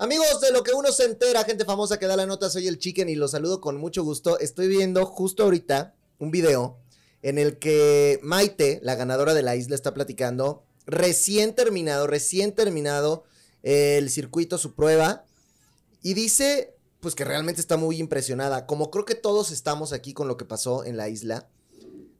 [0.00, 2.78] Amigos de lo que uno se entera, gente famosa que da la nota, soy el
[2.78, 4.38] Chicken y los saludo con mucho gusto.
[4.38, 6.78] Estoy viendo justo ahorita un video
[7.20, 10.62] en el que Maite, la ganadora de la isla, está platicando.
[10.86, 13.24] Recién terminado, recién terminado
[13.64, 15.24] el circuito, su prueba.
[16.00, 18.66] Y dice, pues que realmente está muy impresionada.
[18.66, 21.48] Como creo que todos estamos aquí con lo que pasó en la isla.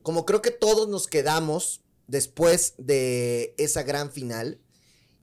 [0.03, 4.59] Como creo que todos nos quedamos después de esa gran final.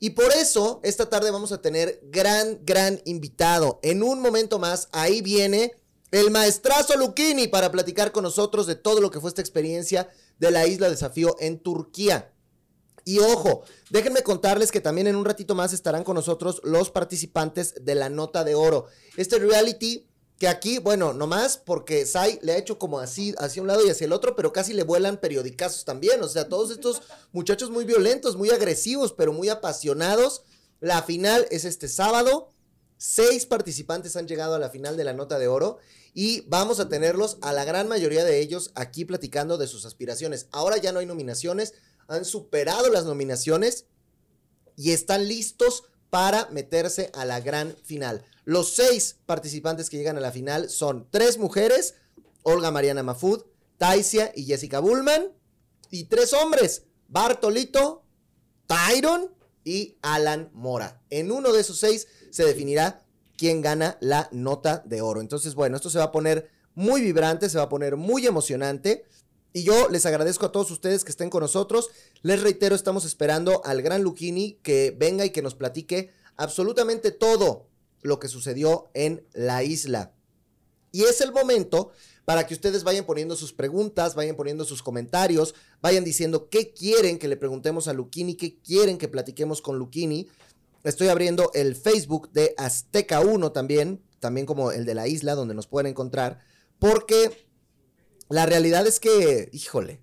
[0.05, 3.79] Y por eso, esta tarde vamos a tener gran, gran invitado.
[3.81, 5.73] En un momento más, ahí viene
[6.11, 10.51] el maestrazo Luquini para platicar con nosotros de todo lo que fue esta experiencia de
[10.51, 12.31] la Isla Desafío en Turquía.
[13.03, 17.73] Y ojo, déjenme contarles que también en un ratito más estarán con nosotros los participantes
[17.81, 18.85] de la Nota de Oro.
[19.17, 20.05] Este reality
[20.37, 23.89] que aquí, bueno, nomás porque Sai le ha hecho como así, hacia un lado y
[23.89, 26.21] hacia el otro, pero casi le vuelan periodicazos también.
[26.21, 30.43] O sea, todos estos muchachos muy violentos, muy agresivos, pero muy apasionados.
[30.81, 32.51] La final es este sábado.
[32.97, 35.79] Seis participantes han llegado a la final de la nota de oro
[36.13, 40.47] y vamos a tenerlos a la gran mayoría de ellos aquí platicando de sus aspiraciones.
[40.51, 41.73] Ahora ya no hay nominaciones,
[42.07, 43.85] han superado las nominaciones
[44.77, 48.23] y están listos para meterse a la gran final.
[48.45, 51.95] Los seis participantes que llegan a la final son tres mujeres,
[52.43, 53.43] Olga Mariana Mafud,
[53.77, 55.31] Taisia y Jessica Bullman,
[55.89, 58.03] y tres hombres, Bartolito,
[58.67, 59.31] Tyron
[59.63, 61.01] y Alan Mora.
[61.09, 63.03] En uno de esos seis se definirá
[63.35, 65.21] quién gana la nota de oro.
[65.21, 69.05] Entonces, bueno, esto se va a poner muy vibrante, se va a poner muy emocionante.
[69.53, 71.89] Y yo les agradezco a todos ustedes que estén con nosotros.
[72.21, 77.67] Les reitero, estamos esperando al gran Luchini que venga y que nos platique absolutamente todo
[78.05, 80.13] lo que sucedió en la isla.
[80.91, 81.91] Y es el momento
[82.23, 87.19] para que ustedes vayan poniendo sus preguntas, vayan poniendo sus comentarios, vayan diciendo qué quieren
[87.19, 90.27] que le preguntemos a Luquini, qué quieren que platiquemos con Luquini.
[90.83, 95.53] Estoy abriendo el Facebook de Azteca 1 también, también como el de la isla, donde
[95.55, 96.39] nos pueden encontrar,
[96.79, 97.47] porque
[98.29, 100.01] la realidad es que, híjole,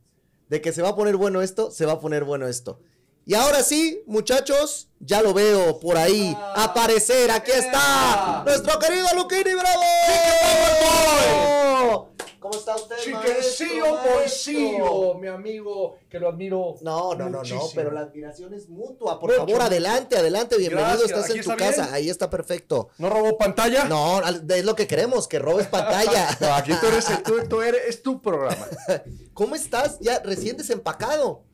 [0.49, 2.81] de que se va a poner bueno esto, se va a poner bueno esto.
[3.25, 6.65] Y ahora sí, muchachos, ya lo veo por ahí Ah.
[6.65, 7.31] aparecer.
[7.31, 9.81] Aquí está nuestro querido Luquini Bravo.
[12.41, 15.15] ¿Cómo está usted, Boicillo, maestro?
[15.21, 16.75] mi amigo, que lo admiro.
[16.81, 19.21] No, no, no, no, pero la admiración es mutua.
[19.21, 20.89] Por Mucho, favor, adelante, adelante, bienvenido.
[20.89, 21.83] Gracias, Estás ¿aquí en tu está casa.
[21.85, 21.95] bien?
[21.95, 22.89] Ahí está perfecto.
[22.99, 23.85] ¿No robó pantalla?
[23.85, 26.37] No, es lo que queremos, que robes pantalla.
[26.41, 28.67] No, aquí tú eres, tú, tú eres, es tu programa.
[29.35, 30.01] ¿Cómo estás?
[30.01, 31.45] Ya recién desempacado.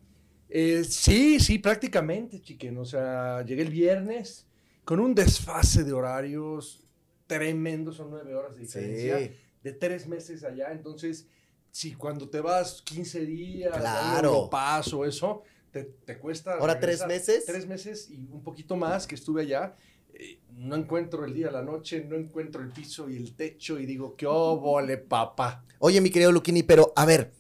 [0.51, 2.77] Eh, sí, sí, prácticamente, chiquen.
[2.79, 4.47] O sea, llegué el viernes
[4.85, 6.85] con un desfase de horarios
[7.27, 9.31] tremendo, son nueve horas de diferencia, Sí.
[9.63, 10.73] de tres meses allá.
[10.73, 11.27] Entonces,
[11.71, 14.49] si cuando te vas 15 días, Claro.
[14.51, 16.55] paso, eso, te, te cuesta.
[16.55, 17.45] ¿Ahora tres meses?
[17.45, 19.77] Tres meses y un poquito más que estuve allá.
[20.21, 23.85] eh, no encuentro el día, la noche, no encuentro el piso y el techo y
[23.87, 25.65] digo, ¿qué óvole, papá?
[25.79, 27.31] Oye, mi querido Luquini, pero a ver.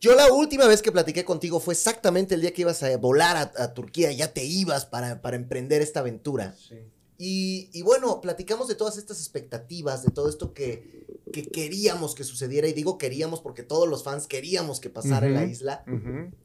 [0.00, 3.52] Yo la última vez que platiqué contigo fue exactamente el día que ibas a volar
[3.56, 6.54] a, Turquía, ya te ibas para, para emprender esta aventura.
[6.56, 6.76] Sí.
[7.18, 12.24] Y, y bueno, platicamos de todas estas expectativas, de todo esto que, que queríamos que
[12.24, 15.84] sucediera, y digo queríamos porque todos los fans queríamos que pasara en la isla.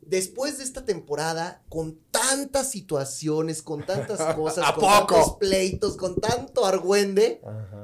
[0.01, 5.15] Después de esta temporada, con tantas situaciones, con tantas cosas, ¿A con poco?
[5.15, 7.41] tantos pleitos, con tanto argüende.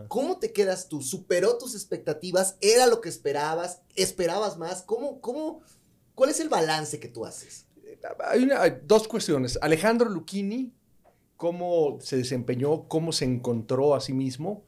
[0.08, 1.02] ¿cómo te quedas tú?
[1.02, 2.56] ¿Superó tus expectativas?
[2.62, 3.81] ¿Era lo que esperabas?
[3.96, 4.81] ¿Esperabas más?
[4.81, 5.59] ¿Cómo, cómo,
[6.16, 7.66] cuál es el balance que tú haces?
[8.26, 9.58] Hay, una- hay dos cuestiones.
[9.62, 10.72] Alejandro Lucchini,
[11.38, 14.66] cómo se desempeñó, cómo se encontró a sí mismo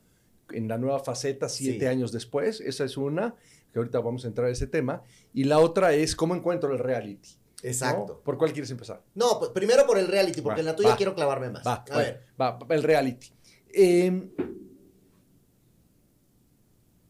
[0.51, 1.85] en la nueva faceta siete Sí.
[1.87, 2.61] años después.
[2.61, 3.35] Esa es una,
[3.73, 5.03] que ahorita vamos a entrar a ese tema.
[5.33, 7.29] Y la otra es cómo encuentro el reality.
[7.61, 7.67] ¿no?
[7.69, 8.21] Exacto.
[8.23, 9.03] ¿Por cuál quieres empezar?
[9.15, 10.95] No, pues primero por el reality, porque Va, en la tuya va.
[10.97, 11.65] quiero clavarme más.
[11.67, 12.23] Va, a bueno, ver.
[12.39, 13.27] va, va, el reality.
[13.73, 14.29] Eh,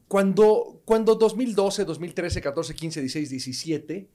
[0.08, 4.10] cuando, cuando 2012, 2013, 14, 15, 16, 17,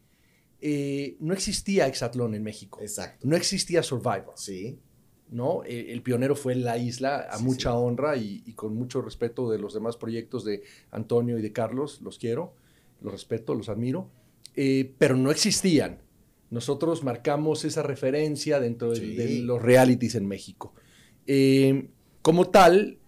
[0.61, 2.81] eh, no existía Exatlón en México.
[2.81, 3.27] Exacto.
[3.29, 4.33] No existía Survivor.
[4.37, 4.81] Sí.
[5.31, 5.63] ¿No?
[5.65, 7.77] Eh, El pionero fue La Isla, a Sí, mucha sí.
[7.77, 12.01] honra y, y con mucho respeto de los demás proyectos de Antonio y de Carlos,
[12.03, 12.55] los quiero,
[13.01, 14.09] los respeto, los admiro,
[14.57, 15.99] eh, pero no existían.
[16.51, 19.17] Nosotros marcamos esa referencia dentro de, Sí.
[19.17, 20.73] de los realities en México.
[21.27, 21.89] Eh,
[22.23, 22.99] como tal,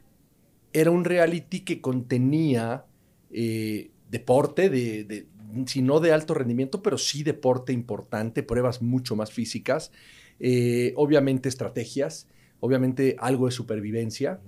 [0.73, 2.85] era un reality que contenía
[3.31, 5.27] eh, deporte, de, de-
[5.67, 9.91] si no de alto rendimiento, pero sí deporte importante, pruebas mucho más físicas,
[10.41, 12.29] eh, obviamente estrategias,
[12.61, 14.41] obviamente algo de supervivencia.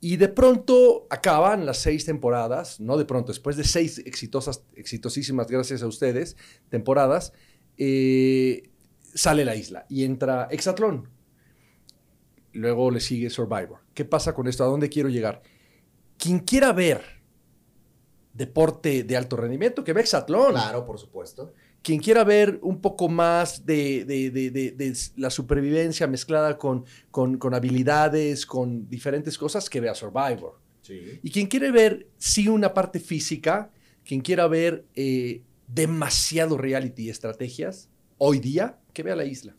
[0.00, 5.46] Y de pronto acaban las seis temporadas, no de pronto, después de seis exitosas, exitosísimas,
[5.46, 6.36] gracias a ustedes,
[6.70, 7.32] temporadas,
[7.78, 8.70] eh,
[9.14, 11.08] sale la isla y entra Exatlón.
[12.52, 13.78] luego le sigue Survivor.
[13.94, 14.64] ¿Qué pasa con esto?
[14.64, 15.42] ¿A dónde quiero llegar?
[16.18, 17.22] Quien quiera ver
[18.34, 20.52] deporte de alto rendimiento, que ve Exatlón.
[20.52, 21.54] Claro, por supuesto.
[21.82, 26.84] Quien quiera ver un poco más de, de- de- de- de la supervivencia mezclada con,
[27.10, 30.60] con, con habilidades, con diferentes cosas, que vea Survivor.
[30.82, 31.18] Sí.
[31.22, 33.70] Y quien quiere ver, sí, una parte física,
[34.04, 37.88] quien quiera ver eh, demasiado reality y estrategias,
[38.18, 39.56] hoy día, que vea la isla.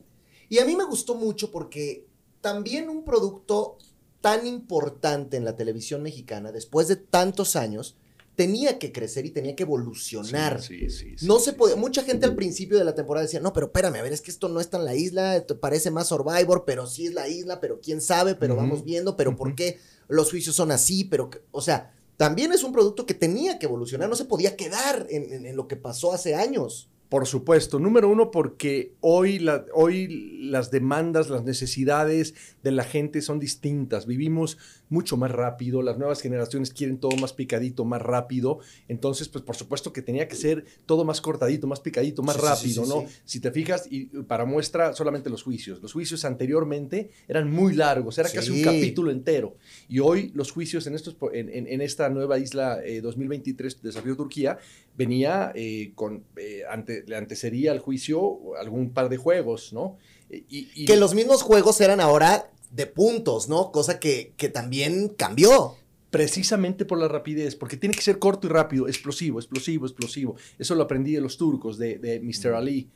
[0.50, 2.06] Y a mí me gustó mucho porque
[2.42, 3.78] también un producto
[4.22, 7.98] tan importante en la televisión mexicana, después de tantos años,
[8.36, 10.62] tenía que crecer y tenía que evolucionar.
[10.62, 13.54] Sí, sí, sí, no se podía, mucha gente al principio de la temporada decía, no,
[13.54, 16.08] pero espérame, a ver, es que esto no está en la isla, esto parece más
[16.08, 19.80] Survivor, pero sí es la isla, pero quién sabe, pero vamos viendo, pero ¿por qué
[20.08, 21.04] los juicios son así?
[21.04, 24.56] Pero, que- o sea, también es un producto que tenía que evolucionar, no se podía
[24.56, 26.90] quedar en, en- en lo que pasó hace años.
[27.10, 27.78] Por supuesto.
[27.78, 30.08] Número uno, porque hoy, la- hoy
[30.50, 32.34] las demandas, las necesidades
[32.64, 34.08] de la gente son distintas.
[34.08, 34.58] Vivimos
[34.90, 38.60] mucho más rápido, las nuevas generaciones quieren todo más picadito, más rápido.
[38.88, 42.42] Entonces, pues por supuesto que tenía que ser todo más cortadito, más picadito, más Sí,
[42.44, 43.06] rápido, sí, sí, ¿no?
[43.26, 45.82] Si te fijas, y para muestra solamente los juicios.
[45.82, 49.56] Los juicios anteriormente eran muy largos, era casi un capítulo entero.
[49.90, 54.16] Y hoy los juicios en, estos, en, en- en esta nueva isla eh, 2023, Desafío
[54.16, 54.60] Turquía,
[54.96, 59.98] venía eh, con, eh, ante, le antecería al juicio algún par de juegos, ¿no?
[60.30, 63.72] Eh, Y, y- Que los mismos juegos eran ahora de puntos, ¿no?
[63.72, 65.76] Cosa que, que también cambió.
[66.10, 70.36] precisamente por la rapidez, porque tiene que ser corto y rápido, explosivo, explosivo, explosivo.
[70.60, 72.54] Eso lo aprendí de los turcos, de, de Mr.
[72.54, 72.88] Ali.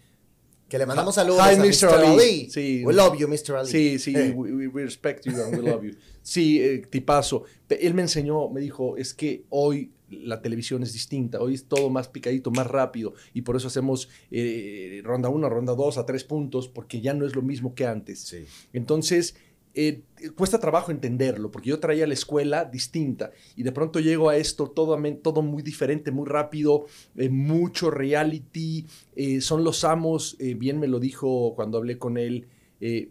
[0.69, 1.95] Que le mandamos Hi, saludos a Mr.
[1.95, 2.07] Ali.
[2.07, 2.49] Ali.
[2.51, 2.83] Sí.
[2.85, 3.55] We love you, Mr.
[3.55, 3.71] Ali.
[3.71, 4.33] Sí, sí, Eh.
[4.35, 5.95] we, respect you and we love you.
[6.21, 7.43] Sí, eh, tipazo.
[7.69, 11.89] Él me enseñó, me dijo, es que hoy la televisión es distinta, hoy es todo
[11.89, 16.23] más picadito, más rápido, y por eso hacemos eh, ronda 1, ronda 2, a tres
[16.23, 18.19] puntos, porque ya no es lo mismo que antes.
[18.19, 18.45] Sí.
[18.73, 19.35] Entonces,
[19.79, 20.01] eh,
[20.35, 24.67] cuesta trabajo entenderlo, porque yo traía la escuela distinta y de pronto llego a esto
[24.69, 26.85] todo, todo muy diferente, muy rápido,
[27.15, 28.85] eh, mucho reality,
[29.15, 32.47] eh, son los amos, bien me lo dijo cuando hablé con él,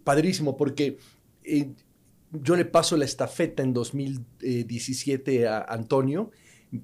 [0.04, 0.98] padrísimo, porque
[2.32, 6.30] yo le paso la estafeta en 2017 a Antonio,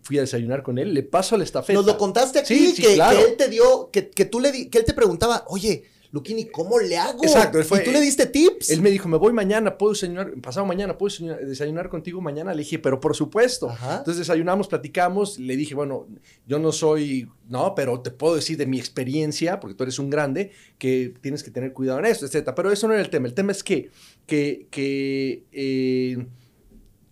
[0.03, 1.75] fui a desayunar con él, le paso la estafeta.
[1.77, 3.19] Nos lo contaste aquí, Sí, sí, que, claro.
[3.19, 6.45] que él te dio, que, que tú le di- que él te preguntaba, oye, Luquini,
[6.45, 7.25] ¿cómo le hago?
[7.25, 8.69] Exacto, él fue- y tú le diste tips.
[8.69, 12.53] Él me dijo, me voy mañana, puedo desayunar, pasado mañana, puedo desayunar, desayunar contigo mañana.
[12.53, 13.71] Le dije, pero por supuesto.
[13.71, 13.97] Ajá.
[13.99, 15.39] Entonces desayunamos, platicamos.
[15.39, 16.07] Le dije, bueno,
[16.47, 20.11] yo no soy, no, pero te puedo decir de mi experiencia, porque tú eres un
[20.11, 22.51] grande, que tienes que tener cuidado en esto, etc.
[22.55, 23.27] Pero eso no era el tema.
[23.27, 23.91] El tema es que,
[24.27, 26.27] que, que, eh,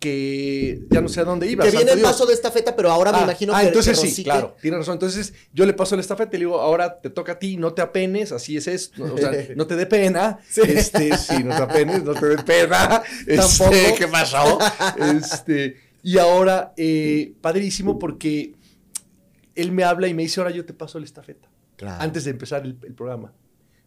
[0.01, 1.63] que ya no sé a dónde iba.
[1.63, 2.09] que santo viene el Dios.
[2.11, 4.55] paso de esta feta, pero ahora me Ah, imagino ah, que entonces que sí, claro,
[4.59, 4.95] tienes razón.
[4.95, 7.73] Entonces yo le paso la estafeta y le digo, ahora te toca a ti, no
[7.73, 9.03] te apenes, así es esto.
[9.13, 10.39] O sea, no te dé pena.
[10.49, 10.61] Sí.
[10.65, 13.03] Este, sí, no te apenes, no te dé pena.
[13.27, 13.71] Este, Tampoco.
[13.97, 14.57] ¿Qué pasó?
[14.97, 18.55] Este, y ahora, eh, padrísimo porque
[19.53, 21.47] él me habla y me dice, ahora yo te paso la estafeta.
[21.75, 22.01] Claro.
[22.01, 23.33] Antes de empezar el, el programa.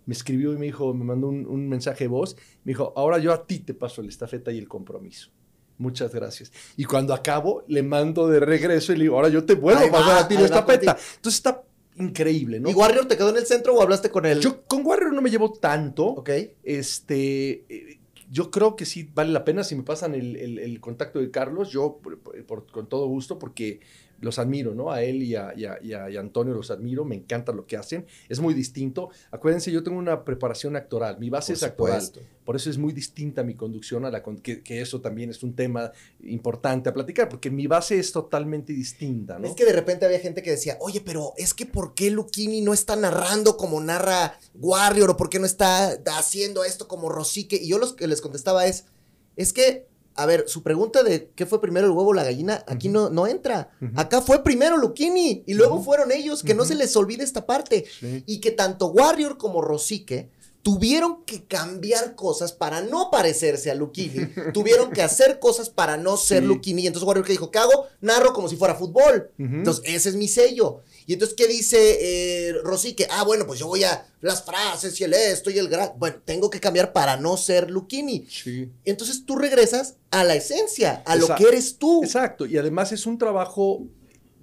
[0.06, 2.36] Me escribió y me dijo, me mandó un, un mensaje de voz.
[2.62, 5.30] Me dijo, ahora yo a ti te paso la estafeta y el compromiso.
[5.78, 6.52] Muchas gracias.
[6.76, 9.90] Y cuando acabo, le mando de regreso y le digo, ahora yo te vuelvo a
[9.90, 10.92] pasar a ti estafeta.
[10.94, 11.08] contigo.
[11.16, 11.62] Entonces está
[11.96, 12.70] increíble, ¿no?
[12.70, 14.40] ¿Y Warrior te quedó en el centro o hablaste con él?
[14.40, 16.06] Yo con Warrior no me llevo tanto.
[16.06, 16.30] Ok.
[16.62, 17.98] Este, eh,
[18.30, 21.30] yo creo que sí vale la pena si me pasan el, el- el contacto de
[21.30, 23.80] Carlos, yo por- por- por- con todo gusto, porque
[24.24, 24.90] los admiro, ¿no?
[24.90, 27.52] A él y a, y a- y a- y a Antonio los admiro, me encanta
[27.52, 29.10] lo que hacen, es muy distinto.
[29.30, 32.28] Acuérdense, yo tengo una preparación actoral, mi base Por es actoral, supuesto.
[32.44, 35.42] por eso es muy distinta mi conducción a la con- que, que eso también es
[35.42, 39.46] un tema importante a platicar, porque mi base es totalmente distinta, ¿no?
[39.46, 42.60] Es que de repente había gente que decía, oye, pero es que ¿por qué Luquini
[42.62, 47.56] no está narrando como narra Warrior o por qué no está haciendo esto como Rosique?
[47.56, 48.86] Y yo lo que les contestaba es,
[49.36, 52.64] es que, a ver, su pregunta de qué fue primero el huevo o la gallina,
[52.66, 53.70] aquí no, no entra.
[53.96, 57.84] Acá fue primero Luquini y luego fueron ellos, que no se les olvide esta parte.
[58.00, 58.22] Sí.
[58.26, 60.30] Y que tanto Warrior como Rosique
[60.64, 64.26] tuvieron que cambiar cosas para no parecerse a Luquini.
[64.54, 66.48] tuvieron que hacer cosas para no ser Sí.
[66.48, 66.82] Luquini.
[66.82, 67.86] Y entonces Warrior que dijo, ¿qué hago?
[68.00, 69.30] Narro como si fuera fútbol.
[69.38, 70.80] Entonces, ese es mi sello.
[71.06, 73.06] Y entonces, ¿qué dice eh, Rosique?
[73.10, 75.92] Ah, bueno, pues yo voy a las frases y el esto y el gran.
[75.98, 78.26] Bueno, tengo que cambiar para no ser Luquini.
[78.30, 78.70] Sí.
[78.86, 82.02] Entonces tú regresas a la esencia, a lo que eres tú.
[82.02, 83.82] Exacto, y además es un trabajo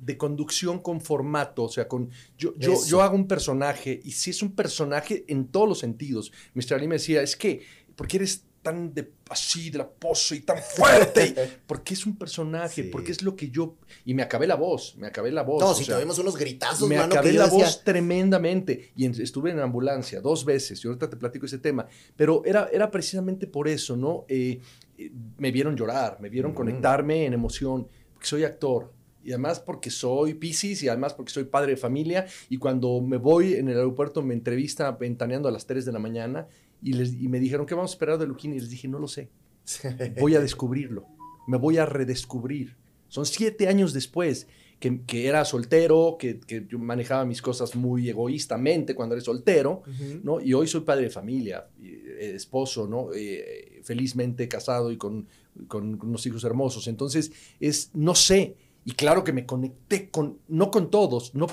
[0.02, 2.88] de conducción con formato, o sea, con yo, yo, Eso.
[2.88, 6.32] yo hago un personaje y si es un personaje en todos los sentidos.
[6.56, 6.74] Mr.
[6.74, 7.62] Ali me decía, es que,
[7.96, 9.90] porque eres tan de, así de la
[10.32, 11.36] y tan fuerte,
[11.68, 15.08] porque es un personaje, porque es lo que yo, y me acabé la voz, me
[15.08, 15.62] acabé la voz.
[15.62, 20.46] No, si tuvimos unos gritazos, Me acabé la voz tremendamente, y estuve en ambulancia dos
[20.46, 24.26] veces, y ahorita te platico ese tema, pero era, era precisamente por eso, ¿no?
[24.28, 24.60] Eh,
[24.98, 28.92] eh, me vieron llorar, me vieron conectarme en emoción, porque soy actor,
[29.24, 33.18] y además porque soy Pisces y además porque soy padre de familia y cuando me
[33.18, 36.48] voy en el aeropuerto me entrevista ventaneando a las 3 de la mañana
[36.82, 38.58] y, les, y me dijeron, ¿qué vamos a esperar de Luquini?
[38.58, 39.30] Y les dije, no lo sé.
[40.20, 41.06] Voy a descubrirlo.
[41.48, 42.76] Me voy a redescubrir.
[43.08, 44.48] Son siete años después
[44.80, 49.84] que, que era soltero, que, que, yo manejaba mis cosas muy egoístamente cuando era soltero,
[50.24, 50.42] ¿no?
[50.42, 53.10] Y hoy soy padre de familia, eh, esposo, ¿no?
[53.14, 55.28] Eh, felizmente casado y con,
[55.68, 56.88] con, con unos hijos hermosos.
[56.88, 61.48] Entonces, es, no sé, y claro que me conecté con, no con todos, no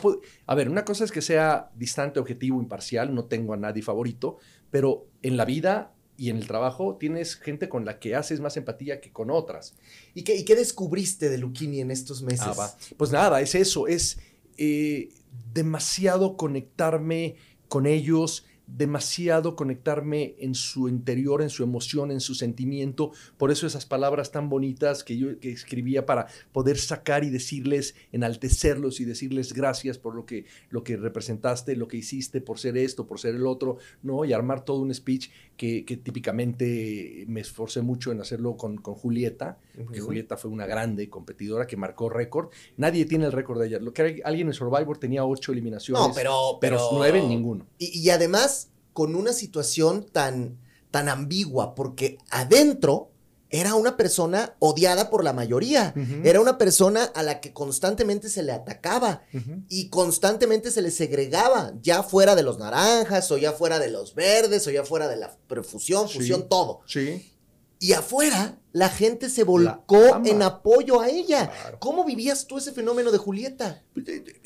[0.46, 4.38] a ver, una cosa es que sea distante, objetivo, imparcial, no tengo a nadie favorito,
[4.70, 8.56] pero en la vida y en el trabajo tienes gente con la que haces más
[8.56, 9.74] empatía que con otras.
[10.14, 12.58] ¿Y qué, y qué descubriste de Luquini en estos meses?
[12.58, 14.18] Ah, pues nada, es eso, es
[14.56, 15.10] eh,
[15.52, 17.36] demasiado conectarme
[17.68, 23.12] con ellos, demasiado conectarme en su interior, en su emoción, en su sentimiento.
[23.38, 27.94] Por eso esas palabras tan bonitas que yo que escribía para poder sacar y decirles,
[28.12, 32.76] enaltecerlos y decirles gracias por lo que, lo que representaste, lo que hiciste, por ser
[32.76, 34.24] esto, por ser el otro, ¿no?
[34.24, 39.58] Y armar todo un speech que, típicamente me esforcé mucho en hacerlo con, con Julieta,
[39.84, 42.50] porque Julieta fue una grande competidora que marcó récord.
[42.76, 43.78] Nadie tiene el récord de ella.
[43.78, 46.06] Lo que alguien en Survivor tenía ocho eliminaciones.
[46.06, 47.66] No, pero, pero, nueve, ninguno.
[47.78, 48.57] y además
[48.98, 50.58] con una situación tan,
[50.90, 53.12] tan ambigua, porque adentro
[53.48, 58.42] era una persona odiada por la mayoría, era una persona a la que constantemente se
[58.42, 59.22] le atacaba
[59.68, 64.16] y constantemente se le segregaba, ya fuera de los naranjas o ya fuera de los
[64.16, 66.80] verdes o ya fuera de la perfusión, fusión, todo.
[66.86, 67.32] Sí.
[67.80, 71.50] Y afuera la gente se volcó en apoyo a ella.
[71.78, 73.82] ¿Cómo vivías tú ese fenómeno de Julieta?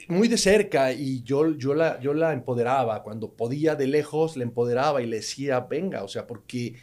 [0.09, 3.03] Muy de cerca y yo, yo, la, yo la empoderaba.
[3.03, 6.75] Cuando podía de lejos, la empoderaba y le decía, venga, o sea, porque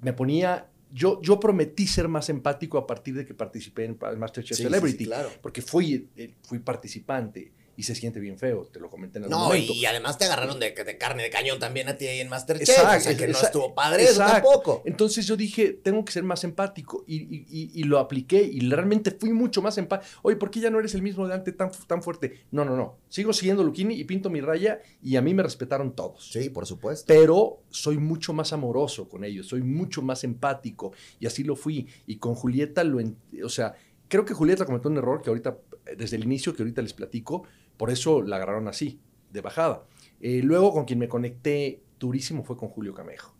[0.00, 0.70] me ponía...
[0.92, 5.28] Yo, yo prometí ser más empático a partir de que participé en Masterchef Celebrity, claro.
[5.42, 9.38] porque fui, eh, fui participante y se siente bien feo, te lo comenté en algún
[9.38, 12.28] no, y además te agarraron de, de, carne de cañón también a ti ahí en
[12.28, 14.82] Masterchef, exacto, o sea que no estuvo padre eso tampoco.
[14.84, 19.10] Entonces yo dije, tengo que ser más empático y, y, y, lo apliqué y realmente
[19.10, 20.10] fui mucho más empático.
[20.22, 22.44] Oye, ¿por qué ya no eres el mismo de antes tan, tan fuerte?
[22.50, 25.94] No, no, no, sigo siguiendo Luquini y pinto mi raya y a mí me respetaron
[25.94, 26.30] todos.
[26.30, 27.04] Sí, por supuesto.
[27.06, 31.86] Pero soy mucho más amoroso con ellos, soy mucho más empático y así lo fui.
[32.06, 32.98] Y con Julieta lo,
[33.44, 33.74] o sea,
[34.08, 35.58] creo que Julieta cometió un error que ahorita,
[35.96, 37.44] desde el inicio, que ahorita les platico,
[37.76, 39.00] por eso la agarraron así,
[39.32, 39.84] de bajada.
[40.20, 43.34] Eh, luego con quien me conecté durísimo fue con Julio Camejo.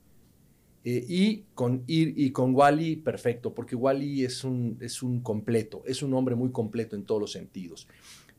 [0.84, 6.00] Eh, y, con, y, con Wally, perfecto, porque Wally es un, es un completo, es
[6.00, 7.88] un hombre muy completo en todos los sentidos.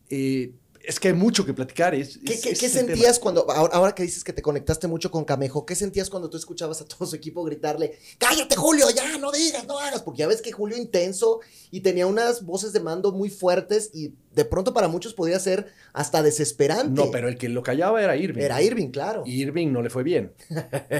[0.10, 0.54] Eh,
[0.88, 1.94] es que hay mucho que platicar.
[1.94, 6.10] Es, ¿Qué, sentías cuando, ahora, que dices que te conectaste mucho con Camejo, qué sentías
[6.10, 10.02] cuando tú escuchabas a todo su equipo gritarle, cállate Julio, ya, no digas, no hagas?
[10.02, 11.42] Porque ya ves que Julio intenso
[11.72, 15.68] y tenía unas voces de mando muy fuertes y de pronto para muchos podía ser
[15.92, 16.90] hasta desesperante.
[16.90, 18.42] No, pero el que lo callaba era Irving.
[18.42, 19.24] Era Irving, claro.
[19.26, 20.32] Y Irving no le fue bien.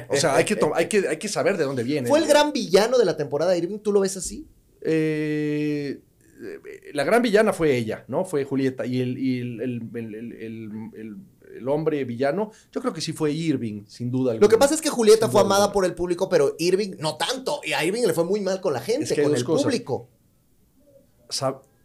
[0.10, 2.10] O sea, hay que, hay que, hay que saber de dónde viene.
[2.10, 3.80] ¿Fue el gran villano de la temporada Irving?
[3.80, 4.46] ¿Tú lo ves así?
[4.82, 6.02] Eh
[6.94, 8.26] la gran villana fue ella, ¿no?
[8.26, 8.86] Fue Julieta.
[8.86, 14.36] Y el, el, hombre villano, yo creo que sí fue Irving, sin duda.
[14.36, 17.62] Lo que pasa es que Julieta fue amada por el público, pero Irving no tanto.
[17.64, 20.10] Y a Irving le fue muy mal con la gente, con el público.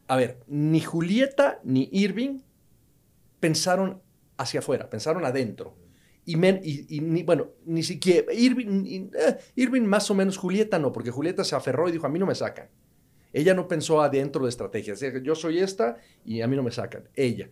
[0.08, 2.40] A ver, ni Julieta ni Irving
[3.40, 4.02] pensaron
[4.36, 5.76] hacia afuera, pensaron adentro.
[6.24, 11.42] Y, ni, bueno, ni siquiera Irving, eh, Irving más o menos Julieta no, porque Julieta
[11.42, 12.68] se aferró y dijo, a mí no me sacan.
[13.32, 15.00] Ella no pensó adentro de estrategias.
[15.22, 17.08] Yo soy esta y a mí no me sacan.
[17.14, 17.50] Ella.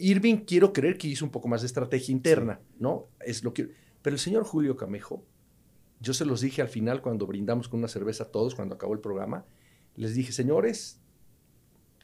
[0.00, 3.08] Irving quiero creer que hizo un poco más de estrategia interna, ¿no?
[3.20, 3.70] Es lo que...
[4.02, 5.24] Pero el señor Julio Camejo,
[6.00, 8.92] yo se los dije al final cuando brindamos con una cerveza a todos, cuando acabó
[8.94, 9.46] el programa,
[9.96, 11.00] les dije, señores,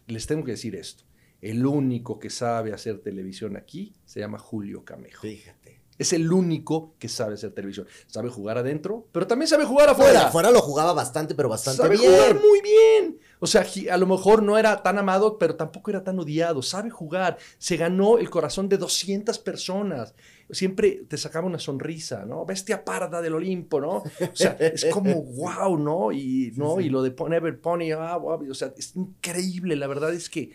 [0.06, 1.04] les tengo que decir esto.
[1.40, 5.22] El único que sabe hacer televisión aquí se llama Julio Camejo.
[5.22, 5.79] Fíjate.
[6.00, 7.86] Es el único que sabe hacer televisión.
[8.06, 10.28] Sabe jugar adentro, pero también sabe jugar afuera.
[10.28, 12.10] afuera lo jugaba bastante, pero bastante sabe bien.
[12.10, 13.18] jugar muy bien.
[13.38, 16.62] O sea, a lo mejor no era tan amado, pero tampoco era tan odiado.
[16.62, 17.36] Sabe jugar.
[17.58, 20.14] Se ganó el corazón de 200 personas.
[20.48, 22.46] Siempre te sacaba una sonrisa, ¿no?
[22.46, 23.96] Bestia parda del Olimpo, ¿no?
[23.98, 26.12] O sea, es como wow, ¿no?
[26.12, 26.80] Y, ¿no?
[26.80, 29.76] y lo de Never Pony, ah, o sea, es increíble.
[29.76, 30.52] La verdad es que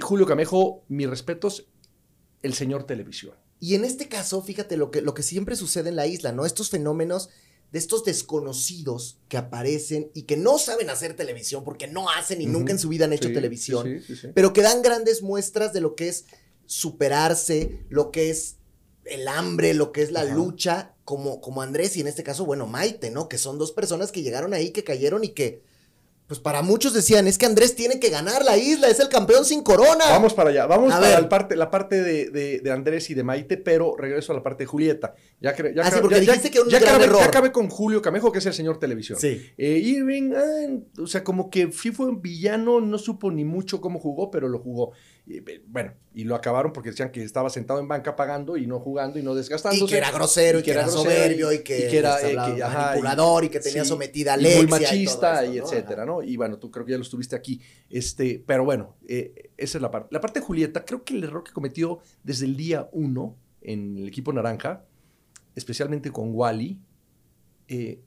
[0.00, 1.68] Julio Camejo, mis respetos,
[2.42, 3.34] el señor televisión.
[3.62, 6.44] Y en este caso, fíjate lo que, lo que siempre sucede en la isla, ¿no?
[6.44, 7.28] Estos fenómenos
[7.70, 12.46] de estos desconocidos que aparecen y que no saben hacer televisión porque no hacen y
[12.46, 14.28] nunca en su vida han hecho Sí, televisión, sí, sí, sí.
[14.34, 16.24] pero que dan grandes muestras de lo que es
[16.66, 18.56] superarse, lo que es
[19.04, 20.34] el hambre, lo que es la Ajá.
[20.34, 23.28] lucha, como, como Andrés y en este caso, bueno, Maite, ¿no?
[23.28, 25.62] Que son dos personas que llegaron ahí, que cayeron y que,
[26.32, 29.44] pues para muchos decían, es que Andrés tiene que ganar la isla, es el campeón
[29.44, 30.06] sin corona.
[30.08, 33.14] Vamos para allá, vamos A para el parte, la parte de, de- de Andrés y
[33.14, 35.14] de Maite, pero regreso a la parte de Julieta.
[35.42, 37.18] Ya, cre- ya Ah, sí, porque ya- dijiste ya- que un ya gran acabé, error.
[37.20, 39.18] ya acabé con Julio Camejo, que es el señor televisión.
[39.20, 39.42] Sí.
[39.58, 43.82] Eh, Irving, ah, o sea, como que sí fue un villano, no supo ni mucho
[43.82, 44.92] cómo jugó, pero lo jugó.
[45.28, 48.80] Eh, bueno, y lo acabaron porque decían que estaba sentado en banca pagando y no
[48.80, 49.84] jugando y no desgastándose.
[49.84, 52.62] Y que era grosero, y, que, era soberbio, y que, y que era eh, que,
[52.62, 54.58] ajá, manipulador, y, que tenía sí, sometida a y Alexia.
[54.58, 55.64] muy y todo machista esto, y, ¿no?
[55.64, 56.22] etcétera, ¿no?
[56.22, 57.60] Y bueno, tú creo que ya lo estuviste aquí.
[57.88, 60.08] Este, pero bueno, eh, esa es la parte.
[60.10, 63.96] La parte de Julieta, creo que el error que cometió desde el día uno en
[63.98, 64.84] el equipo naranja,
[65.54, 66.80] especialmente con Wally,
[67.68, 68.02] eh,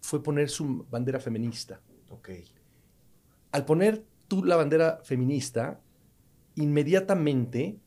[0.00, 1.80] fue poner su bandera feminista.
[2.10, 2.30] Ok.
[3.50, 5.80] Al poner tú la bandera feminista,
[6.56, 7.78] inmediatamente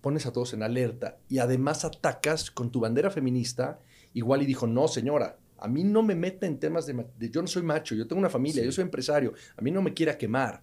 [0.00, 3.78] pones a todos en alerta y además atacas con tu bandera feminista.
[4.12, 7.40] Igual y dijo, no, señora, a mí no me meta en temas de, de- yo
[7.40, 8.66] no soy macho, yo tengo una familia, Sí.
[8.66, 10.62] yo soy empresario, a mí no me quiera quemar.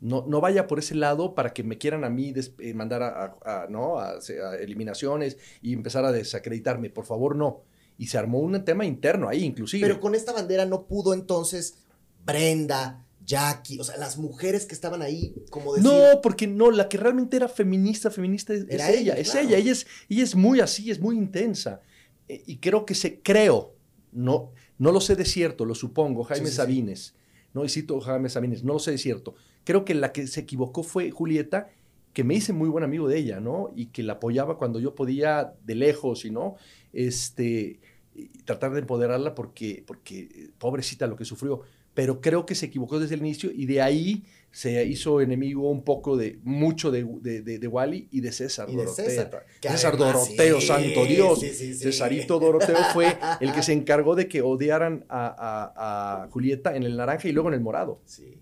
[0.00, 3.02] No, no vaya por ese lado para que me quieran a mí des- eh, mandar
[3.02, 3.08] a,
[3.44, 3.98] a- a- ¿no?
[3.98, 6.90] a, a eliminaciones y empezar a desacreditarme.
[6.90, 7.62] Por favor, no.
[7.96, 9.86] Y se armó un tema interno ahí, inclusive.
[9.86, 11.78] Pero con esta bandera no pudo entonces
[12.26, 16.88] Brenda, Jackie, o sea, las mujeres que estaban ahí, como decir, No, porque no, la
[16.88, 20.22] que realmente era feminista, feminista es, Era es ella, ella, es ella, ella es, ella
[20.22, 21.80] es muy así, es muy intensa.
[22.28, 23.74] Eh, y creo que se, creo,
[24.12, 26.56] no, no lo sé de cierto, lo supongo, Jaime Sí, sí, sí.
[26.56, 27.14] Sabines,
[27.52, 29.34] no, y cito Jaime Sabines, no lo sé de cierto.
[29.64, 31.68] Creo que la que se equivocó fue Julieta,
[32.12, 33.72] que me hice muy buen amigo de ella, ¿no?
[33.74, 36.54] Y que la apoyaba cuando yo podía de lejos y no,
[36.92, 37.80] este,
[38.14, 41.62] y tratar de empoderarla porque, porque eh, pobrecita lo que sufrió.
[41.96, 44.22] Pero creo que se equivocó desde el inicio y de ahí
[44.52, 48.68] se hizo enemigo un poco de mucho de, de, de- de Wally y de César
[48.70, 49.04] Y Dorotea.
[49.06, 51.40] César, César además, Doroteo, sí, santo Dios.
[51.40, 51.74] sí, sí.
[51.74, 56.84] Cesarito Doroteo fue el que se encargó de que odiaran a, a- a Julieta en
[56.84, 58.00] el naranja y luego en el morado.
[58.04, 58.38] Sí.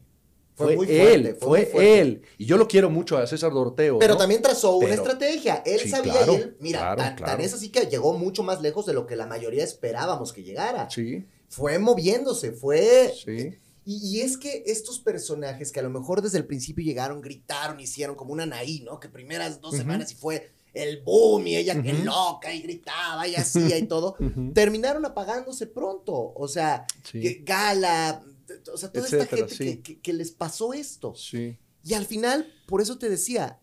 [0.56, 1.68] Fue, muy él, fue,
[2.00, 2.22] él.
[2.38, 3.98] Y yo lo quiero mucho a César Doroteo.
[3.98, 4.18] Pero ¿no?
[4.18, 5.62] también trazó una estrategia.
[5.66, 7.32] Él sabía claro, y él, mira, claro, tan, claro.
[7.32, 10.44] tan es así que llegó mucho más lejos de lo que la mayoría esperábamos que
[10.44, 10.88] llegara.
[10.90, 13.12] Sí, Fue moviéndose, fue...
[13.24, 13.54] sí.
[13.86, 17.78] Y, y es que estos personajes que a lo mejor desde el principio llegaron, gritaron,
[17.80, 18.98] hicieron como una Anaí, ¿no?
[18.98, 23.36] Que primeras dos semanas y fue el boom y ella que loca y gritaba y
[23.36, 24.16] hacía y todo,
[24.54, 26.32] terminaron apagándose pronto.
[26.34, 28.24] O sea, Sí, que Gala,
[28.72, 29.64] o sea, toda esta gente sí.
[29.64, 31.14] que, que- que les pasó esto.
[31.14, 31.58] sí.
[31.84, 33.60] Y al final, por eso te decía,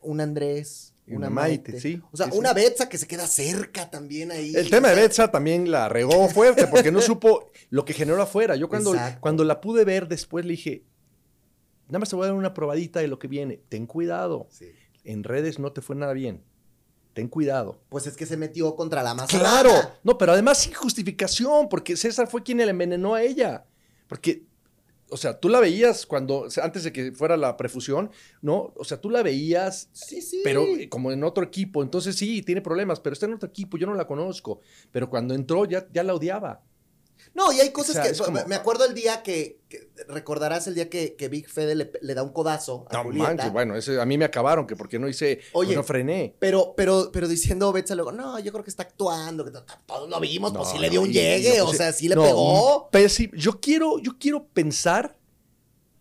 [0.00, 2.38] un Andrés, una, una Maite, Maite, sí, O sea, sí, sí.
[2.38, 4.54] una Betsa que se queda cerca también ahí.
[4.54, 8.56] El tema de Betsa también la regó fuerte porque no supo lo que generó afuera.
[8.56, 9.20] Yo cuando, Exacto.
[9.20, 10.84] cuando la pude ver después le dije,
[11.88, 13.62] nada más te voy a dar una probadita de lo que viene.
[13.68, 14.46] Ten cuidado.
[14.50, 14.66] sí.
[15.04, 16.44] En redes no te fue nada bien.
[17.12, 17.82] Ten cuidado.
[17.88, 19.36] Pues es que se metió contra la masa.
[19.38, 19.70] Claro.
[20.02, 23.66] No, pero además sin justificación, porque César fue quien le envenenó a ella.
[24.06, 24.46] Porque,
[25.12, 28.72] o sea, tú la veías cuando, antes de que fuera la prefusión, ¿no?
[28.76, 30.40] O sea, tú la veías, Sí, sí.
[30.42, 31.82] pero eh, como en otro equipo.
[31.82, 34.60] Entonces sí, tiene problemas, pero está en otro equipo, yo no la conozco.
[34.90, 36.62] Pero cuando entró ya, ya la odiaba.
[37.34, 38.18] No, y hay cosas O sea, que.
[38.18, 39.60] como- Me acuerdo el día que.
[39.68, 43.04] que- recordarás el día que, que Big Fede le, le da un codazo a No
[43.04, 43.28] Julieta.
[43.28, 46.34] manches, bueno, ese, a mí me acabaron, que porque no hice, Oye, no frené.
[46.40, 49.74] Pero, pero, pero diciendo Betsa luego, no, yo creo que está actuando, que to- to-
[49.86, 52.16] todos lo vimos, pues No, sí le dio no, un llegue, o sea, sí le
[52.16, 52.90] pegó.
[52.90, 53.32] pésimo.
[53.36, 55.16] Yo quiero, yo quiero pensar,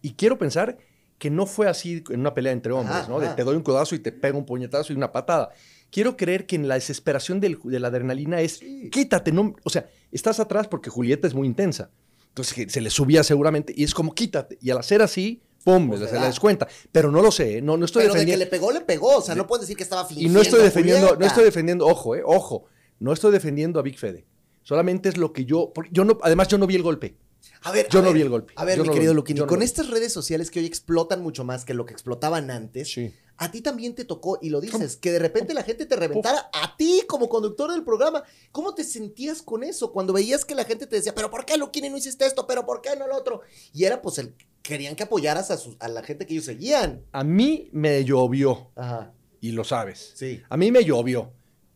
[0.01, 0.77] y quiero pensar
[1.17, 3.19] que no fue así en una pelea entre hombres, Ajá, ¿no?
[3.19, 5.51] De te doy un codazo y te pego un puñetazo y una patada.
[5.91, 8.59] Quiero creer que en la desesperación del- de la adrenalina es,
[8.91, 11.91] quítate, no, o sea, estás atrás porque Julieta es muy intensa.
[12.29, 14.57] Entonces que se le subía seguramente y es como, quítate.
[14.61, 15.89] Y al hacer así, ¡pum!
[15.89, 16.27] Pues se le le da.
[16.27, 16.67] descuenta.
[16.93, 17.61] Pero no lo sé, ¿eh?
[17.61, 18.45] no, no estoy pero de que defendiendo.
[18.45, 19.17] le pegó, le pegó.
[19.17, 20.33] O sea, no puedes decir que estaba Y fingiendo.
[20.37, 22.65] no estoy defendiendo, no estoy defendiendo, ojo, eh, ojo,
[22.99, 24.25] no estoy defendiendo a Big Fede.
[24.63, 27.17] Solamente es lo que yo, yo no, además yo no vi el golpe.
[27.63, 28.53] A ver, Yo a no ver, vi el golpe.
[28.55, 29.13] A ver, Yo mi no querido.
[29.13, 29.65] Luquini, no con vi.
[29.65, 33.13] estas redes sociales que hoy explotan mucho más que lo que explotaban antes, Sí.
[33.37, 36.49] a ti también te tocó, y lo dices, que de repente la gente te reventara
[36.53, 38.23] a ti como conductor del programa.
[38.51, 39.91] ¿Cómo te sentías con eso?
[39.91, 42.47] Cuando veías que la gente te decía, pero ¿por qué Luquini no hiciste esto?
[42.47, 43.41] ¿Pero por qué no lo otro?
[43.73, 47.03] Y era pues el, querían que apoyaras a, a la gente que ellos seguían.
[47.11, 50.13] A mí me llovió, Ajá, y lo sabes.
[50.15, 50.41] sí.
[50.49, 51.31] A mí me llovió.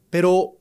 [0.10, 0.58] Pero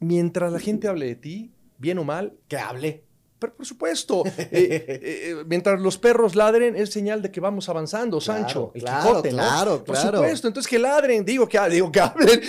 [0.00, 1.51] mientras la gente hable de ti,
[1.82, 3.04] bien o mal, Que hable.
[3.38, 4.22] pero por supuesto.
[4.38, 8.70] eh, eh, eh, mientras los perros ladren, es señal de que vamos avanzando, Sancho.
[8.74, 9.36] el claro, Quijote, ¿no?
[9.38, 10.18] claro, Por claro.
[10.18, 10.46] supuesto.
[10.48, 12.40] Entonces que ladren, digo que, digo que hablen.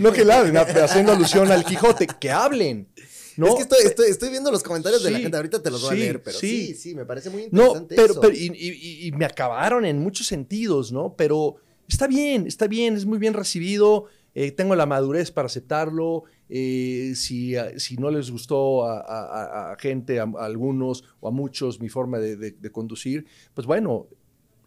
[0.00, 2.88] no que ladren, haciendo alusión al Quijote, que hablen.
[3.36, 3.46] ¿no?
[3.46, 5.90] Es que estoy, estoy, estoy viendo los comentarios de la gente, ahorita te los voy
[5.90, 6.74] sí, a leer, pero sí, sí.
[6.74, 8.20] sí, me parece muy No, interesante pero, eso.
[8.20, 11.14] pero y, y- y me acabaron en muchos sentidos, ¿no?
[11.16, 11.54] Pero
[11.88, 14.06] está bien, está bien, es muy bien recibido.
[14.34, 16.24] Eh, tengo la madurez para aceptarlo.
[16.52, 21.28] eh, si, a- si no les gustó a, a- a- gente, a, a algunos o
[21.28, 24.08] a muchos mi forma de, de- de conducir, pues bueno,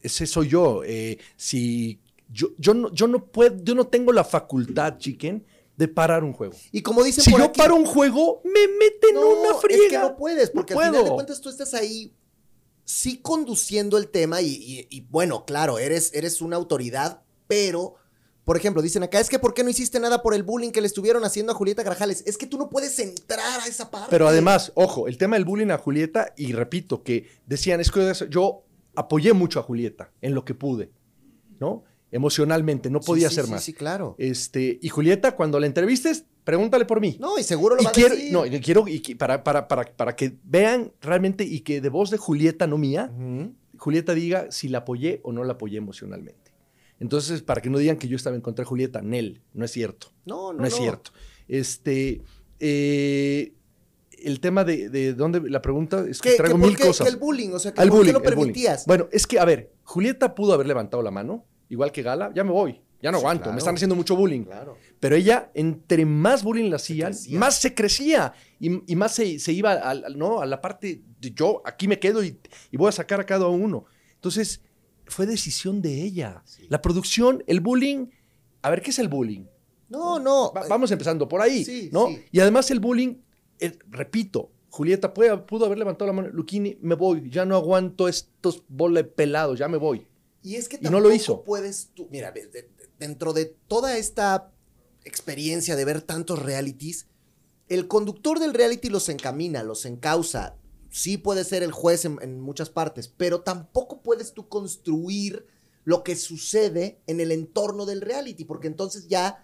[0.01, 0.81] ese soy yo.
[0.85, 1.99] eh, si
[2.31, 5.45] yo, yo, no, yo no puedo, yo no tengo la facultad, chicken,
[5.75, 6.53] de parar un juego.
[6.71, 9.83] y como dicen Si por yo aquí, paro un juego, me meten no, una friega.
[9.83, 12.13] es que no puedes, porque No al final de cuentas tú estás ahí
[12.85, 17.95] sí conduciendo el tema y, y- y, bueno, claro, eres, eres una autoridad, pero,
[18.45, 20.81] por ejemplo, dicen acá, es que ¿por qué no hiciste nada por el bullying que
[20.81, 22.23] le estuvieron haciendo a Julieta Grajales?
[22.27, 24.07] Es que tú no puedes entrar a esa parte.
[24.09, 28.13] Pero además, ojo, el tema del bullying a Julieta, y repito, que decían, es que
[28.29, 28.63] yo
[28.95, 30.91] apoyé mucho a Julieta en lo que pude,
[31.59, 31.83] ¿no?
[32.11, 33.63] Emocionalmente, no podía sí, hacer sí, más.
[33.63, 34.15] Sí, claro.
[34.19, 37.17] Este, y Julieta, cuando la entrevistes, pregúntale por mí.
[37.19, 38.31] No, y seguro lo y va quiero, a decir.
[38.31, 41.89] no, y quiero y que- para, para, para, para que vean realmente y que de
[41.89, 43.11] voz de Julieta, no mía.
[43.77, 46.42] Julieta diga si la apoyé o no la apoyé emocionalmente.
[47.03, 49.71] Entonces, para que no digan que yo estaba en contra de Julieta, Nel, no es
[49.71, 50.07] cierto.
[50.25, 51.11] No, no, No, es cierto.
[51.49, 52.21] Este,
[52.61, 53.53] eh,
[54.23, 57.05] el tema de, de dónde, la pregunta es que, Que, traigo que mil qué- cosas.
[57.05, 58.85] que el bullying, o sea, que Al ¿por bullying, qué lo permitías?
[58.85, 62.45] Bueno, es que, a ver, Julieta pudo haber levantado la mano, igual que Gala, ya
[62.45, 63.53] me voy, ya no Sí, aguanto, claro.
[63.55, 64.45] me están haciendo mucho bullying.
[64.45, 64.77] Claro.
[65.01, 67.37] Pero ella, entre más bullying le hacían, crecía.
[67.37, 70.39] más se crecía y, y más se, se iba al- al- ¿no?
[70.39, 72.39] a la parte de yo aquí me quedo y,
[72.71, 73.83] y voy a sacar a cada uno.
[74.15, 74.61] Entonces,
[75.13, 76.41] fue decisión de ella.
[76.45, 76.65] Sí.
[76.69, 78.07] La producción, el bullying.
[78.61, 79.45] A ver, ¿qué es el bullying?
[79.89, 80.51] No, no.
[80.53, 82.07] Va- vamos empezando por ahí, Sí, ¿no?
[82.07, 82.23] sí.
[82.31, 83.15] Y además el bullying,
[83.59, 88.07] eh, repito, Julieta puede- pudo haber levantado la mano, Luquini, me voy, ya no aguanto
[88.07, 90.07] estos boles pelados, ya me voy.
[90.41, 91.43] Y es que Y no lo hizo.
[91.43, 94.51] puedes tú, mira, de- de- dentro de toda esta
[95.05, 97.07] experiencia de ver tantos realities,
[97.69, 100.55] el conductor del reality los encamina, los encausa.
[100.93, 105.47] Sí puede ser el juez en, en muchas partes, pero tampoco puedes tú construir
[105.85, 109.43] lo que sucede en el entorno del reality, porque entonces ya,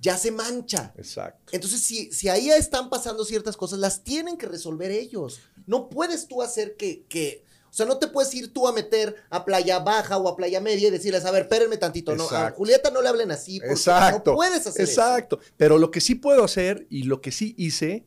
[0.00, 0.92] ya se mancha.
[0.96, 1.52] Exacto.
[1.52, 5.40] Entonces, si, si ahí están pasando ciertas cosas, las tienen que resolver ellos.
[5.66, 9.16] No puedes tú hacer que, que, o sea, no te puedes ir tú a meter
[9.30, 12.50] a Playa Baja o a Playa Media y decirles, a ver, espérenme tantito, no, a.
[12.50, 14.32] Julieta no le hablen así, porque Exacto.
[14.32, 15.40] no puedes hacer Exacto.
[15.56, 18.06] Pero lo que sí puedo hacer y lo que sí hice,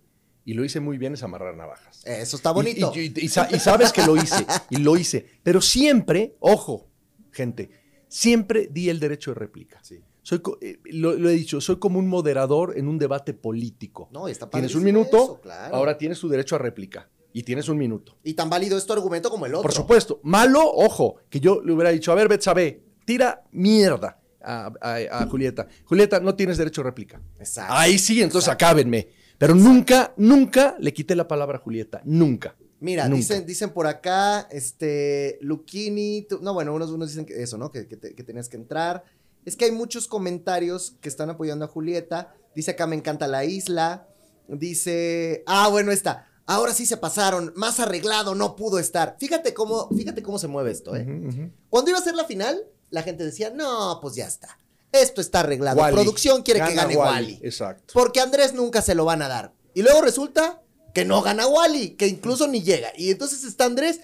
[0.49, 2.01] y lo hice muy bien, es amarrar navajas.
[2.05, 2.35] eso.
[2.37, 2.91] Está bonito.
[2.95, 5.25] Y, y- y- y sa- y sabes que lo hice, y lo hice.
[5.43, 6.87] Pero siempre, ojo,
[7.31, 7.69] gente,
[8.07, 9.79] siempre di el derecho de réplica.
[9.83, 9.99] Sí.
[10.21, 14.09] Soy, eh, lo, lo he dicho, soy como un moderador en un debate político.
[14.11, 15.75] No, está tienes un minuto, eso, claro.
[15.75, 17.09] ahora tienes tu derecho a réplica.
[17.31, 18.17] Y tienes un minuto.
[18.23, 19.61] Y tan válido es tu argumento como el otro.
[19.61, 20.19] Por supuesto.
[20.23, 25.27] Malo, ojo, que yo le hubiera dicho, a ver, Betsabe, tira mierda a, a- a
[25.27, 25.67] Julieta.
[25.85, 27.21] Julieta, no tienes derecho a réplica.
[27.37, 27.71] Exacto.
[27.75, 28.65] Ahí sí, entonces Exacto.
[28.65, 29.09] acábenme.
[29.39, 32.01] Pero nunca, nunca le quité la palabra a Julieta.
[32.05, 32.55] Nunca.
[32.81, 33.17] Mira, Nunca.
[33.17, 37.71] dicen, dicen por acá, este, Luquini, tú- no, bueno, unos, unos dicen que eso, ¿no?
[37.71, 39.03] Que, que te- que tenías que entrar.
[39.45, 42.33] Es que hay muchos comentarios que están apoyando a Julieta.
[42.55, 44.07] Dice acá, me encanta la isla.
[44.47, 46.25] Dice, ah, bueno, está.
[46.45, 49.15] Ahora sí se pasaron, más arreglado, no pudo estar.
[49.19, 51.51] Fíjate cómo, fíjate cómo se mueve esto, ¿eh?
[51.69, 54.57] Cuando iba a ser la final, la gente decía, no, pues ya está.
[54.91, 55.79] Esto está arreglado.
[55.79, 55.95] Wally.
[55.95, 57.39] Producción quiere que gane Wally.
[57.43, 57.93] Exacto.
[57.93, 59.53] Porque a Andrés nunca se lo van a dar.
[59.73, 60.61] Y luego resulta
[60.93, 62.91] que no gana Wally, que incluso ni llega.
[62.95, 64.01] Y entonces está Andrés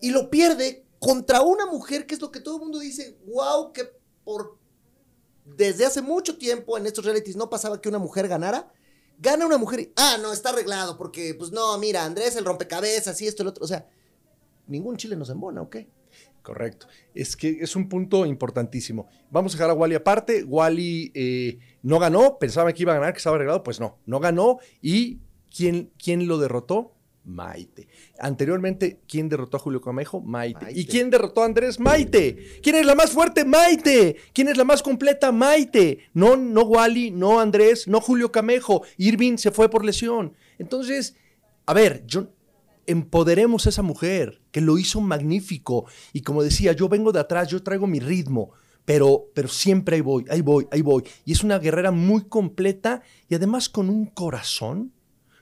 [0.00, 3.72] y lo pierde contra una mujer que es lo que todo el mundo dice, wow,
[3.72, 3.90] que
[4.24, 4.58] por
[5.44, 8.72] desde hace mucho tiempo en estos realities no pasaba que una mujer ganara.
[9.18, 13.18] Gana una mujer y, ah, no, está arreglado porque, pues no, mira, Andrés el rompecabezas
[13.22, 13.64] y esto, el otro.
[13.64, 13.88] O sea,
[14.66, 15.76] ningún chile nos embona, ¿ok?
[16.46, 16.86] Correcto.
[17.12, 19.08] Es que es un punto importantísimo.
[19.32, 20.44] Vamos a dejar a Wally aparte.
[20.44, 23.64] Wally eh, no ganó, pensaba que iba a ganar, que estaba arreglado.
[23.64, 24.60] Pues no, no ganó.
[24.80, 25.18] ¿Y
[25.52, 26.94] quién, quién lo derrotó?
[27.24, 27.88] Maite.
[28.20, 30.20] Anteriormente, ¿quién derrotó a Julio Camejo?
[30.20, 30.66] Maite.
[30.66, 30.80] Maite.
[30.80, 31.80] ¿Y quién derrotó a Andrés?
[31.80, 32.60] Maite.
[32.62, 33.44] ¿Quién es la más fuerte?
[33.44, 34.14] Maite.
[34.32, 35.32] ¿Quién es la más completa?
[35.32, 35.98] Maite.
[36.14, 38.84] No, no Wally, no Andrés, no Julio Camejo.
[38.98, 40.34] Irving se fue por lesión.
[40.60, 41.16] Entonces,
[41.66, 42.28] a ver, yo
[42.86, 45.86] empoderemos a esa mujer que lo hizo magnífico.
[46.12, 48.50] Y como decía, yo vengo de atrás, yo traigo mi ritmo.
[48.84, 51.02] Pero, pero siempre ahí voy, ahí voy, ahí voy.
[51.24, 54.92] Y es una guerrera muy completa y además con un corazón,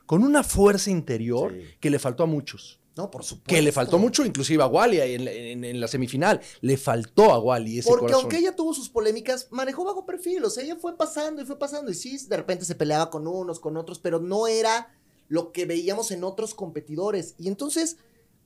[0.07, 1.77] con una fuerza interior Sí.
[1.81, 2.81] que le faltó a muchos.
[2.97, 3.49] No, por supuesto.
[3.53, 6.41] Que le faltó mucho, inclusive a Wally en, en- en la semifinal.
[6.61, 8.21] Le faltó a Wally ese Porque corazón.
[8.23, 10.45] aunque ella tuvo sus polémicas, manejó bajo perfil.
[10.45, 11.91] O sea, ella fue pasando y fue pasando.
[11.91, 14.95] Y sí, de repente se peleaba con unos, con otros, pero no era
[15.29, 17.35] lo que veíamos en otros competidores.
[17.39, 17.97] Y entonces,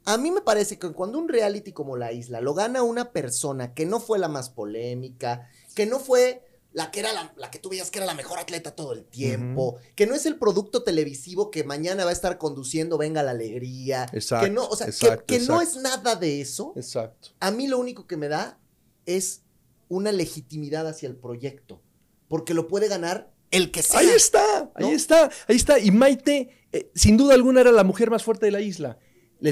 [0.05, 3.75] a mí me parece que cuando un reality como La Isla lo gana una persona
[3.75, 7.71] que no fue la más polémica, que no fue la que era la, que tú
[7.71, 11.51] veías que era la mejor atleta todo el tiempo, que no es el producto televisivo
[11.51, 15.41] que mañana va a estar conduciendo Venga la Alegría, exacto, que no, o sea, que,
[15.41, 16.73] no es nada de eso.
[16.77, 17.31] Exacto.
[17.41, 18.59] A mí lo único que me da
[19.07, 19.43] es
[19.89, 21.83] una legitimidad hacia el proyecto,
[22.29, 24.01] porque lo puede ganar el que sea.
[24.01, 25.79] Ahí está, ahí está, ahí está.
[25.79, 28.99] Y Maite, eh, sin duda alguna, era la mujer más fuerte de la isla,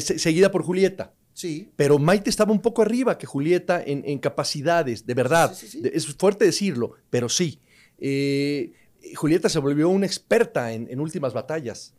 [0.00, 1.14] seguida por Julieta.
[1.32, 1.70] Sí.
[1.76, 5.54] Pero Maite estaba un poco arriba que Julieta en, capacidades, de verdad.
[5.92, 7.61] es fuerte decirlo, pero sí.
[7.98, 8.72] Eh,
[9.14, 11.94] Julieta se volvió una experta en, últimas batallas,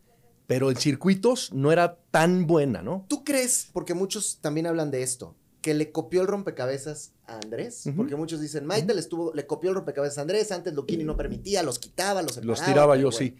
[0.47, 3.05] pero en circuitos no era tan buena, ¿no?
[3.07, 5.35] ¿Tú crees, porque muchos también hablan de esto,
[5.67, 7.89] que le copió el rompecabezas a Andrés?
[7.97, 11.17] Porque muchos dicen, Maite le, estuvo, le copió el rompecabezas a Andrés, antes Luquini no
[11.17, 12.57] permitía, los quitaba, los separaba.
[12.57, 13.35] Los tiraba yo, sí.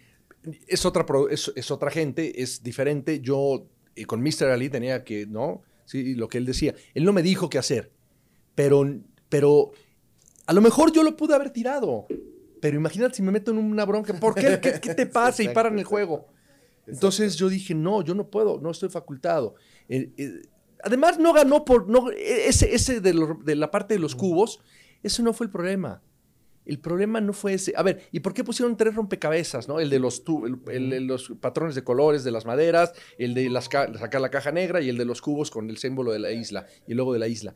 [0.66, 3.20] Es otra, es, otra gente, es diferente.
[3.20, 4.48] Yo eh, con Mr.
[4.52, 5.62] Ali tenía que, ¿no?
[5.86, 6.16] ¿sí?
[6.16, 6.74] lo que él decía.
[6.92, 7.92] Él no me dijo qué hacer,
[8.54, 8.84] pero,
[9.30, 9.70] pero
[10.44, 12.08] a lo mejor yo lo pude haber tirado.
[12.60, 14.60] Pero imagínate si me meto en una bronca, ¿por qué?
[14.60, 15.42] ¿Qué, te pasa?
[15.42, 16.26] Y paran el juego.
[16.86, 19.54] Entonces yo dije, no, yo no puedo, no estoy facultado.
[19.88, 20.42] Eh, eh,
[20.82, 24.60] además, no ganó por, no, ese, ese de, de, la parte de los cubos,
[25.02, 26.02] eso no fue el problema.
[26.64, 27.72] El problema no fue ese.
[27.76, 29.68] A ver, ¿y por qué pusieron tres rompecabezas?
[29.68, 29.80] ¿no?
[29.80, 30.22] El de los,
[30.70, 34.82] el, los patrones de colores de las maderas, el de las, sacar la caja negra
[34.82, 37.20] y el de los cubos con el símbolo de la isla y el logo de
[37.20, 37.54] la isla.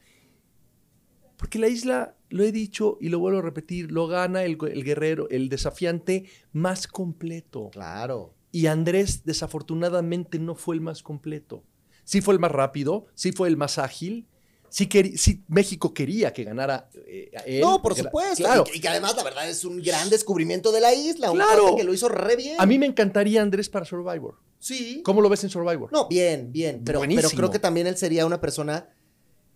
[1.36, 4.82] Porque la isla, lo he dicho y lo vuelvo a repetir, lo gana el, el
[4.82, 7.68] guerrero, el desafiante más completo.
[7.70, 8.32] Claro.
[8.50, 11.64] Y Andrés, desafortunadamente, no fue el más completo.
[12.04, 14.26] Sí fue el más rápido, sí fue el más ágil,
[14.72, 17.60] sí, México quería que ganara eh, él.
[17.60, 18.64] No, por supuesto.
[18.72, 21.30] Y, que además, la verdad, es un gran descubrimiento de la isla.
[21.30, 21.72] Claro.
[21.72, 22.56] Un que lo hizo re bien.
[22.58, 24.36] A mí me encantaría Andrés para Survivor.
[24.58, 25.02] Sí.
[25.04, 25.92] ¿Cómo lo ves en Survivor?
[25.92, 26.82] No, bien, bien.
[26.84, 28.88] Pero, pero creo que también él sería una persona.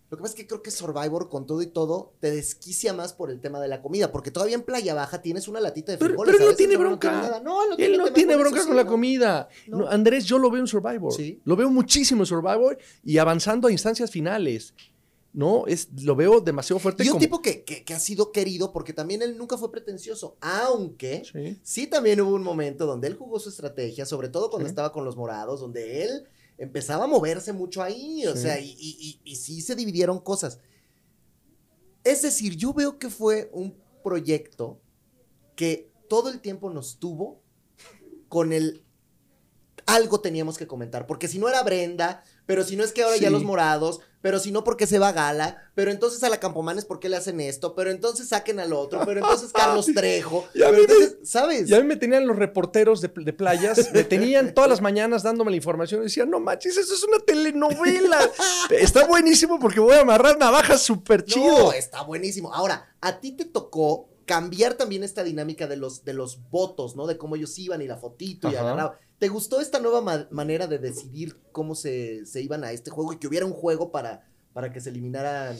[0.09, 3.11] Lo que pasa es que creo que Survivor, con todo y todo, te desquicia más
[3.11, 4.11] por el tema de la comida.
[4.11, 6.33] Porque todavía en Playa Baja tienes una latita de frijoles.
[6.33, 7.41] Pero, él no tiene bronca.
[7.43, 9.49] No, él no tiene, él no tiene bronca con la comida.
[9.89, 11.13] Andrés, yo lo veo en Survivor.
[11.13, 11.41] Sí.
[11.43, 14.73] Lo veo muchísimo en Survivor y avanzando a instancias finales.
[15.33, 15.67] ¿no?
[15.67, 17.03] Es, lo veo demasiado fuerte.
[17.05, 21.21] Y un tipo que, ha sido querido porque también él nunca fue pretencioso, aunque
[21.63, 21.85] sí.
[21.85, 25.15] también hubo un momento donde él jugó su estrategia, sobre todo cuando estaba con los
[25.15, 29.75] morados, donde él empezaba a moverse mucho ahí, o sea, y, y, y, sí se
[29.75, 30.59] dividieron cosas.
[32.03, 34.79] Es decir, yo veo que fue un proyecto
[35.55, 37.41] que todo el tiempo nos tuvo
[38.29, 38.83] con el
[39.85, 43.17] algo teníamos que comentar, porque si no era Brenda, pero si no es que ahora
[43.17, 45.69] ya los morados, pero si no, porque se va a Gala?
[45.75, 47.75] Pero entonces a la Campomanes, ¿por qué le hacen esto?
[47.75, 50.47] Pero entonces saquen al otro, pero entonces Carlos Trejo.
[50.53, 51.69] pero entonces, ¿sabes?
[51.69, 55.51] Y a mí me tenían los reporteros de, playas, me tenían todas las mañanas dándome
[55.51, 58.17] la información y decían, no manches, eso es una telenovela.
[58.71, 61.57] está buenísimo porque voy a amarrar navajas súper chido.
[61.57, 62.53] No, está buenísimo.
[62.53, 67.07] Ahora, a ti te tocó cambiar también esta dinámica de los, de los votos, ¿no?
[67.07, 68.95] De cómo ellos iban y la fotito y agarraban.
[69.17, 73.27] ¿Te gustó esta nueva manera de decidir cómo se, iban a este juego y que
[73.27, 75.57] hubiera un juego para, para que se eliminaran?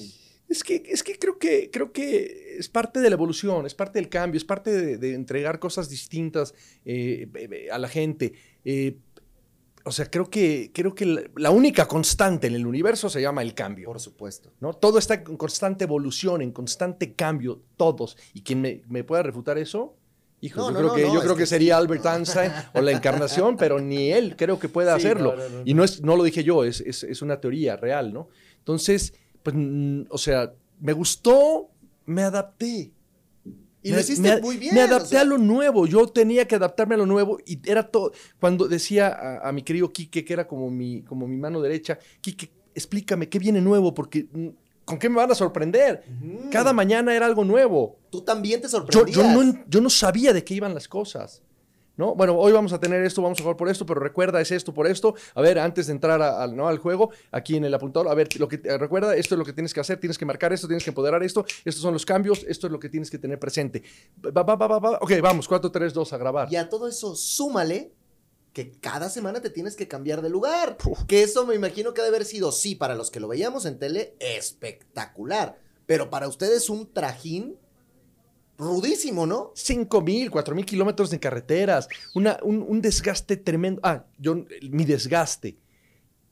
[0.50, 4.00] Es que, es que creo que creo que es parte de la evolución, es parte
[4.00, 6.54] del cambio, es parte de, entregar cosas distintas
[6.86, 8.34] eh, a la gente.
[8.64, 8.98] Eh,
[9.88, 13.54] o sea, creo que, creo que la, única constante en el universo se llama el
[13.54, 13.88] cambio.
[13.88, 14.52] Por supuesto.
[14.60, 14.74] ¿no?
[14.74, 18.18] Todo está en constante evolución, en constante cambio, todos.
[18.34, 19.96] Y quien me, me pueda refutar eso,
[20.40, 24.12] Hijo, yo creo que, yo creo que, sería Albert Einstein o la encarnación, pero ni
[24.12, 25.36] él creo que pueda hacerlo.
[25.66, 28.28] y no, es, no lo dije yo, es, es, una teoría real, ¿no?
[28.60, 29.56] Entonces, pues,
[30.10, 31.70] o sea, me gustó,
[32.06, 32.92] me adapté.
[33.88, 34.76] Y lo hiciste muy bien.
[34.76, 38.12] Me adapté a lo nuevo, yo tenía que adaptarme a lo nuevo y era todo.
[38.40, 42.52] Cuando decía a, mi querido Quique, que era como mi, como mi mano derecha, Quique,
[42.76, 44.48] explícame qué viene nuevo, porque mm,
[44.86, 46.04] ¿con qué me van a sorprender?
[46.52, 48.00] Cada mañana era algo nuevo.
[48.10, 49.16] Tú también te sorprendías.
[49.16, 51.42] Yo, no, yo no sabía de qué iban las cosas.
[51.98, 52.16] ¿No?
[52.16, 54.74] Bueno, hoy vamos a tener esto, vamos a jugar por esto, pero recuerda, es esto
[54.74, 55.16] por esto.
[55.36, 56.68] A ver, antes de entrar ¿no?
[56.68, 59.54] al juego, aquí en el apuntador, a ver, lo que recuerda, esto es lo que
[59.54, 62.46] tienes que hacer, tienes que marcar esto, tienes que empoderar esto, estos son los cambios,
[62.48, 63.84] esto es lo que tienes que tener presente.
[64.26, 66.48] Va, va, va, va, ok, vamos, 4, 3, 2 a grabar.
[66.52, 67.92] Y a todo eso, súmale
[68.54, 70.78] que cada semana te tienes que cambiar de lugar.
[71.08, 73.66] Que eso me imagino que ha de haber sido, sí, para los que lo veíamos
[73.66, 75.60] en tele, espectacular.
[75.86, 77.58] Pero para ustedes un trajín
[78.58, 79.52] rudísimo, ¿no?
[79.56, 83.82] Cinco mil, cuatro mil kilómetros de carreteras, una, un, desgaste tremendo.
[83.84, 85.58] Ah, yo, mi desgaste.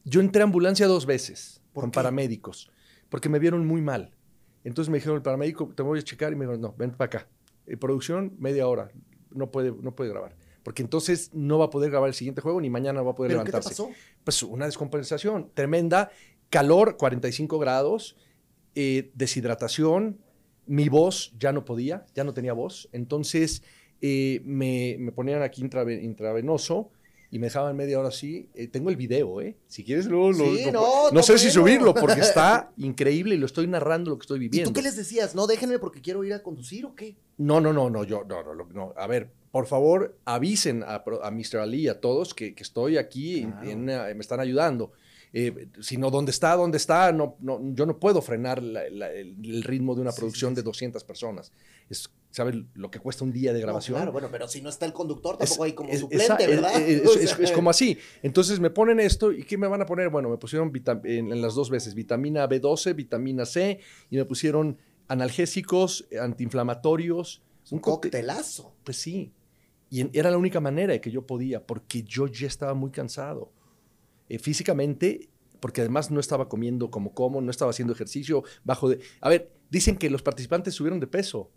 [0.03, 2.71] Yo entré a ambulancia dos veces con paramédicos,
[3.09, 4.11] porque me vieron muy mal.
[4.63, 7.05] Entonces me dijeron, el paramédico, te voy a checar, y me dijeron, no, ven para
[7.05, 7.27] acá.
[7.67, 8.91] En producción, media hora,
[9.31, 10.35] no puede, no puede grabar
[10.65, 13.29] porque entonces no va a poder grabar el siguiente juego ni mañana va a poder
[13.29, 13.83] ¿Pero qué te levantarse.
[13.83, 13.91] pasó?
[14.23, 16.09] Pues una descompensación tremenda,
[16.49, 18.17] calor 45 grados,
[18.73, 20.19] eh, deshidratación,
[20.67, 23.61] mi voz ya no podía, ya no tenía voz, entonces
[24.01, 26.91] eh, me, me ponían aquí intrave- intravenoso
[27.31, 28.49] y me dejaban media hora así.
[28.53, 29.55] Eh, tengo el video, ¿eh?
[29.67, 33.37] Si quieres, luego lo, Sí, lo- no, no sé si subirlo porque está increíble y
[33.37, 34.69] lo estoy narrando lo que estoy ¿Y viviendo.
[34.69, 35.35] tú qué les decías?
[35.35, 37.15] No, déjenme porque quiero ir a conducir o qué.
[37.37, 38.93] No, no, no, no, yo, no, no.
[38.97, 41.57] A ver, por favor, avisen a, Mr.
[41.59, 43.69] Ali, a todos, que, que estoy aquí, en- Claro.
[43.69, 44.91] en, eh, me están ayudando.
[45.37, 46.55] Eh, si no, ¿dónde está?
[46.55, 47.11] ¿Dónde está?
[47.11, 50.61] No, no, yo no puedo frenar la- la- el, ritmo de una producción sí, sí.
[50.61, 51.51] de 200 personas.
[51.89, 53.95] Es, ¿Sabes lo que cuesta un día de grabación?
[53.95, 56.47] No, claro, bueno, pero si no está el conductor, Es- tampoco hay como es- suplente,
[56.47, 56.81] ¿verdad?
[56.81, 57.97] Es, es- O es- sea, es como así.
[58.23, 60.09] Entonces me ponen esto y ¿qué me van a poner?
[60.09, 60.71] Bueno, me pusieron
[61.03, 64.77] en, en las dos veces vitamina B12, vitamina C y me pusieron
[65.09, 67.41] analgésicos, eh, antiinflamatorios.
[67.71, 68.73] un cóctel- coctelazo.
[68.83, 69.33] Pues sí.
[69.89, 72.91] Y en- era la única manera de que yo podía, porque yo ya estaba muy
[72.91, 73.51] cansado.
[74.29, 78.99] Eh, físicamente, porque además no estaba comiendo como como, no estaba haciendo ejercicio bajo de...
[79.21, 81.49] A ver, dicen que los participantes subieron de peso.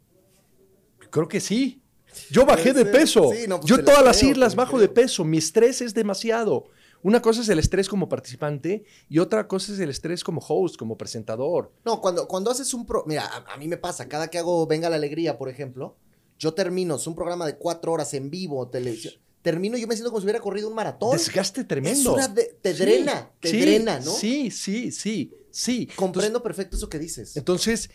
[1.10, 1.82] Creo que sí.
[2.30, 3.30] Yo bajé de peso.
[3.32, 4.82] Sí, no, pues yo la todas las creo, islas bajo creo.
[4.82, 5.24] de peso.
[5.24, 6.64] Mi estrés es demasiado.
[7.02, 10.76] Una cosa es el estrés como participante y otra cosa es el estrés como host,
[10.76, 11.72] como presentador.
[11.84, 13.04] No, cuando, cuando haces un pro.
[13.06, 15.96] Mira, a, a mí me pasa, cada que hago Venga la Alegría, por ejemplo,
[16.38, 19.14] yo termino, es un programa de cuatro horas en vivo, televisión.
[19.48, 21.12] Termino yo me siento como si hubiera corrido un maratón.
[21.12, 22.14] Desgaste tremendo.
[22.34, 24.10] De- te Sí, drena, te sí, drena, ¿no?
[24.10, 25.88] Sí, sí, sí, sí.
[25.96, 27.34] Comprendo perfecto eso que dices.
[27.34, 27.88] Entonces,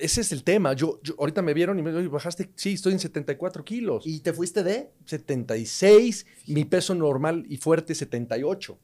[0.00, 0.72] ese es el tema.
[0.72, 2.48] Yo, yo- ahorita me vieron y me "Oye, bajaste.
[2.54, 4.06] Sí, estoy en 74 kilos.
[4.06, 4.88] ¿Y te fuiste de?
[5.04, 8.78] 76, mi peso normal y fuerte 78.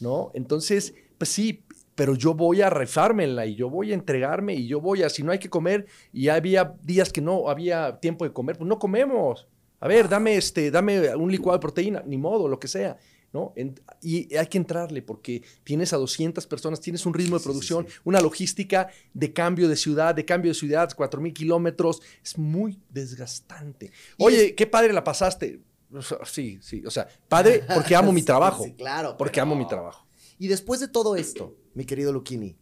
[0.00, 0.30] ¿No?
[0.34, 4.82] Entonces, pues sí, pero yo voy a refármela y yo voy a entregarme y yo
[4.82, 8.34] voy a, si no hay que comer y había días que no había tiempo de
[8.34, 9.48] comer, pues no comemos.
[9.80, 12.96] A ver, dame este, dame un licuado de proteína, ni modo, lo que sea.
[13.30, 13.52] ¿No?
[13.56, 17.42] En- y hay que entrarle porque tienes a 200 personas, tienes un ritmo de Sí,
[17.42, 17.94] sí, producción, sí.
[18.04, 23.92] una logística de cambio de ciudad, de cambio de ciudad, 4.000 kilómetros, es muy desgastante.
[24.16, 25.60] Oye, qué padre la pasaste.
[25.92, 29.14] O sea, Sí, sí, o sea, padre porque amo mi trabajo, Sí, claro.
[29.18, 30.06] porque pero- amo mi trabajo.
[30.38, 32.56] Y después de todo esto, mi querido Luquini,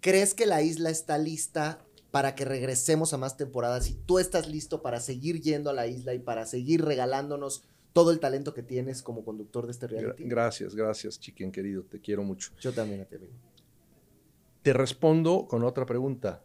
[0.00, 1.84] ¿crees que la isla está lista
[2.18, 5.86] para que regresemos a más temporadas y tú estás listo para seguir yendo a la
[5.86, 10.24] isla y para seguir regalándonos todo el talento que tienes como conductor de este reality?
[10.24, 12.50] Gracias, gracias, chiquen querido, te quiero mucho.
[12.58, 13.34] Yo también a ti, amigo.
[14.62, 16.42] Te respondo con otra pregunta.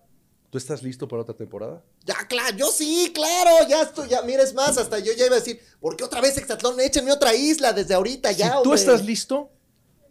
[0.51, 1.83] ¿Tú estás listo para otra temporada?
[2.05, 5.37] Ya, claro, yo sí, claro, ya estoy, ya, mira, es más, hasta yo ya iba
[5.37, 6.79] a decir, ¿por qué otra vez Exatlón?
[6.81, 8.79] Échenme otra isla desde ahorita, ya, si tú hombre.
[8.79, 9.49] estás listo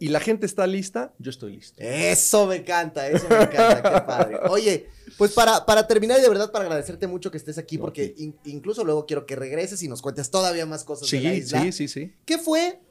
[0.03, 1.81] y la gente está lista, yo estoy listo.
[1.81, 4.37] Eso me encanta, eso me encanta, qué padre.
[4.49, 4.87] Oye,
[5.17, 8.25] pues para, para terminar y de verdad para agradecerte mucho que estés aquí, porque sí.
[8.25, 11.35] in- incluso luego quiero que regreses y nos cuentes todavía más cosas de la Sí,
[11.37, 11.61] isla.
[11.61, 12.13] sí, sí, sí.
[12.25, 12.81] ¿Qué fue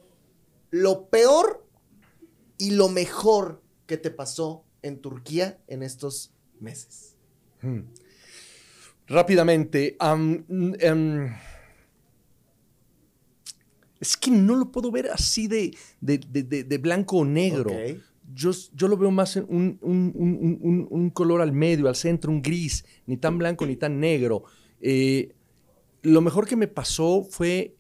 [0.71, 1.67] lo peor
[2.57, 7.17] y lo mejor que te pasó en Turquía en estos meses?
[7.61, 7.81] Hmm.
[9.07, 10.47] Rápidamente, am,
[10.81, 11.35] em,
[14.03, 17.71] es que no lo puedo ver así de, de- de- de- blanco o negro.
[18.35, 21.89] Yo, yo lo veo más en un, un- un- un- un- un color al medio,
[21.89, 24.45] al centro, un gris, ni tan blanco ni tan negro.
[24.81, 25.33] Eh,
[26.03, 27.77] lo mejor que me pasó fue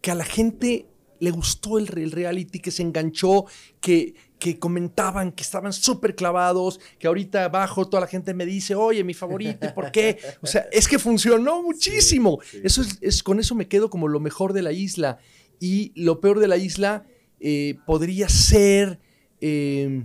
[0.00, 0.86] que a la gente
[1.20, 3.44] le gustó el, re- el reality, que se enganchó,
[3.80, 8.74] que, que comentaban que estaban súper clavados, que ahorita abajo toda la gente me dice,
[8.74, 10.18] oye, mi favorito, ¿y ¿por qué?
[10.42, 12.38] O sea, es que funcionó muchísimo.
[12.48, 12.60] sí.
[12.62, 15.18] Eso es, es- con eso me quedo como lo mejor de la isla.
[15.60, 17.04] Y lo peor de la isla
[17.40, 19.00] eh, podría ser
[19.40, 20.04] eh,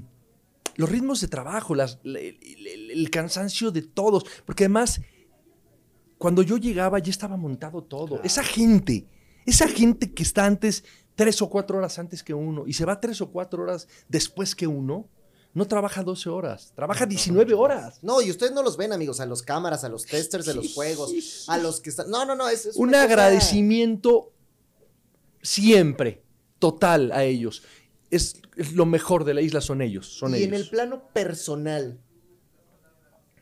[0.76, 5.02] los ritmos de trabajo, las- el, el- el cansancio de todos, porque además,
[6.18, 8.08] cuando yo llegaba ya estaba montado todo.
[8.08, 8.24] Claro.
[8.24, 9.06] Esa gente,
[9.46, 10.84] esa gente que está antes,
[11.16, 14.56] tres o cuatro horas antes que uno, y se va tres o cuatro horas después
[14.56, 15.08] que uno,
[15.54, 18.00] no trabaja 12 horas, trabaja 19 horas.
[18.02, 20.74] No, y ustedes no los ven, amigos, a los cámaras, a los testers de los
[20.74, 22.10] juegos, a los que están...
[22.10, 24.32] No, no, no, es, es Un una agradecimiento
[25.44, 26.24] siempre,
[26.58, 27.62] total a ellos.
[28.10, 30.48] Es, es lo mejor de la isla, son ellos, son y ellos.
[30.48, 32.00] en el plano personal,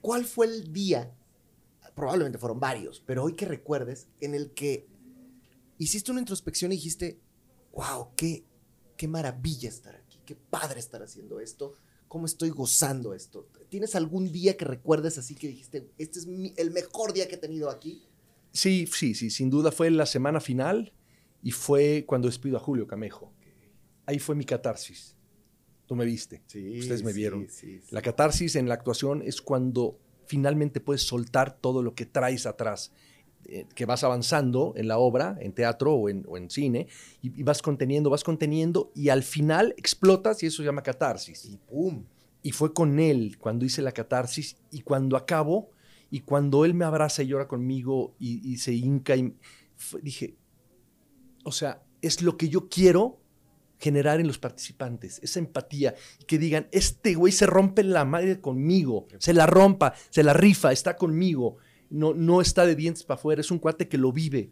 [0.02, 1.14] ¿cuál fue el día?
[1.96, 4.88] Probablemente fueron varios, pero hoy que recuerdes, en el que
[5.78, 7.22] hiciste una introspección y dijiste,
[7.74, 8.44] wow, qué,
[8.98, 11.74] qué maravilla estar aquí, qué padre estar haciendo esto,
[12.08, 13.48] cómo estoy gozando esto.
[13.70, 17.36] ¿Tienes algún día que recuerdes así que dijiste, este es mi- el mejor día que
[17.36, 18.04] he tenido aquí?
[18.52, 20.92] Sí, sí, sí, sin duda fue la semana final
[21.42, 23.32] y fue cuando despido a Julio Camejo.
[24.06, 25.16] Ahí fue mi catarsis.
[25.88, 26.42] Tú me viste.
[26.48, 27.48] Sí, Ustedes me sí, vieron.
[27.50, 27.88] sí, sí.
[27.92, 32.92] La catarsis en la actuación es cuando finalmente puedes soltar todo lo que traes atrás.
[33.46, 36.88] Eh, que vas avanzando en la obra, en teatro o en, o en cine,
[37.22, 41.46] y, y vas conteniendo, vas conteniendo, y al final explotas y eso se llama catarsis.
[41.46, 42.06] Y pum.
[42.44, 45.70] Y fue con él cuando hice la catarsis y cuando acabo
[46.10, 49.36] y cuando él me abraza y llora conmigo y, y se hinca y
[49.78, 50.36] fue- dije,
[51.44, 53.20] o sea, es lo que yo quiero
[53.78, 55.96] generar en los participantes, esa empatía,
[56.28, 60.72] que digan, este güey se rompe la madre conmigo, se la rompa, se la rifa,
[60.72, 61.58] está conmigo,
[61.92, 64.52] no, no está de dientes para afuera, es un cuate que lo vive.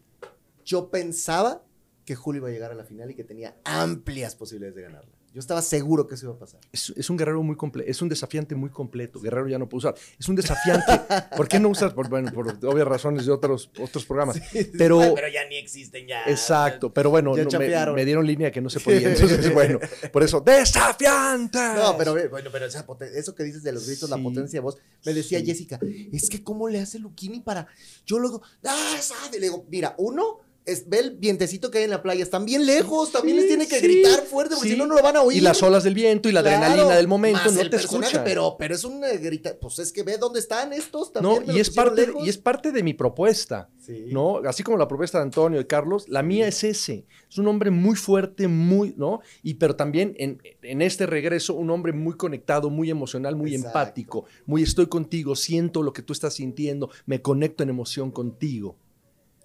[0.65, 1.63] Yo pensaba
[2.05, 5.18] que Julio iba a llegar a la final y que tenía amplias posibilidades de ganarla.
[5.33, 6.59] Yo estaba seguro que eso iba a pasar.
[6.71, 9.19] Es, es un guerrero muy completo, es un desafiante muy completo.
[9.19, 9.95] Guerrero ya no puedo usar.
[10.19, 11.01] Es un desafiante.
[11.35, 11.93] ¿Por qué no usas?
[11.93, 14.41] Por, bueno, por obvias razones de otros, otros programas.
[14.77, 16.23] Pero, Ay, pero ya ni existen ya.
[16.25, 17.59] exacto, pero bueno, no,
[17.93, 19.09] me, dieron línea que no se podía.
[19.11, 19.79] Entonces, bueno,
[20.11, 21.59] por eso, ¡desafiante!
[21.75, 24.61] No, pero ve, bueno, pero esa eso que dices de los gritos, la potencia de
[24.61, 25.45] voz, me decía Sí.
[25.45, 25.79] Jessica,
[26.11, 27.67] es que cómo le hace Luquini para.
[28.05, 29.39] Yo luego, ah, sabe.
[29.39, 30.39] Le digo, mira, uno.
[30.71, 33.47] Es, ve el vientecito que hay en la playa, están bien lejos, también Sí, les
[33.49, 34.75] tiene que sí, gritar fuerte, porque sí.
[34.75, 35.37] si no, no lo van a oír.
[35.37, 37.77] Y las olas del viento y la Claro, adrenalina del momento más no el te
[37.77, 38.23] escuchan.
[38.23, 41.47] Pero, pero es un grita, pues es que ve dónde están estos no, también.
[41.47, 42.25] me y es, parte, lejos.
[42.25, 43.69] y es parte de mi propuesta.
[44.11, 44.37] ¿no?
[44.45, 47.05] Así como la propuesta de Antonio y Carlos, la mía es ese.
[47.29, 49.21] Es un hombre muy fuerte, muy, ¿no?
[49.41, 53.67] Y pero también en, en este regreso, un hombre muy conectado, muy emocional, muy Exacto.
[53.79, 58.77] empático, muy estoy contigo, siento lo que tú estás sintiendo, me conecto en emoción contigo.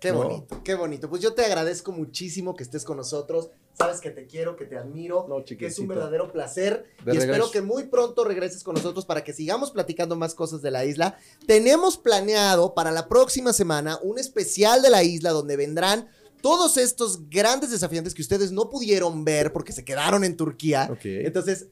[0.05, 0.19] Qué No.
[0.25, 1.09] bonito, qué bonito.
[1.09, 3.49] Pues yo te agradezco muchísimo que estés con nosotros.
[3.73, 6.85] Sabes que te quiero, que te admiro, No, que es un verdadero placer.
[7.05, 10.61] De y espero que muy pronto regreses con nosotros para que sigamos platicando más cosas
[10.61, 11.17] de la isla.
[11.47, 16.09] Tenemos planeado para la próxima semana un especial de la isla donde vendrán
[16.43, 20.89] todos estos grandes desafiantes que ustedes no pudieron ver porque se quedaron en Turquía.
[20.93, 21.01] Ok.
[21.07, 21.69] Entonces,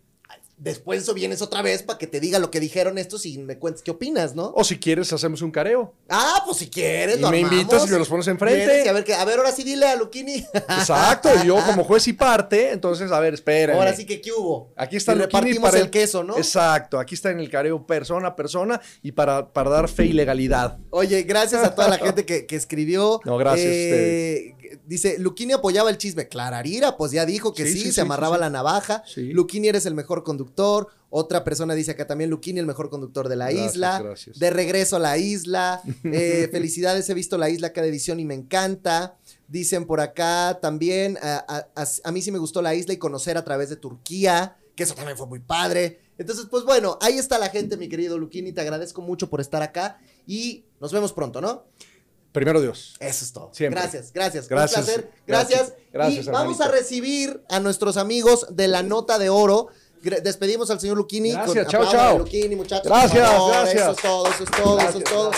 [0.62, 3.38] después de eso vienes otra vez para que te diga lo que dijeron estos y
[3.38, 4.52] me cuentes qué opinas, ¿no?
[4.54, 5.92] O si quieres, hacemos un careo.
[6.08, 7.60] Ah, pues si quieres, Y lo me armamos.
[7.62, 8.84] invitas y me los pones enfrente.
[8.84, 10.46] Y a ver, que, a ver, ahora sí dile a Luquini.
[10.54, 13.74] Exacto, y yo como juez y parte, entonces, a ver, espera.
[13.74, 14.72] Ahora sí que qué hubo.
[14.76, 16.36] Aquí está Y Luquini repartimos para el queso, ¿no?
[16.36, 20.12] Exacto, aquí está en el careo persona a persona y para, para dar fe y
[20.12, 20.78] legalidad.
[20.90, 23.20] Oye, gracias a toda la gente que, que escribió.
[23.24, 24.54] No, gracias a Eh,
[24.86, 26.28] Dice, Luquini apoyaba el chisme.
[26.28, 29.04] Clararira, pues ya dijo que Sí, sí, sí, se sí, amarraba la navaja.
[29.16, 30.51] Luquini eres el mejor conductor.
[31.14, 34.00] Otra persona dice acá también, Luquini el mejor conductor de la Gracias, isla.
[34.02, 34.38] gracias.
[34.38, 35.82] De regreso a la isla.
[36.04, 39.16] Eh, felicidades, he visto la isla cada edición y me encanta.
[39.48, 43.36] Dicen por acá también, a, a- a- mí sí me gustó la isla y conocer
[43.36, 46.00] a través de Turquía, que eso también fue muy padre.
[46.16, 48.52] Entonces, pues bueno, ahí está la gente, mi querido Luquini.
[48.52, 51.66] Te agradezco mucho por estar acá y nos vemos pronto, ¿no?
[52.32, 52.94] Primero Dios.
[52.98, 53.50] Eso es todo.
[53.52, 53.78] Siempre.
[53.82, 54.48] Gracias, gracias.
[54.48, 55.10] Gracias, Un placer.
[55.26, 55.58] Gracias.
[55.58, 59.68] gracias, gracias, y vamos a recibir a nuestros amigos de la Nota de Oro.
[60.02, 61.32] Despedimos al señor Luquini.
[61.32, 62.18] Gracias, chao, chao.
[62.18, 62.86] Luquini, muchachos.
[62.86, 63.52] Gracias, favor.
[63.52, 63.82] gracias.
[63.82, 65.30] Eso es todo, eso es todo, eso es todo.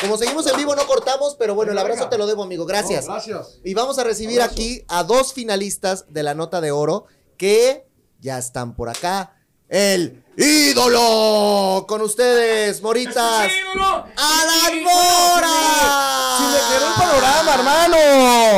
[0.00, 2.64] Como seguimos en vivo, no cortamos, pero bueno, el abrazo te lo debo, amigo.
[2.66, 3.06] Gracias.
[3.06, 3.58] No, gracias.
[3.64, 4.54] Y vamos a recibir Abrazo.
[4.60, 7.04] aquí a dos finalistas de la Nota de Oro
[7.36, 7.86] que
[8.20, 9.32] ya están por acá.
[9.68, 13.50] El ídolo con ustedes, Moritas.
[14.16, 16.36] ¡Alan Mora!
[16.38, 17.96] Si me quedó el panorama, hermano.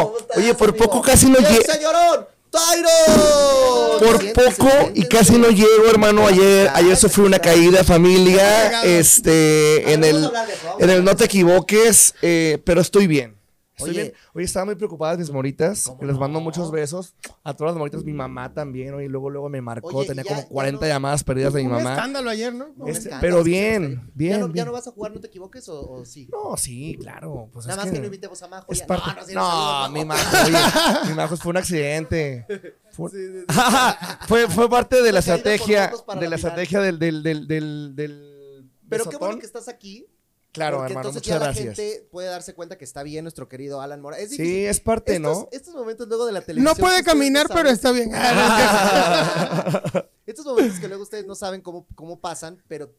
[0.06, 0.84] ¿Cómo estás, Oye, por amigo?
[0.84, 1.72] poco casi no ¡Y el llego.
[1.72, 2.26] señorón!
[2.50, 3.98] ¡Tyron!
[4.00, 6.26] Por poco y casi no llego, hermano.
[6.26, 8.82] Ayer, ayer sufrí una caída, familia.
[8.82, 10.30] Este, en el,
[10.78, 13.37] en el no te equivoques, eh, pero estoy bien.
[13.78, 14.02] Estoy Oye.
[14.02, 14.14] bien.
[14.34, 15.84] Oye, estaban muy preocupadas mis moritas.
[15.86, 17.14] ¿Cómo que les mando muchos besos.
[17.44, 18.92] A todas las moritas, mi mamá también.
[18.94, 19.88] Oye, luego, luego me marcó.
[19.88, 21.94] Oye, Tenía ya- como ya 40 no- llamadas perdidas de mi Un mamá.
[21.94, 22.68] escándalo ayer, ¿no?
[22.76, 25.68] No, Este, pero bien, bien, ¿Ya no, ¿Ya no vas a jugar, no te equivoques
[25.68, 26.28] o, o sí?
[26.30, 27.48] No, sí, claro.
[27.52, 28.72] Pues Nada es más que, que no invitemos a Majo.
[28.72, 30.36] es parte- No, no, sí, no, saludos, mi Majo.
[30.46, 30.56] oye,
[31.10, 32.46] mi majo fue un accidente.
[32.90, 33.46] Fue, Sí, sí, sí.
[34.28, 37.46] fue, fue parte de la estrategia, de la estrategia del, del, del,
[37.94, 40.06] del, Pero qué bueno que estás aquí.
[40.52, 41.76] Claro, porque hermano, entonces muchas ya la gracias.
[41.76, 44.18] gente puede darse cuenta que está bien nuestro querido Alan Mora.
[44.18, 45.48] Es Sí, es parte, estos, ¿no?
[45.52, 46.74] estos momentos luego de la televisión.
[46.76, 48.10] No puede caminar, no pero está bien.
[50.26, 52.92] Estos momentos que luego ustedes no saben cómo, cómo pasan, pero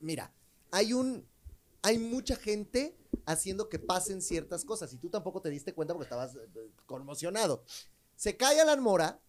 [0.00, 0.32] mira,
[0.70, 1.26] hay un
[1.82, 2.96] hay mucha gente
[3.26, 7.64] haciendo que pasen ciertas cosas y tú tampoco te diste cuenta porque estabas eh, conmocionado.
[8.16, 9.20] Se cae Alan Mora,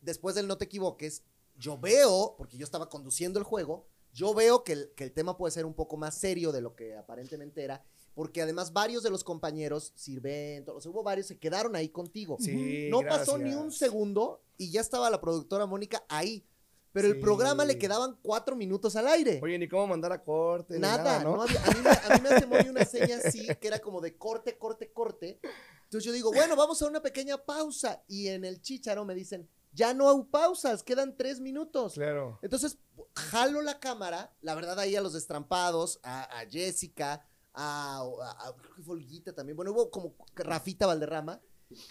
[0.00, 1.22] después del no te equivoques,
[1.56, 3.86] yo veo, porque yo estaba conduciendo el juego,
[4.16, 6.74] yo veo que el, que el tema puede ser un poco más serio de lo
[6.74, 11.38] que aparentemente era, porque además varios de los compañeros, Sirvento, o sea, hubo varios, se
[11.38, 12.38] quedaron ahí contigo.
[12.40, 16.46] Sí, No pasó ni un segundo y ya estaba la productora Mónica ahí.
[16.92, 19.38] Pero el programa le quedaban cuatro minutos al aire.
[19.42, 20.78] Oye, ni cómo mandar a corte.
[20.78, 21.36] nada, ¿no?
[21.36, 23.80] no había- a, mí me, a mí me hace muy una seña así, que era
[23.80, 25.38] como de corte, corte, corte.
[25.84, 28.02] Entonces yo digo, bueno, vamos a una pequeña pausa.
[28.08, 29.46] Y en el chicharo me dicen,
[29.76, 31.94] ya no hay pausas, quedan tres minutos.
[31.94, 32.38] Claro.
[32.42, 32.78] Entonces,
[33.14, 38.56] jalo la cámara, la verdad ahí a los destrampados, a, a Jessica, a, a- a-
[38.56, 39.56] creo que fue Olguita también.
[39.56, 41.40] Bueno, hubo como Rafita Valderrama.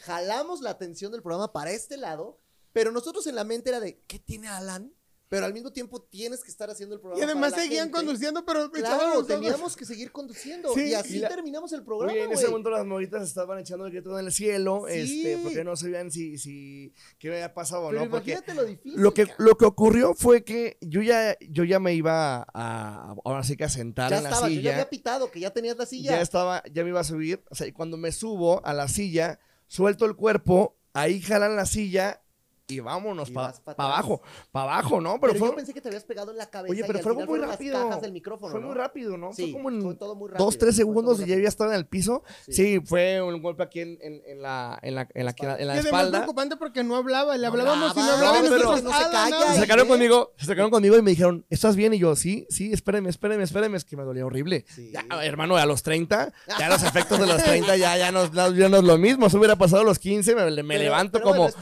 [0.02, 2.40] Jalamos la atención del programa para este lado,
[2.74, 4.94] pero nosotros en la mente era de, ¿qué tiene Alan?
[5.36, 7.20] Pero al mismo tiempo tienes que estar haciendo el programa.
[7.22, 7.98] Y además para la seguían gente.
[7.98, 10.74] conduciendo, pero Claro, teníamos que seguir conduciendo.
[10.74, 12.12] Sí, y así y la- terminamos el programa.
[12.14, 15.26] Oye, en ese momento las moritas estaban echando el grito en el cielo, Sí.
[15.26, 18.10] este, porque no sabían si, si qué había pasado o no.
[18.10, 19.00] Porque imagínate lo difícil.
[19.02, 23.44] lo que, lo que ocurrió fue que yo ya, yo ya me iba a, ahora
[23.44, 24.72] sí que a sentar ya en la estaba, yo ya silla.
[24.74, 26.12] había pitado que ya tenías la silla.
[26.12, 27.44] ya estaba, ya me iba a subir.
[27.50, 31.66] O sea, y cuando me subo a la silla, suelto el cuerpo, ahí jalan la
[31.66, 32.22] silla
[32.68, 35.20] y vámonos para pa' abajo, para abajo, ¿no?
[35.20, 36.72] pero Pero, fue, yo pensé que te habías pegado en la cabeza.
[36.72, 37.74] oye, pero fue algo final muy rápido.
[37.78, 38.68] Las cajas del micrófono, fue ¿no?
[38.68, 39.34] muy rápido, ¿no?
[39.34, 40.46] Sí, fue como en fue todo muy rápido.
[40.46, 42.24] dos, tres segundos y ya había estado en el piso.
[42.46, 42.54] Sí.
[42.54, 45.56] Sí, fue un golpe aquí en, en- en la, en la, en la, en la,
[45.58, 46.12] en la y además espalda.
[46.20, 49.04] preocupante porque no hablaba, le No hablábamos y no hablaba, no, nosotros, pero no se
[49.04, 49.56] "Alan, calla, Se habla".
[49.56, 49.60] ¿eh?
[49.60, 51.94] sacaron conmigo, se sacaron conmigo y me dijeron, ¿estás bien?
[51.94, 54.66] Y yo, sí, sí, espéreme, espéreme, espéreme, es que me dolía horrible.
[54.68, 54.92] Sí.
[54.92, 58.70] Ya, hermano, a los 30, ya los efectos de los 30 ya, ya, no, ya
[58.70, 59.30] no es lo mismo.
[59.30, 60.50] Si hubiera pasado a los 15, me,
[60.80, 61.56] levanto como, es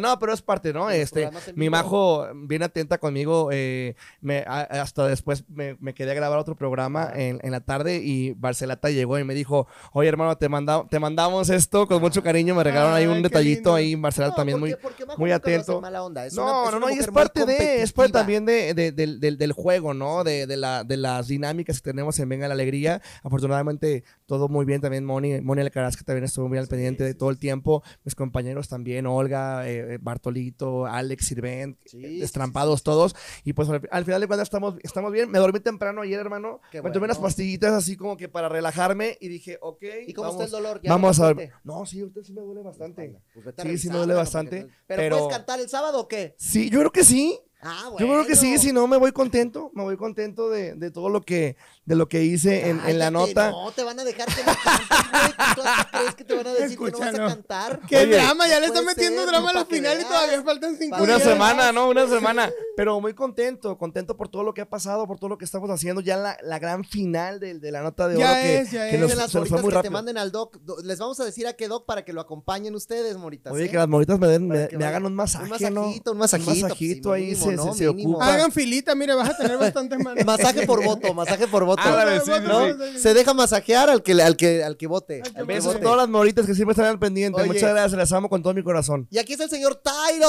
[0.00, 0.08] parte.
[0.14, 0.90] No, pero es parte, ¿no?
[0.90, 6.14] Este, mi majo, bien atenta conmigo, eh, me, a- hasta después me, me quedé a
[6.14, 10.36] grabar otro programa en, en la tarde y Barcelata llegó y me dijo, oye, hermano,
[10.36, 12.54] te, manda, te mandamos esto con mucho cariño.
[12.54, 13.74] Me regalaron ahí un detallito lindo.
[13.74, 14.82] ahí, Barcelata No, también porque- muy...
[14.82, 15.80] porque Majo muy atento.
[15.80, 16.26] mala onda.
[16.26, 19.20] Es no, una- no, no, y es parte de, es parte también de, de- del,
[19.20, 20.24] del- del juego, ¿no?
[20.24, 23.00] De, de, la, de las dinámicas que tenemos en Venga la Alegría.
[23.22, 25.04] Afortunadamente, todo muy bien también.
[25.04, 27.82] Moni, Moni Alcaraz, que también estuvo muy al pendiente de todo el tiempo.
[28.04, 33.14] Mis compañeros también, Olga, eh, eh, Bartolito, Alex, Sirven, Sí, eh, sí, destrampados todos.
[33.44, 35.30] Y pues al, al final de cuentas estamos, estamos bien.
[35.30, 36.60] Me dormí temprano ayer, hermano.
[36.70, 37.28] Qué me tomé unas bueno.
[37.28, 39.82] pastillitas así como que para relajarme y dije, ok.
[40.06, 40.80] ¿Y cómo vamos, está el dolor?
[40.82, 41.52] ¿Ya Vamos no a ver.
[41.64, 43.16] No, sí, usted sí me duele bastante.
[43.34, 46.00] Pues vete a Sí, sí me duele bastante, porque- Pero, pero- ¿puedes cantar el sábado
[46.00, 46.34] o qué?
[46.38, 47.38] Sí, yo creo que sí.
[47.60, 48.62] Ah, Yo creo que sí, bueno.
[48.62, 51.56] si no me voy contento, me voy contento de, de todo lo que,
[51.88, 53.50] de lo que hice en, en la Cállate, nota.
[53.50, 55.54] No, te van a dejar que no cantes, güey.
[55.54, 57.80] ¿Tú hasta crees que te van a decir que no vas a cantar?
[57.88, 60.04] Qué Oye, drama, ya no le está puede metiendo ser, drama a la final y
[60.04, 61.22] todavía faltan cinco Una días.
[61.22, 61.88] semana, ¿no?
[61.88, 62.50] Una semana.
[62.76, 65.70] Pero muy contento, contento por todo lo que ha pasado, por todo lo que estamos
[65.70, 66.00] haciendo.
[66.02, 68.88] Ya la, la gran final de, de la nota de Ya oro que, es, ya
[68.90, 69.00] que es.
[69.00, 69.90] nos, Dicen las se moritas que te rápido.
[69.92, 70.58] manden al doc.
[70.58, 73.52] Do- Les vamos a decir a qué doc para que lo acompañen ustedes, moritas.
[73.52, 73.70] Oye, ¿eh?
[73.70, 75.80] que las moritas me, den, me, me hagan un masaje, un ¿no?
[75.82, 77.72] masajito, un masajito, Un masajito pues, ahí mínimo, se, ¿no?
[77.72, 78.10] se, se Mínimo.
[78.18, 78.34] ocupa.
[78.34, 80.24] Hagan filita, mire, vas a tener bastantes manos.
[80.26, 81.77] Masaje por voto, masaje por voto.
[81.78, 82.66] Ándale, sí, ¿no?
[82.66, 82.98] sí, sí.
[83.00, 85.22] Se deja masajear al que, al que, al que vote.
[85.24, 87.40] Al que Besos a todas las moritas que siempre están al pendiente.
[87.40, 87.48] Oye.
[87.48, 89.06] Muchas gracias, las amo con todo mi corazón.
[89.10, 90.28] Y aquí está el señor Tyron.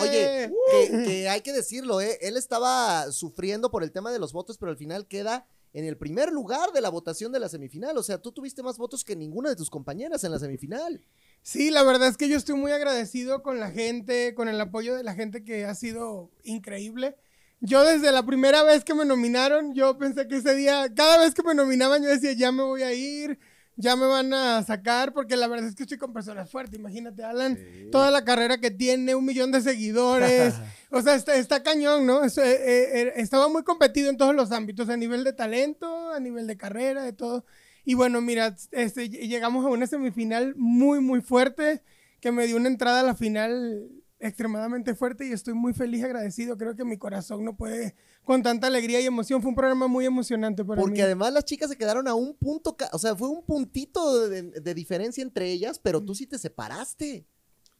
[0.00, 2.18] Oye, que, que hay que decirlo, ¿eh?
[2.20, 5.96] Él estaba sufriendo por el tema de los votos, pero al final queda en el
[5.96, 7.98] primer lugar de la votación de la semifinal.
[7.98, 11.04] O sea, tú tuviste más votos que ninguna de tus compañeras en la semifinal.
[11.42, 14.94] Sí, la verdad es que yo estoy muy agradecido con la gente, con el apoyo
[14.94, 17.16] de la gente que ha sido increíble.
[17.60, 21.34] Yo desde la primera vez que me nominaron, yo pensé que ese día, cada vez
[21.34, 23.38] que me nominaban, yo decía, ya me voy a ir,
[23.76, 26.78] ya me van a sacar, porque la verdad es que estoy con personas fuertes.
[26.78, 27.58] Imagínate, Alan,
[27.90, 30.54] toda la carrera que tiene, un millón de seguidores.
[30.90, 32.22] o sea, está, está cañón, ¿no?
[32.22, 36.12] Es- eh, eh, eh, estaba muy competido en todos los ámbitos, a nivel de talento,
[36.12, 37.46] a nivel de carrera, de todo.
[37.86, 41.82] Y bueno, mira, este, ll- llegamos a una semifinal muy, muy fuerte,
[42.20, 43.88] que me dio una entrada a la final
[44.24, 46.56] extremadamente fuerte y estoy muy feliz y agradecido.
[46.56, 47.94] Creo que mi corazón no puede
[48.24, 49.42] con tanta alegría y emoción.
[49.42, 51.00] Fue un programa muy emocionante para Porque mí.
[51.02, 54.74] además las chicas se quedaron a un punto, o sea, fue un puntito de, de
[54.74, 57.26] diferencia entre ellas, pero tú sí te separaste.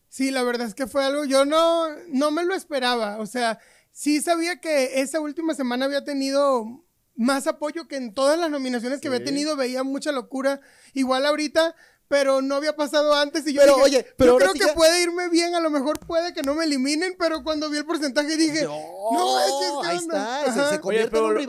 [0.08, 3.18] Sí, la verdad es que fue algo, yo no, no me lo esperaba.
[3.18, 3.58] O sea,
[3.90, 6.84] sí sabía que esa última semana había tenido
[7.16, 9.56] más apoyo que en todas las nominaciones que había tenido.
[9.56, 10.60] Veía mucha locura.
[10.92, 11.74] Igual ahorita,
[12.08, 13.46] pero no había pasado antes.
[13.46, 15.54] Y yo Pero, dije, oye, pero yo creo sí que ya- puede irme bien.
[15.54, 19.34] A lo mejor puede que no me eliminen, pero cuando vi el porcentaje dije, no,
[19.34, 20.46] manches, ¿qué ahí onda?
[20.48, 21.40] está, se- se, convierte pero en un lo-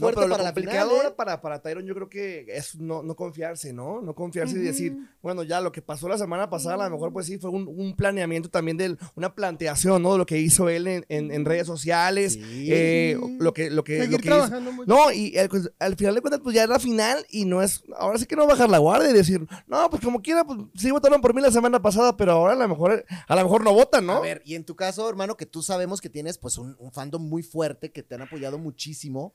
[0.00, 0.74] No, pero para la final.
[0.74, 0.78] ¿eh?
[0.80, 4.00] ahora para, para Tyron yo creo que es no, no confiarse, ¿no?
[4.00, 7.12] No confiarse y decir, bueno, ya lo que pasó la semana pasada a lo mejor
[7.12, 10.12] pues sí fue un, un planeamiento también de una planteación, ¿no?
[10.12, 12.68] De lo que hizo él en, en- en redes sociales, Sí.
[12.70, 14.18] eh, lo que, lo que, lo que hizo.
[14.22, 14.88] trabajando mucho.
[14.88, 17.62] No, y al, pues, al final de cuentas, pues ya es la final y no
[17.62, 17.82] es.
[17.98, 20.90] Ahora sí que no bajar la guardia y decir, no, pues como quiera, pues sí
[20.90, 23.72] votaron por mí la semana pasada, pero ahora a lo mejor, a lo mejor no
[23.74, 24.14] votan, ¿no?
[24.16, 26.92] A ver, y en tu caso, hermano, que tú sabemos que tienes pues un, un
[26.92, 29.32] fandom muy fuerte, que te han apoyado muchísimo,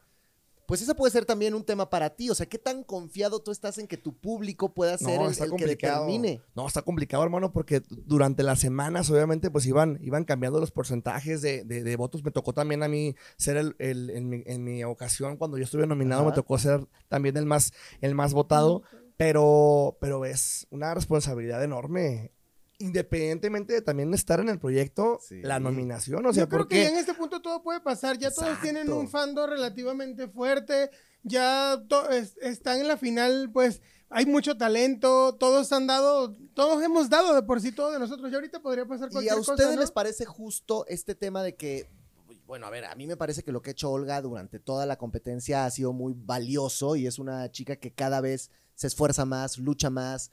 [0.67, 2.29] pues ese puede ser también un tema para ti.
[2.29, 5.55] O sea, ¿qué tan confiado tú estás en que tu público pueda ser el, el
[5.55, 6.41] que determine?
[6.55, 11.41] No, está complicado, hermano, porque durante las semanas, obviamente, pues iban, iban cambiando los porcentajes
[11.41, 12.23] de, de- de votos.
[12.23, 15.63] Me tocó también a mí ser el, el- en, mi, en mi ocasión, cuando yo
[15.63, 16.29] estuve nominado, Ajá.
[16.31, 18.83] me tocó ser también el más, el más votado.
[19.17, 22.33] Pero, pero es una responsabilidad enorme
[22.79, 25.41] independientemente de también estar en el proyecto, Sí.
[25.41, 26.25] la nominación.
[26.25, 28.17] O sea, Yo creo que ya en este punto todo puede pasar.
[28.17, 28.99] Ya todos tienen Exacto.
[28.99, 30.89] un fandom relativamente fuerte.
[31.23, 35.35] Ya es- están en la final, pues hay mucho talento.
[35.39, 38.29] Todos han dado, todos hemos dado de por sí todo de nosotros.
[38.29, 39.53] Ya ahorita podría pasar ¿Y cualquier a cosa.
[39.53, 39.81] ustedes ¿no?
[39.81, 41.89] les parece justo este tema de que,
[42.45, 44.85] bueno, a ver, a mí me parece que lo que ha hecho Olga durante toda
[44.85, 49.25] la competencia ha sido muy valioso y es una chica que cada vez se esfuerza
[49.25, 50.29] más, lucha más,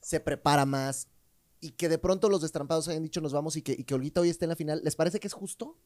[0.00, 1.08] se prepara más
[1.64, 4.20] y que de pronto los destrampados hayan dicho nos vamos y que, y que Olguita
[4.20, 4.82] hoy esté en la final.
[4.84, 5.78] ¿Les parece que es justo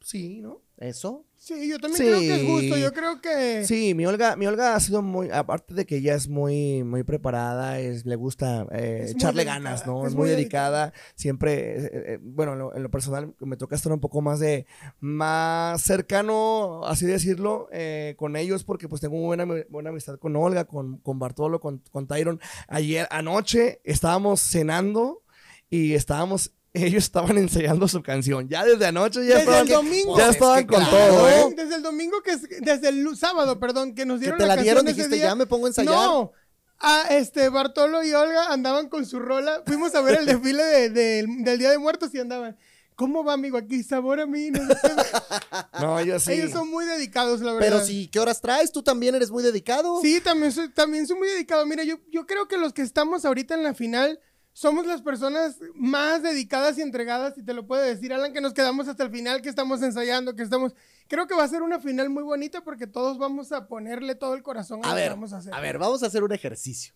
[0.00, 0.62] sí, ¿no?
[0.80, 1.24] eso?
[1.36, 2.04] Sí, yo también Sí.
[2.04, 2.76] creo que es justo.
[2.78, 3.64] Yo creo que.
[3.64, 7.02] Sí, mi Olga, mi Olga ha sido muy, aparte de que ella es muy, muy
[7.02, 10.02] preparada, es, le gusta eh, Es echarle ganas, ¿no?
[10.04, 13.76] es Es, muy dedicada, siempre, eh, eh, bueno, en lo, en lo personal me toca
[13.76, 14.66] estar un poco más de,
[15.00, 17.68] más cercano, así decirlo,
[18.16, 21.82] con ellos, porque pues tengo muy buena, buena amistad con Olga, con, con Bartolo, con,
[21.90, 22.40] con Tyron.
[22.68, 25.22] Ayer, anoche, estábamos cenando
[25.70, 30.18] y estábamos, ellos estaban ensayando su canción, ya desde anoche ya Desde estaban, el domingo.
[30.18, 31.14] ya Es estaban que con claro.
[31.14, 31.54] todo, ¿eh?
[31.56, 34.54] Desde el domingo que es, desde el sábado, perdón, que nos Que dieron te la
[34.56, 35.24] canción dieron, dijiste, día.
[35.26, 35.94] ya me pongo a ensayar.
[35.94, 36.32] No.
[36.80, 39.62] Ah, este, Bartolo y Olga andaban con su rola.
[39.66, 42.56] Fuimos a ver el desfile de- de- del Día de Muertos y andaban.
[42.94, 43.56] ¿Cómo va, amigo?
[43.58, 44.50] Aquí, sabor a mí.
[44.50, 44.60] no.
[45.80, 46.32] No, ellos sí.
[46.32, 47.66] Ellos son muy dedicados, la verdad.
[47.68, 48.72] Pero si, ¿qué horas traes?
[48.72, 50.00] Tú también eres muy dedicado.
[50.02, 51.64] Sí, también soy, también soy muy dedicado.
[51.66, 54.20] Mira, yo, yo creo que los que estamos ahorita en la final
[54.58, 58.52] somos las personas más dedicadas y entregadas, y te lo puedo decir, Alan, que nos
[58.52, 60.74] quedamos hasta el final, que estamos ensayando, que estamos...
[61.06, 64.34] Creo que va a ser una final muy bonita porque todos vamos a ponerle todo
[64.34, 65.54] el corazón a, A lo que ver, vamos a hacer.
[65.54, 66.92] a ver, vamos a hacer un ejercicio.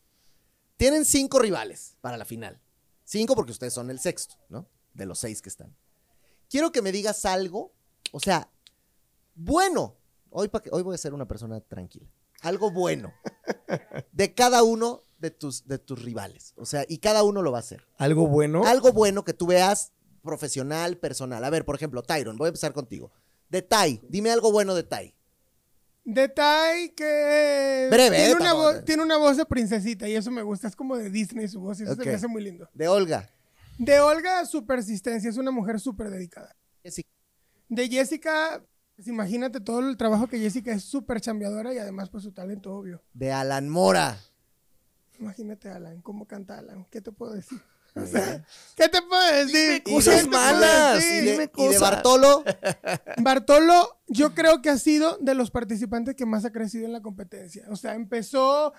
[0.76, 2.60] Tienen cinco rivales para la final.
[3.04, 4.66] Cinco porque ustedes son el sexto, ¿no?
[4.92, 5.72] De los seis que están.
[6.50, 7.72] Quiero que me digas algo,
[8.10, 8.50] o sea,
[9.36, 9.94] bueno.
[10.30, 12.10] Hoy, pa que, hoy voy a ser una persona tranquila.
[12.40, 13.14] Algo bueno
[14.10, 16.52] de cada uno de tus, de tus rivales.
[16.56, 17.86] O sea, y cada uno lo va a hacer.
[17.96, 18.64] Algo bueno.
[18.66, 19.92] Algo bueno que tú veas
[20.22, 21.42] profesional, personal.
[21.44, 23.12] A ver, por ejemplo, Tyron, voy a empezar contigo.
[23.48, 25.14] De Tai, dime algo bueno de Tai.
[26.04, 27.86] Detalle que...
[27.88, 28.72] Breve, tiene, eh, una tampoco.
[28.72, 30.66] voz, tiene una voz de princesita y eso me gusta.
[30.66, 32.68] Es como de Disney su voz y eso se me hace muy lindo.
[32.74, 33.30] De Olga.
[33.78, 35.30] De Olga, su persistencia.
[35.30, 36.56] Es una mujer súper dedicada.
[36.82, 37.08] Jessica.
[37.68, 38.64] De Jessica,
[38.96, 42.74] pues imagínate todo el trabajo que Jessica es súper chambeadora y además pues su talento
[42.74, 43.00] obvio.
[43.14, 44.18] De Alan Mora.
[45.22, 47.60] Imagínate Alan, cómo canta Alan, ¿qué te puedo decir?
[47.94, 48.42] O sea,
[48.74, 49.82] ¿qué te puedo decir?
[49.84, 51.12] Y cosas de- ¿Qué te puedo malas, decir?
[51.12, 51.80] Y Dime de, y de cosas.
[51.82, 52.44] Bartolo.
[53.18, 57.02] Bartolo, yo creo que ha sido de los participantes que más ha crecido en la
[57.02, 57.66] competencia.
[57.68, 58.72] O sea, empezó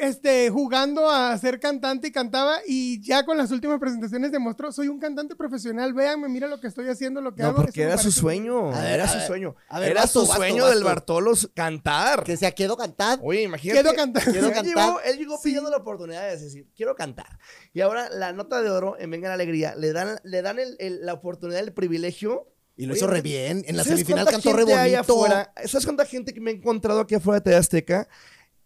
[0.00, 4.88] este, jugando a ser cantante y cantaba y ya con las últimas presentaciones demostró, soy
[4.88, 7.56] un cantante profesional, véanme, mira lo que estoy haciendo, lo que No, hago.
[7.62, 8.70] porque era su sueño.
[8.70, 9.54] Ver, era su sueño.
[9.72, 12.24] ver, era su sueño del Bartolos cantar.
[12.24, 13.22] Que se quedó cantado.
[13.22, 13.80] Oye, imagínate.
[13.82, 14.24] Quiero cantar.
[14.24, 14.86] Quiero él, cantar.
[14.86, 17.38] Llegó, él llegó pidiendo la oportunidad de decir, quiero cantar.
[17.72, 20.76] Y ahora la nota de oro en Venga la Alegría le dan, le dan el-
[20.80, 22.46] el- la oportunidad, el privilegio.
[22.76, 23.62] Y lo Oye, hizo re bien.
[23.66, 25.00] En la ¿sabes semifinal cantó re bonito.
[25.00, 25.52] afuera?
[25.66, 28.08] ¿Sabes cuánta gente que me he encontrado aquí afuera de TV Azteca?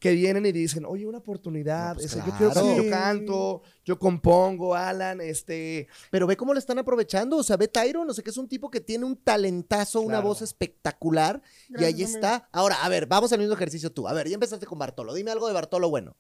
[0.04, 1.94] Que vienen y dicen, oye, una oportunidad.
[1.94, 2.76] No, pues Yo quiero claro.
[2.76, 5.88] yo canto, yo compongo, Alan, este.
[6.10, 7.38] Pero ve cómo le están aprovechando.
[7.38, 8.10] O sea, ve Tyron.
[8.10, 11.40] O sea, que es un tipo que tiene un talentazo, una voz espectacular.
[11.70, 12.06] y ahí amigo.
[12.10, 12.50] está.
[12.52, 14.06] Ahora, a ver, vamos al mismo ejercicio tú.
[14.06, 15.14] A ver, ya empezaste con Bartolo.
[15.14, 16.14] Dime algo de Bartolo bueno.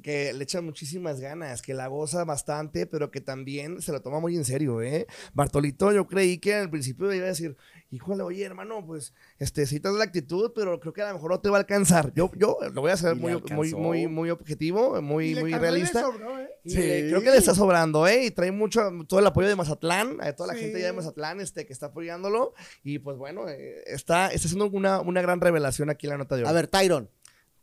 [0.00, 4.20] Que le echa muchísimas ganas, que la goza bastante, pero que también se lo toma
[4.20, 5.06] muy en serio, ¿eh?
[5.34, 7.56] Bartolito, yo creí que al principio iba a decir,
[7.90, 11.14] híjole, oye, hermano, pues, este, sí te das la actitud, pero creo que a lo
[11.14, 12.12] mejor no te va a alcanzar.
[12.14, 16.02] Yo, yo lo voy a hacer muy, muy, muy, muy objetivo, muy, muy realista.
[16.02, 16.48] sobró, ¿eh?
[16.64, 18.26] Le- creo que le está sobrando, ¿eh?
[18.26, 20.60] Y trae mucho, todo el apoyo de Mazatlán, a toda la Sí.
[20.60, 22.54] gente allá de Mazatlán, este, que está apoyándolo.
[22.84, 26.36] Y pues bueno, eh, está, está haciendo una, una gran revelación aquí en la nota
[26.36, 26.48] de hoy.
[26.48, 27.08] A ver, Tyron.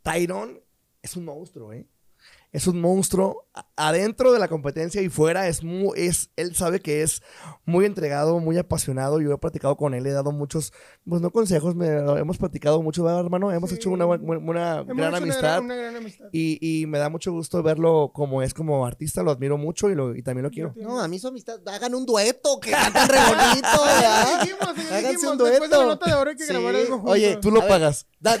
[0.02, 0.60] Tyron
[1.02, 1.86] es un monstruo, ¿eh?
[2.50, 3.44] Es un monstruo
[3.76, 5.48] adentro de la competencia y fuera.
[5.48, 7.22] Es muy, es, él sabe que es
[7.66, 9.20] muy entregado, muy apasionado.
[9.20, 10.72] Yo he platicado con él, he dado muchos,
[11.06, 13.52] pues no consejos, me, hemos platicado mucho, ¿verdad, hermano?
[13.52, 13.76] Hemos Sí.
[13.76, 15.60] hecho una, una Hemos gran hecho amistad.
[15.60, 16.26] Una, gran amistad.
[16.32, 19.94] Y, y me da mucho gusto verlo como es como artista, lo admiro mucho y,
[19.94, 20.72] lo, y también lo quiero.
[20.76, 21.60] No, a mí su amistad.
[21.68, 24.40] Hagan un dueto, que cantan re bonito, ¿verdad?
[24.42, 25.86] Dijimos, sí, Háganse dijimos, un después de la dueto.
[25.86, 26.52] nota de oro hay que Sí.
[26.54, 27.12] grabar algo juntos.
[27.12, 28.06] Oye, Tú lo ver, pagas.
[28.20, 28.34] Da-.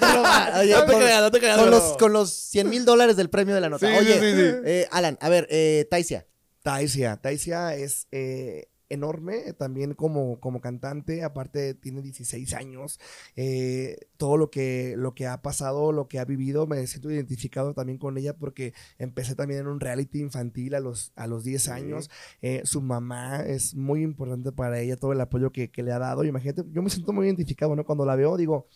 [0.60, 3.16] Oye, No te con- creas, no te creas, Con los, con los 100 mil dólares
[3.16, 3.86] del premio de la nota.
[3.86, 4.56] Sí, Oye, sí, sí, sí.
[4.64, 6.26] eh, Alan, a ver, eh, Taisia.
[6.62, 7.16] Taisia.
[7.16, 11.22] Taisia es eh, enorme también como, como cantante.
[11.22, 12.98] Aparte, tiene 16 años.
[13.36, 17.74] Eh, todo lo que, lo que ha pasado, lo que ha vivido, me siento identificado
[17.74, 21.68] también con ella porque empecé también en un reality infantil a los, a los 10
[21.68, 22.10] años.
[22.42, 25.98] Eh, su mamá es muy importante para ella, todo el apoyo que, que le ha
[25.98, 26.24] dado.
[26.24, 27.84] Imagínate, yo me siento muy identificado, ¿no?
[27.84, 28.68] Cuando la veo, digo,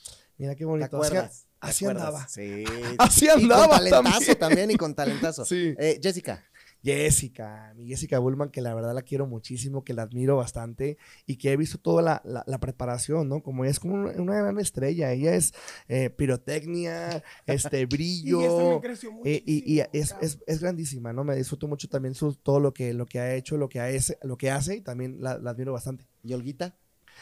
[0.43, 0.87] mira qué ¿Te bonito.
[0.87, 1.47] Así- acuerdas?
[1.61, 2.27] ¿Te así andaba.
[2.29, 2.65] Sí.
[2.99, 4.39] Así Y con andaba talentazo también.
[4.39, 4.71] también.
[4.73, 5.45] y con talentazo.
[5.47, 5.75] Sí.
[5.79, 6.43] Eh, Jessica.
[6.85, 11.37] Jessica, mi Jessica Bullman, que la verdad la quiero muchísimo, que la admiro bastante y
[11.37, 13.41] que he visto toda la, la- la preparación, ¿no?
[13.41, 15.53] Como ella es como una, una gran estrella, ella es
[15.87, 18.41] eh, pirotecnia, este, Y brillo.
[18.43, 21.23] esta me creció eh, y, y es, es, es grandísima, ¿no?
[21.23, 23.89] Me disfruto mucho también su, todo lo que, lo que ha hecho, lo que, ha
[23.89, 26.09] ese- lo que hace y también la, la admiro bastante.
[26.25, 26.77] ¿Y Olguita?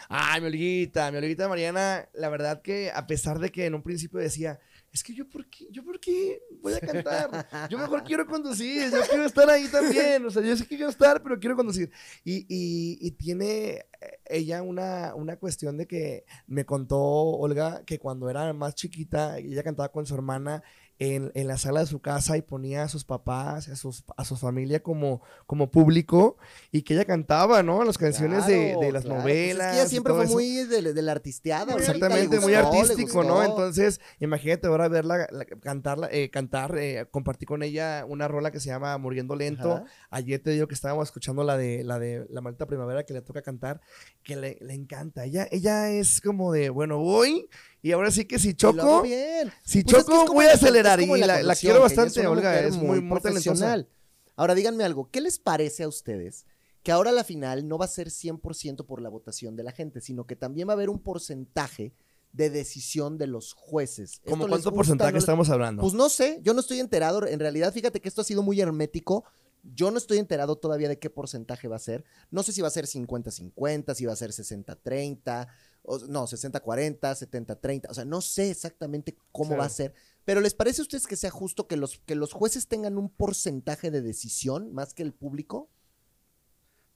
[0.08, 3.82] Ay, mi Olguita, mi Olguita Mariana, la verdad que a pesar de que en un
[3.82, 4.58] principio decía,
[4.92, 8.90] es que yo por qué, yo por qué voy a cantar, yo mejor quiero conducir,
[8.90, 11.90] yo quiero estar ahí también, o sea, yo sé que quiero estar, pero quiero conducir.
[12.24, 17.98] Y, y- y tiene eh, ella una, una cuestión de que me contó Olga que
[18.00, 20.62] cuando era más chiquita, ella cantaba con su hermana
[21.00, 24.24] en, en la sala de su casa y ponía a sus papás, a, sus, a
[24.26, 26.36] su familia como, como público
[26.70, 27.82] y que ella cantaba, ¿no?
[27.84, 29.22] Las canciones de, Claro, de las claro.
[29.22, 29.66] Pues novelas.
[29.66, 30.32] es que ella siempre fue eso.
[30.34, 31.72] muy de, de la artisteada.
[31.72, 33.42] Muy Exactamente, muy gustó, le artístico, ¿no?
[33.42, 38.60] Entonces, imagínate ahora verla la- cantarla, eh, cantar, eh, compartí con ella una rola que
[38.60, 39.72] se llama Muriendo Lento.
[39.76, 39.84] Ajá.
[40.10, 43.22] Ayer te digo que estábamos escuchando la de la de la maldita primavera que le
[43.22, 43.80] toca cantar,
[44.22, 45.24] que le, le encanta.
[45.24, 47.48] Ella, ella es como de, bueno, voy,
[47.82, 49.52] y ahora sí que si choco, bien.
[49.64, 51.00] si Pues es que es choco, voy a acelerar.
[51.00, 53.88] Y la, quiero bastante, Olga, es muy, muy profesional.
[54.36, 56.46] Ahora díganme algo, ¿qué les parece a ustedes
[56.82, 60.00] que ahora la final no va a ser 100% por la votación de la gente,
[60.00, 61.92] sino que también va a haber un porcentaje
[62.32, 64.20] de decisión de los jueces?
[64.24, 65.82] ¿Cómo ¿Esto les cuánto gusta, porcentaje no les- estamos hablando?
[65.82, 67.26] Pues no sé, yo no estoy enterado.
[67.26, 69.24] En realidad, fíjate que esto ha sido muy hermético.
[69.62, 72.02] Yo no estoy enterado todavía de qué porcentaje va a ser.
[72.30, 75.48] No sé si va a ser 50-50, si va a ser 60-30,
[75.82, 77.88] o- no, 60-40, 70-30.
[77.90, 79.94] O sea, no sé exactamente cómo va a ser.
[80.24, 83.08] Pero ¿les parece a ustedes que sea justo que los, que los jueces tengan un
[83.10, 85.68] porcentaje de decisión más que el público?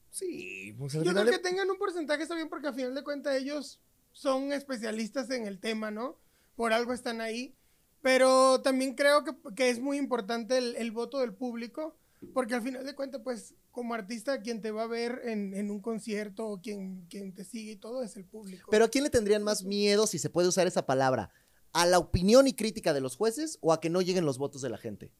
[0.09, 2.75] sí, pues al Yo final creo de- que tengan un porcentaje está bien porque al
[2.75, 3.79] final de cuentas ellos
[4.13, 6.17] son especialistas en el tema, ¿no?
[6.55, 7.53] Por algo están ahí.
[8.01, 11.97] Pero también creo que, que es muy importante el, el voto del público,
[12.33, 15.69] porque al final de cuentas, pues, como artista, quien te va a ver en, en
[15.71, 18.67] un concierto o quien, quien te sigue y todo es el público.
[18.71, 21.31] Pero ¿a quién le tendrían más miedo, si se puede usar esa palabra?
[21.73, 24.61] ¿A la opinión y crítica de los jueces o a que no lleguen los votos
[24.61, 25.11] de la gente?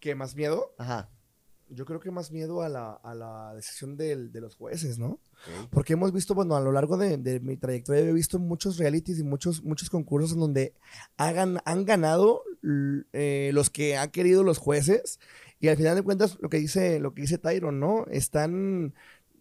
[0.00, 0.74] ¿Qué más miedo?
[0.78, 1.10] Ajá.
[1.70, 5.18] Yo creo que más miedo a la, a la decisión del- de los jueces, ¿no?
[5.70, 9.18] Porque hemos visto, bueno, a lo largo de, de mi trayectoria he visto muchos realities
[9.18, 10.74] y muchos, muchos concursos en donde
[11.16, 12.42] hagan, han ganado
[13.14, 15.18] eh, los que han querido los jueces
[15.60, 18.06] y al final de cuentas lo que dice, lo que dice Tyron, ¿no?
[18.10, 18.94] Están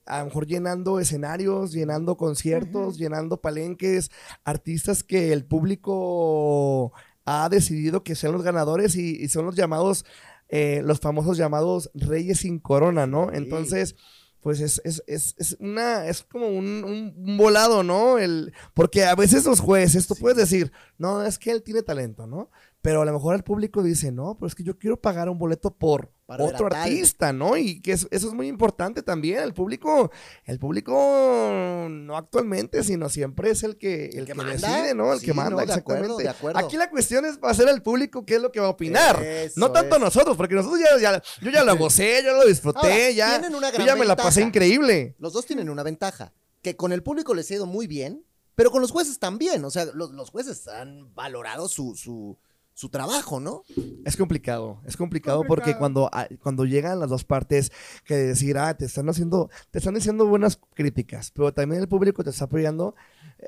[0.05, 4.11] a lo mejor llenando escenarios, llenando conciertos, llenando palenques,
[4.43, 6.91] artistas que el público
[7.26, 10.05] ha decidido que sean los ganadores y, y son los llamados,
[10.49, 13.30] eh, los famosos llamados reyes sin corona, ¿no?
[13.30, 13.38] Sí.
[13.38, 13.95] Entonces,
[14.41, 18.18] pues es, es, es, es una, es como un, un- un volado, ¿no?
[18.20, 22.28] El, porque a veces los jueces, tú puedes decir, no, es que él tiene talento,
[22.28, 22.49] ¿no?
[22.84, 25.39] Pero a lo mejor el público dice, no, pero es que yo quiero pagar un
[25.39, 26.81] boleto por Para otro tal".
[26.81, 27.55] artista, ¿no?
[27.55, 29.39] Y que eso, eso es muy importante también.
[29.41, 30.11] El público,
[30.43, 35.13] el público no actualmente, sino siempre es el que, el que decide, ¿no?
[35.13, 36.05] El Sí, que manda, no, de exactamente.
[36.07, 36.59] acuerdo, de acuerdo.
[36.59, 39.23] Aquí la cuestión es hacer al público qué es lo que va a opinar.
[39.23, 40.01] Eso no tanto es.
[40.01, 43.55] nosotros, porque nosotros ya, ya- yo ya lo gocé, ya lo disfruté, Ahora, ya, tienen
[43.55, 45.15] una yo gran ya me la pasé increíble.
[45.19, 48.25] Los dos tienen una ventaja, que con el público les ha ido muy bien,
[48.55, 49.63] pero con los jueces también.
[49.65, 52.38] O sea, los, los jueces han valorado su, su,
[52.74, 53.63] su trabajo, ¿no?
[54.05, 55.80] Es complicado, es complicado, porque Complicado.
[55.80, 57.71] cuando, ah, cuando llegan las dos partes
[58.05, 62.24] que decir, ah, te están haciendo, te están diciendo buenas críticas, pero también el público
[62.24, 62.95] te está apoyando,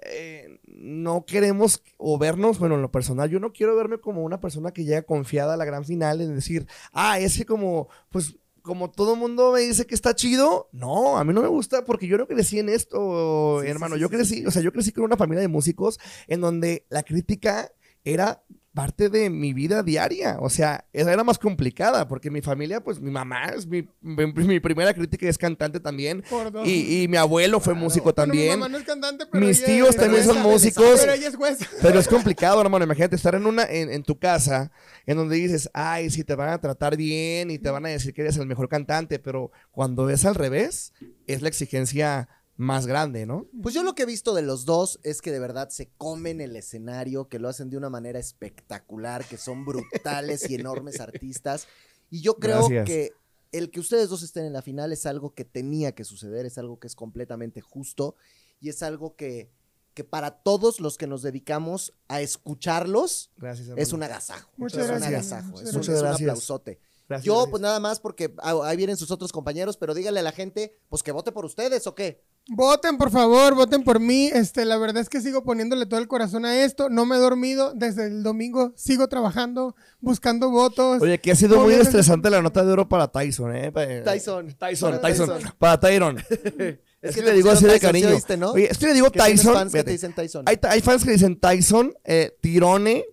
[0.03, 4.39] eh, no queremos o vernos, bueno, en lo personal, yo no quiero verme como una
[4.39, 8.35] persona que llega confiada a la gran final en decir, ah, es que como, pues,
[8.61, 12.07] como todo mundo me dice que está chido, no, a mí no me gusta porque
[12.07, 14.45] yo no crecí en esto, Sí, hermano, sí, yo crecí, sí.
[14.45, 17.71] o sea, yo crecí con una familia de músicos en donde la crítica
[18.05, 18.41] era
[18.73, 20.37] parte de mi vida diaria.
[20.41, 24.25] O sea, esa era más complicada porque mi familia, pues mi mamá es mi, mi-
[24.33, 26.21] mi primera crítica es cantante también.
[26.65, 28.59] Y, y mi abuelo fue músico Bueno, mi también.
[28.59, 30.99] mamá no es cantante, pero Mis tíos es también son músicos.
[30.99, 31.65] Pero ella es jueza.
[31.81, 32.83] Pero es complicado, hermano.
[32.83, 34.73] Imagínate estar en una, en, en tu casa,
[35.05, 38.13] en donde dices, ay, sí, te van a tratar bien y te van a decir
[38.13, 40.91] que eres el mejor cantante, pero cuando es al revés,
[41.27, 42.27] es la exigencia
[42.57, 43.47] más grande, ¿no?
[43.61, 46.39] Pues yo lo que he visto de los dos es que de verdad se comen
[46.39, 51.67] el escenario, que lo hacen de una manera espectacular, que son brutales y enormes artistas.
[52.09, 52.85] Y yo creo Gracias.
[52.85, 53.11] que
[53.51, 56.57] el que ustedes dos estén en la final es algo que tenía que suceder, es
[56.57, 58.15] algo que es completamente justo
[58.61, 59.49] y es algo que,
[59.93, 64.49] que para todos los que nos dedicamos a escucharlos Gracias, es un agasajo.
[64.57, 65.09] Muchas es un gracias.
[65.31, 65.89] agasajo, Muchas es un, gracias.
[65.89, 66.21] es un Muchas gracias.
[66.21, 66.79] aplausote.
[67.07, 67.51] Gracias, Yo, gracias.
[67.51, 70.75] pues nada más porque ah, ahí vienen sus otros compañeros, pero díganle a la gente,
[70.89, 72.23] pues que vote por ustedes o qué.
[72.47, 74.27] Voten, por favor, voten por mí.
[74.31, 76.89] Este, la verdad es que sigo poniéndole todo el corazón a esto.
[76.89, 78.71] No me he dormido desde el domingo.
[78.75, 81.01] Sigo trabajando, buscando votos.
[81.01, 83.71] Oye, que ha sido muy estresante la nota de oro para Tyson, ¿eh?
[83.71, 84.55] Pa- Tyson.
[84.59, 85.29] Tyson, Para Tyson.
[85.29, 85.53] Tyson.
[85.57, 86.19] Para Tyron.
[86.19, 88.09] Es Es que le digo así de Tyson, ¿sí cariño.
[88.09, 88.51] oíste, no?
[88.51, 89.53] Oye, es que le digo Que tienes Tyson.
[89.53, 89.85] fans que fíjate.
[89.85, 90.43] te dicen Tyson.
[90.47, 93.05] Hay, hay fans que dicen Tyson, eh, Tirone,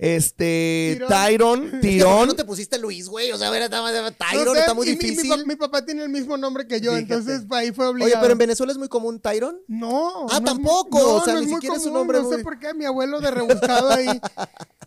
[0.00, 1.00] este.
[1.08, 2.20] Tyron, Es que ¿por Tirón.
[2.20, 3.30] qué no te pusiste Luis, güey?
[3.32, 5.30] O sea, a ver, No Tyron sé, está muy y mi- Mi, difícil.
[5.30, 7.14] pa- mi papá tiene el mismo nombre que yo, Fíjate.
[7.14, 8.12] entonces ahí fue obligado.
[8.12, 9.58] Oye, pero en Venezuela es muy común Tyron.
[9.68, 10.26] No.
[10.30, 11.88] Ah, no es tampoco, muy- no, o sea, no ni es muy siquiera es un
[11.92, 14.06] común, nombre No muy- sé por qué, mi abuelo de rebuscado ahí.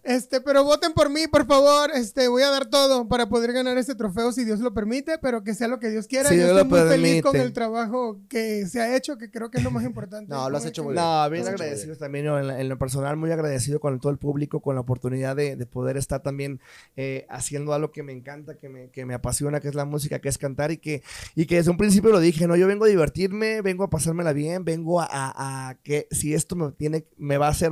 [0.06, 1.90] Este, pero voten por mí, por favor.
[1.96, 5.46] Este, voy a dar todo para poder ganar este trofeo si Dios lo permite, pero
[5.46, 6.28] que sea lo que Dios quiera.
[6.28, 7.48] Si Yo Dios estoy lo muy feliz con permite.
[7.48, 10.28] el trabajo que se ha hecho, que creo que es lo más importante.
[10.30, 11.06] No, lo has hecho muy bien.
[11.06, 12.38] No, bien agradecidos también, ¿no?
[12.38, 15.56] en, la- en lo personal, muy agradecido con todo el público, con la oportunidad de,
[15.56, 16.60] de poder estar también
[16.96, 20.20] eh, haciendo algo que me encanta, que me, que me apasiona, que es la música,
[20.20, 21.04] que es cantar y que,
[21.36, 22.56] y que desde un principio lo dije, ¿no?
[22.56, 26.56] Yo vengo a divertirme, vengo a pasármela bien, vengo a, a- a que si esto
[26.56, 27.72] me tiene, me va a hacer,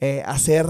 [0.00, 0.66] eh, hacer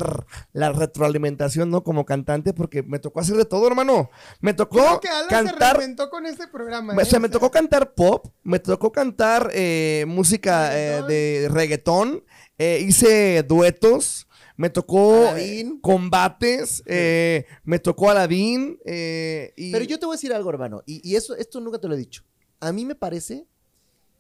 [0.53, 1.83] la retroalimentación, ¿no?
[1.83, 4.11] Como cantante, porque me tocó hacer de todo, hermano.
[4.41, 6.95] Me tocó Creo que Alan se cantar reinventó con este programa.
[6.95, 7.07] me- ¿eh?
[7.07, 12.25] o sea, me O tocó cantar pop, me tocó cantar eh, música eh, de reggaetón,
[12.59, 14.27] eh, hice duetos,
[14.61, 18.79] me tocó eh, combates, eh, me tocó Aladín.
[18.85, 21.79] eh, y Pero yo te voy a decir algo, hermano, y, y eso, esto nunca
[21.81, 22.25] te lo he dicho.
[22.61, 23.47] A mí me parece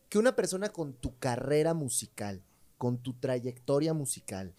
[0.09, 2.43] que una persona con tu carrera musical,
[2.78, 4.55] con tu trayectoria musical,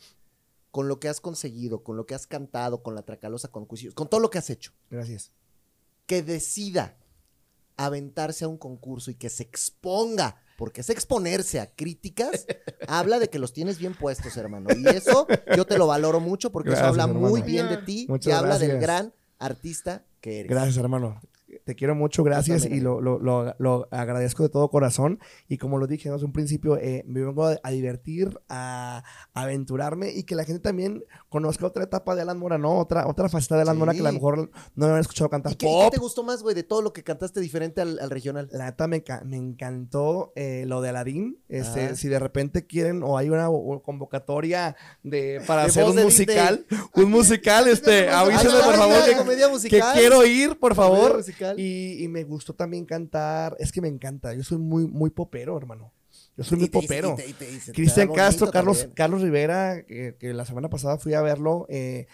[0.70, 4.08] con lo que has conseguido, con lo que has cantado, con la Tracalosa, con con
[4.08, 5.32] todo lo que has hecho, Gracias.
[6.06, 6.96] que decida
[7.76, 12.46] aventarse a un concurso y que se exponga, porque es exponerse a críticas,
[12.88, 14.70] habla de que los tienes bien puestos, hermano.
[14.78, 15.26] Y eso
[15.58, 17.46] yo te lo valoro mucho porque Gracias, eso habla muy hermano.
[17.46, 20.52] bien de ti y habla del gran artista que eres.
[20.52, 21.20] Gracias, hermano.
[21.66, 25.20] Te quiero mucho, gracias y lo, lo- lo- lo agradezco de todo corazón.
[25.48, 29.04] Y como lo dije un principio, eh, me vengo a, a divertir, a,
[29.34, 32.78] a aventurarme y que la gente también conozca otra etapa de Alan Mora, ¿no?
[32.78, 33.80] Otra, otra faceta de Alan Sí.
[33.80, 35.94] Mora que a lo mejor no me han escuchado cantar ¿Y qué, y qué pop.
[35.94, 38.50] te gustó más, güey, de todo lo que cantaste diferente al, al regional?
[38.52, 41.40] La neta me, ca- me encantó eh, lo de Aladín.
[41.50, 45.96] Este, si de repente quieren o hay una o- convocatoria de, para De hacer un
[45.96, 48.96] de musical, un musical, este, avísenme por favor
[49.70, 51.18] que, quiero ir, por favor.
[51.18, 51.51] musical.
[51.58, 53.56] Y, y me gustó también cantar.
[53.60, 54.34] Es que me encanta.
[54.34, 55.92] Yo soy muy, muy popero, hermano.
[56.38, 57.16] Yo soy muy popero.
[57.74, 58.88] Cristian Castro, Carlos.
[58.94, 61.66] Carlos Rivera, que, que la semana pasada fui a verlo.
[61.70, 62.08] eh,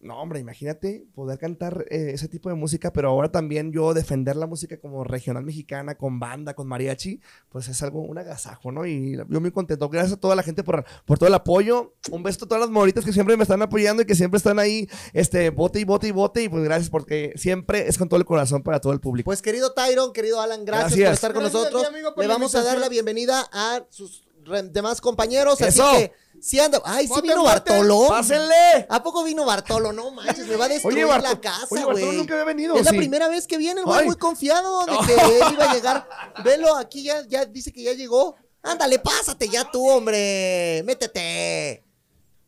[0.00, 4.36] no, hombre, imagínate poder cantar eh, ese tipo de música, pero ahora también yo defender
[4.36, 8.86] la música como regional mexicana, con banda, con mariachi, pues es algo, un agasajo, ¿no?
[8.86, 9.88] Y yo muy contento.
[9.88, 11.94] Gracias a toda la gente por, por todo el apoyo.
[12.12, 14.60] Un beso a todas las moritas que siempre me están apoyando y que siempre están
[14.60, 16.42] ahí, este, bote y bote y bote.
[16.44, 19.24] Y pues gracias porque siempre es con todo el corazón para todo el público.
[19.26, 21.08] Pues querido Tyron, querido Alan, gracias, Gracias.
[21.08, 21.94] por estar con Gracias a ti, nosotros.
[21.94, 24.28] amigo, por Le vamos a dar la bienvenida a sus
[24.70, 25.60] demás compañeros.
[25.60, 25.84] Eso.
[25.84, 26.80] Así que, si anda.
[26.84, 27.42] Ay, sí vino.
[27.42, 28.08] Bartolo.
[28.08, 28.86] ¡Pásenle!
[28.88, 29.92] ¿A poco vino Bartolo?
[29.92, 31.94] No manches, me va a destruir Oye, la casa, oye, güey.
[31.94, 32.76] Bartolo nunca había venido.
[32.76, 32.96] Es la sí.
[32.96, 36.08] primera vez que viene güey muy confiado de que él iba a llegar.
[36.44, 38.36] Velo, aquí ya, ya dice que ya llegó.
[38.62, 40.82] Ándale, pásate ya tú, hombre.
[40.84, 41.84] Métete.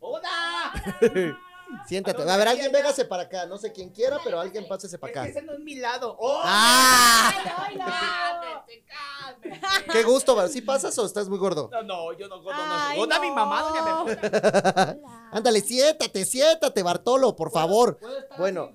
[1.87, 2.29] Siéntate.
[2.29, 3.45] A ver, alguien véngase para acá.
[3.45, 5.27] No sé quién quiera, pero alguien pásese para acá.
[5.27, 6.17] Ese no es mi lado.
[6.43, 7.31] ¡Ah!
[7.43, 9.91] Cálmate, cálmate.
[9.91, 11.69] Qué gusto, Bar- ¿Sí pasas o estás muy gordo?
[11.71, 12.95] No, no, yo no, no, no.
[12.95, 14.97] Gorda mi mamá, doña.
[15.31, 17.97] Ándale, siéntate, siéntate, Bartolo, por favor.
[17.97, 18.71] ¿Puedo estar Bueno?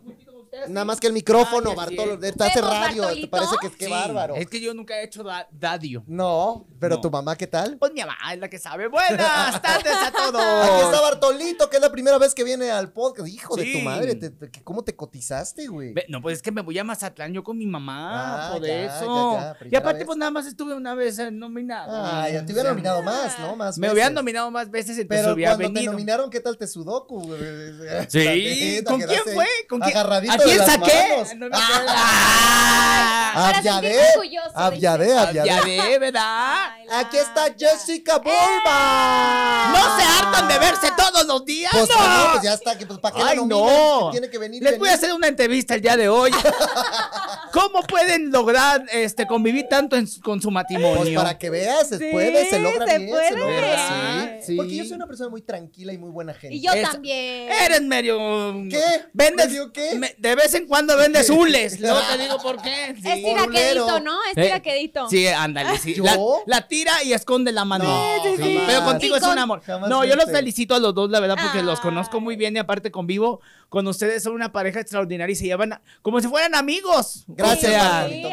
[0.68, 2.18] Nada más que el micrófono, Ay, Bartolo.
[2.18, 4.34] Te hace ¿Vemos, radio, te parece que qué Sí, bárbaro.
[4.36, 6.02] Es que yo nunca he hecho da- dadio.
[6.07, 7.00] No, pero No.
[7.00, 7.76] tu mamá, ¿qué tal?
[7.78, 8.88] Pues mi mamá es la que sabe.
[8.88, 9.11] Buenas
[9.62, 10.42] tardes a todos.
[10.64, 13.28] Aquí está Bartolito, que es la primera vez que viene al podcast.
[13.28, 13.82] Hijo de tu Sí.
[13.82, 15.94] madre, te- te- ¿cómo te cotizaste, güey?
[16.09, 18.84] No, pues es que me voy a Mazatlán yo con mi mamá, Ah, por ya,
[18.98, 19.32] eso.
[19.34, 20.07] ya, ya, y aparte, vez.
[20.07, 21.90] pues nada más estuve una vez eh, nominado.
[21.92, 23.57] Ah, ya te hubieran nominado más, ¿no?
[23.57, 23.92] Más Me veces.
[23.94, 25.92] hubieran nominado más veces, entonces Pero hubiera cuando te venido.
[25.92, 27.34] nominaron, ¿qué tal te sudoku?
[28.09, 29.46] Sí, ¿con quién fue?
[29.68, 29.96] ¿Con quién?
[29.96, 31.09] agarradito ¿A de quién las saqué?
[31.11, 31.34] manos.
[31.36, 31.57] No me.
[33.38, 34.01] Ah, Abyadé,
[34.55, 35.12] Abyadé.
[35.18, 35.99] Abyadé.
[35.99, 36.68] ¿verdad?
[36.88, 37.47] La Aquí está.
[37.57, 39.72] Jessica Bulba.
[39.72, 41.70] ¿No se hartan de verse todos los días?
[41.72, 41.97] Pues ¡No!
[42.24, 43.59] no, pues ya está, pues ¿para qué la Ay, nominan?
[43.66, 44.11] no.
[44.11, 46.30] Tiene que venir y Les voy a hacer una entrevista el día de hoy.
[47.53, 50.97] ¿Cómo pueden lograr este convivir tanto en su- con su matrimonio?
[51.03, 53.28] Pues para que veas, se Sí, puede, se logra se bien, puede.
[53.28, 53.88] se logra,
[54.40, 54.47] sí.
[54.47, 54.57] Sí.
[54.57, 56.55] Porque yo soy una persona muy tranquila y muy buena gente.
[56.57, 57.51] Y yo también.
[57.53, 58.16] Eres medio.
[58.70, 58.82] ¿Qué?
[59.12, 59.47] Vendes.
[59.49, 59.94] ¿Medio qué?
[59.97, 61.80] me- de vez en cuando vende zules.
[61.80, 62.95] Luego te digo por qué.
[63.03, 63.09] Sí.
[63.09, 64.01] Es tiraquedito.
[64.01, 64.18] ¿no?
[64.24, 65.11] Es tiraquedito.
[65.11, 65.95] Sí, ándale, sí.
[65.95, 66.05] ¿Yo?
[66.05, 66.16] La,
[66.47, 67.84] la tira y esconde la mano.
[67.84, 68.61] No, Sí, sí, sí.
[68.66, 69.62] Pero contigo Y es un amor.
[69.62, 71.82] Jamás No, yo los felicito a los dos, la verdad, porque los Ay.
[71.82, 74.22] conozco muy bien y aparte convivo con ustedes.
[74.22, 77.24] Son una pareja extraordinaria y se llevan a- como si fueran amigos.
[77.26, 77.72] Gracias,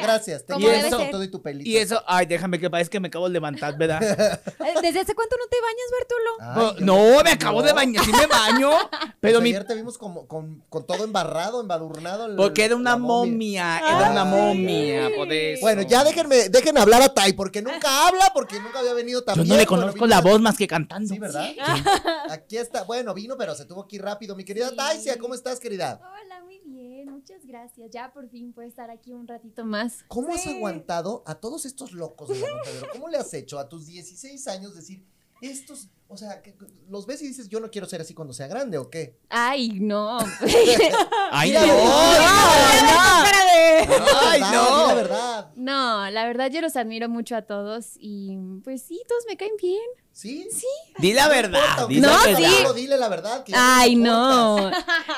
[0.02, 0.46] gracias.
[0.46, 1.12] Te con ser.
[1.12, 1.70] todo y tu pelito.
[1.70, 4.02] y eso, ay, déjame que parece que me acabo de levantar, ¿verdad?
[4.64, 6.74] Eh, ¿Desde hace cuánto no te bañas, Bertulo?
[6.76, 7.76] Ay, yo- no, me acabo de no.
[7.76, 8.72] bañar, sí me baño.
[9.20, 9.50] Pero Pues mi.
[9.50, 12.26] ayer te vimos como, con, con todo embarrado, embadurnado.
[12.26, 15.62] el- Porque era una la momia, era una momia, por eso.
[15.62, 19.36] Bueno, ya déjenme, déjenme hablar a Tai, porque nunca habla, porque nunca había venido tan
[19.36, 21.14] Yo no le conozco la voz más que cantando.
[21.14, 21.48] Sí, ¿verdad?
[22.30, 22.84] Aquí está.
[22.84, 24.36] Bueno, vino, pero se tuvo que ir rápido.
[24.36, 24.76] Mi querida Sí.
[24.76, 26.00] Taisia, ¿cómo estás, querida?
[26.02, 27.90] Hola, muy bien, muchas gracias.
[27.92, 30.04] Ya por fin puedo estar aquí un ratito más.
[30.08, 32.88] ¿Cómo has aguantado a todos estos locos de la Montedero?
[32.94, 35.04] ¿Cómo le has hecho a tus 16 años decir,
[35.50, 36.56] estos, o sea, que
[36.90, 39.20] los ves y dices, yo no quiero ser así cuando sea grande o qué?
[39.30, 40.20] Ay, no.
[41.32, 44.96] Ay, Mira, no, no, Ay, Di la no.
[44.96, 45.48] verdad.
[45.56, 49.52] No, la verdad yo los admiro mucho a todos y pues sí, todos me caen
[49.62, 49.80] bien.
[50.12, 50.48] ¿Sí?
[50.52, 50.68] Sí.
[51.00, 52.46] Di la verdad, di No, la sí.
[52.76, 53.44] Dile la verdad.
[53.44, 54.70] que Ay, no.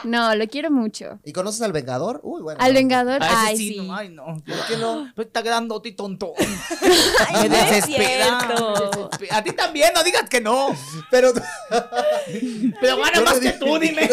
[0.06, 1.20] No, lo quiero mucho.
[1.26, 2.22] ¿Y conoces al Vengador?
[2.24, 2.62] Uy, bueno.
[2.64, 3.82] Al Vengador, A ese ay, sí, sí.
[3.88, 4.26] no, ay, no.
[4.26, 5.12] ¿Por qué no?
[5.14, 6.32] Pues está grandote y tonto.
[6.40, 8.40] Ay, Me no es desespera.
[8.40, 8.74] cierto.
[8.74, 9.38] me desespera.
[9.38, 10.68] A ti también, no digas que no.
[11.12, 11.34] Pero
[12.80, 14.10] Pero gana Yo más que tú, dime.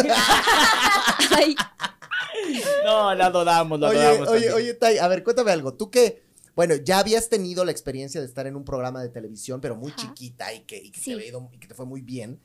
[1.36, 1.54] Ay,
[2.84, 5.74] No, la adoramos, la Oye, oye, Tai, a ver, cuéntame algo.
[5.74, 6.22] Tú que,
[6.54, 9.92] bueno, ya habías tenido la experiencia de estar en un programa de televisión, pero muy
[9.92, 10.00] Ajá.
[10.02, 11.04] chiquita y que, y que Sí.
[11.06, 12.40] te había ido- y que te fue muy bien.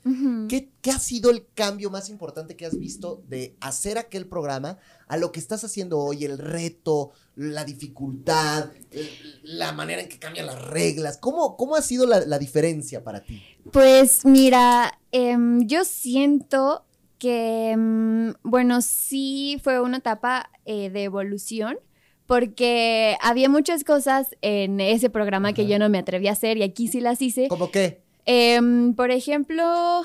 [0.47, 4.77] ¿Qué, qué ha sido el cambio más importante que has visto de hacer aquel programa
[5.07, 6.23] a lo que estás haciendo hoy?
[6.23, 9.09] El reto, la dificultad, el-
[9.43, 11.17] la manera en que cambian las reglas.
[11.17, 13.41] ¿Cómo, cómo ha sido la, la diferencia para ti?
[13.73, 16.85] Pues mira, em, yo siento
[17.17, 21.77] que, em, bueno, sí fue una etapa eh, de evolución.
[22.25, 26.63] Porque había muchas cosas en ese programa que yo no me atreví a hacer y
[26.63, 27.47] aquí sí las hice.
[27.47, 28.01] ¿Cómo qué?
[28.25, 30.03] Em, por ejemplo,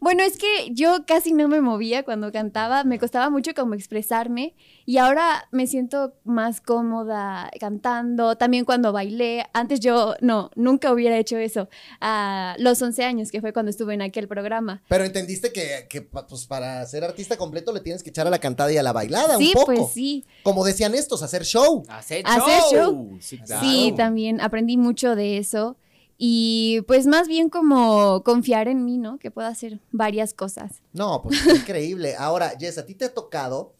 [0.00, 4.54] bueno, es que yo casi no me movía cuando cantaba, me costaba mucho como expresarme
[4.86, 9.46] y ahora me siento más cómoda cantando, también cuando bailé.
[9.52, 11.68] Antes yo no, nunca hubiera hecho eso
[12.00, 14.82] a los 11 años, que fue cuando estuve en aquel programa.
[14.88, 18.72] Pero entendiste que, pues, para ser artista completo le tienes que echar a la cantada
[18.72, 19.66] y a la bailada Sí, un poco.
[19.74, 20.24] pues sí.
[20.42, 21.82] Como decían estos, hacer show.
[21.88, 22.92] Hacer Hacer show.
[22.92, 23.18] show.
[23.20, 23.62] Sí, claro.
[23.66, 25.76] Sí, también aprendí mucho de eso.
[26.16, 29.18] Y pues más bien como confiar en mí, ¿no?
[29.18, 30.82] Que puedo hacer varias cosas.
[30.92, 32.14] No, pues está increíble.
[32.16, 33.74] Ahora, Jess, a ti te ha tocado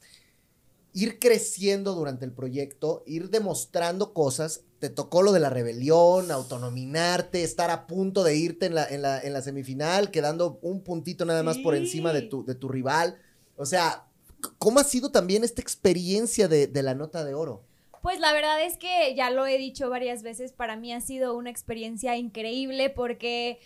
[0.93, 4.62] ir creciendo durante el proyecto, ir demostrando cosas.
[4.78, 9.03] Te tocó lo de la rebelión, autonominarte, estar a punto de irte en la, en
[9.03, 12.68] la, en la semifinal, quedando un puntito nada más por encima de tu, de tu
[12.68, 13.18] rival.
[13.57, 14.07] O sea,
[14.59, 17.62] ¿cómo ha sido también esta experiencia de, de la nota de oro?
[18.05, 21.34] Pues la verdad es que ya lo he dicho varias veces, para mí ha sido
[21.34, 23.61] una experiencia increíble porque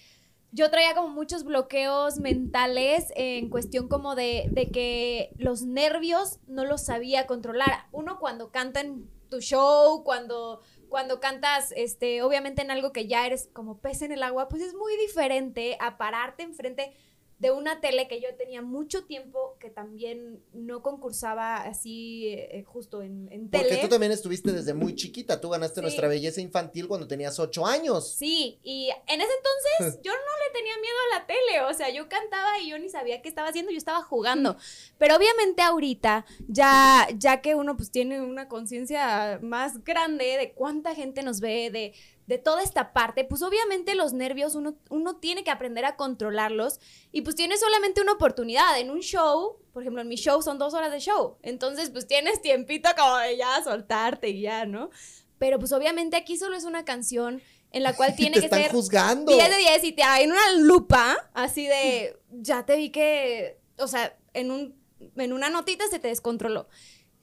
[0.52, 6.64] yo traía como muchos bloqueos mentales en cuestión como de, de que los nervios no
[6.64, 7.88] los sabía controlar.
[7.90, 13.26] Uno cuando canta en tu show, cuando, cuando cantas, este, obviamente en algo que ya
[13.26, 16.94] eres como pez en el agua, pues es muy diferente a pararte enfrente
[17.38, 23.02] de una tele que yo tenía mucho tiempo que también no concursaba así eh, justo
[23.02, 23.64] en, en tele.
[23.68, 25.40] Porque tú también estuviste desde muy chiquita.
[25.40, 25.82] Tú ganaste Sí.
[25.82, 28.12] nuestra belleza infantil cuando tenías ocho años.
[28.16, 29.30] Sí, y en ese
[29.78, 32.78] entonces yo no le tenía miedo a la tele, o sea, yo cantaba y yo
[32.78, 34.56] ni sabía qué estaba haciendo, yo estaba jugando.
[34.98, 40.94] Pero obviamente ahorita, ya, ya que uno pues tiene una conciencia más grande de cuánta
[40.96, 41.94] gente nos ve, de,
[42.28, 46.78] de toda esta parte, pues obviamente los nervios uno, uno tiene que aprender a controlarlos
[47.10, 49.56] y pues tienes solamente una oportunidad en un show.
[49.72, 51.38] Por ejemplo, en mi show son dos horas de show.
[51.42, 54.90] Entonces, pues tienes tiempito como de ya soltarte y ya, ¿no?
[55.38, 57.40] Pero pues obviamente aquí solo es una canción
[57.72, 59.32] en la cual tiene te que están ser juzgando.
[59.32, 63.88] 10 de 10 y te en una lupa así de ya te vi que, o
[63.88, 64.76] sea, en un
[65.16, 66.68] en una notita se te descontroló.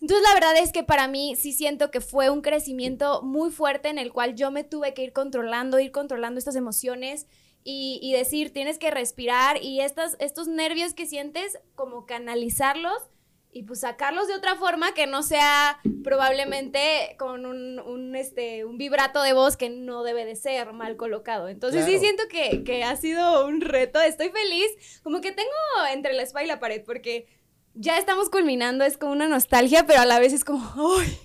[0.01, 3.89] Entonces la verdad es que para mí sí siento que fue un crecimiento muy fuerte
[3.89, 7.27] en el cual yo me tuve que ir controlando, ir controlando estas emociones
[7.63, 13.09] y, y decir, tienes que respirar y estas, estos nervios que sientes, como canalizarlos
[13.55, 18.77] y pues sacarlos de otra forma que no sea probablemente con un, un, este, un
[18.77, 21.47] vibrato de voz que no debe de ser mal colocado.
[21.47, 25.49] Entonces sí siento que, que ha sido un reto, estoy feliz, como que tengo
[25.89, 27.27] entre la espalda y la pared porque
[27.75, 30.59] ya estamos culminando, es como una nostalgia, pero a la vez es como,
[30.99, 31.19] ¡ay!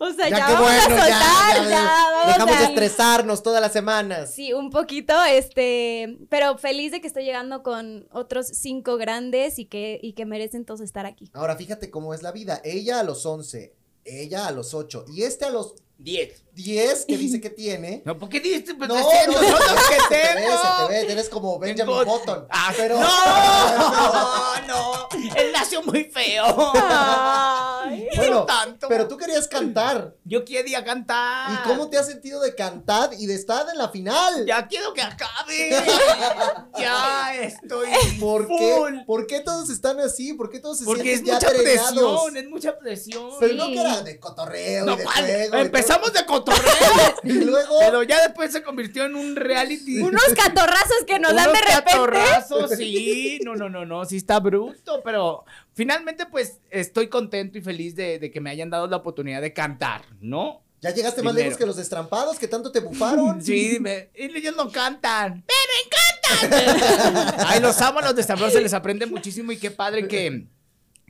[0.00, 2.64] O sea, ya, Ya, vamos bueno, a ya, soltar, ya, ya, vamos Dejamos a- de
[2.66, 4.34] estresarnos todas las semanas.
[4.34, 9.66] Sí, un poquito, este, pero feliz de que estoy llegando con otros cinco grandes y
[9.66, 11.30] que, y que merecen todos estar aquí.
[11.32, 12.60] Ahora, fíjate cómo es la vida.
[12.64, 13.74] Ella a los 11,
[14.04, 16.42] ella a los 8 y este a los 10.
[16.52, 18.02] 10 que dice que tiene.
[18.04, 18.74] No, ¿por qué dijiste?
[18.74, 20.56] Pues No, no, no, se que te ve, tengo.
[20.56, 22.46] se te ve, eres como Benjamin Tengo- Button.
[22.50, 26.72] Ah, pero, No, no, él nació muy feo.
[26.74, 28.08] Ay.
[28.16, 28.88] bueno, tanto.
[28.88, 30.14] pero tú querías cantar.
[30.24, 31.52] Yo quería cantar.
[31.52, 34.46] ¿Y cómo te has sentido de cantar y de estar en la final?
[34.46, 35.70] Ya quiero que acabe.
[36.78, 37.88] ya estoy
[38.20, 38.58] ¿Por full.
[38.58, 40.32] qué, ¿Por qué todos están así?
[40.34, 41.92] ¿por qué todos se Porque es sienten ya mucha drenados?
[42.22, 43.30] presión, es mucha presión.
[43.40, 45.24] Pero no que era de cotorreo No, y de ¿cuál?
[45.24, 45.64] juego.
[45.64, 47.14] y Empezamos de cotorreo.
[47.24, 47.76] Y luego...
[47.80, 50.00] pero ya después se convirtió en un reality.
[50.02, 51.84] Unos catorrazos que nos dan de Unos repente.
[51.90, 57.62] catorrazos, sí, no, no, no, no, sí está bruto, pero finalmente pues estoy contento y
[57.62, 60.60] feliz de, de que me hayan dado la oportunidad de cantar, ¿no?
[60.80, 63.42] Ya llegaste más lejos que los destrampados que tanto te bufaron.
[63.42, 67.34] Sí, me- y ellos no cantan, pero encantan.
[67.46, 70.46] Ay, los amo, los destapados se les aprende muchísimo y qué padre que,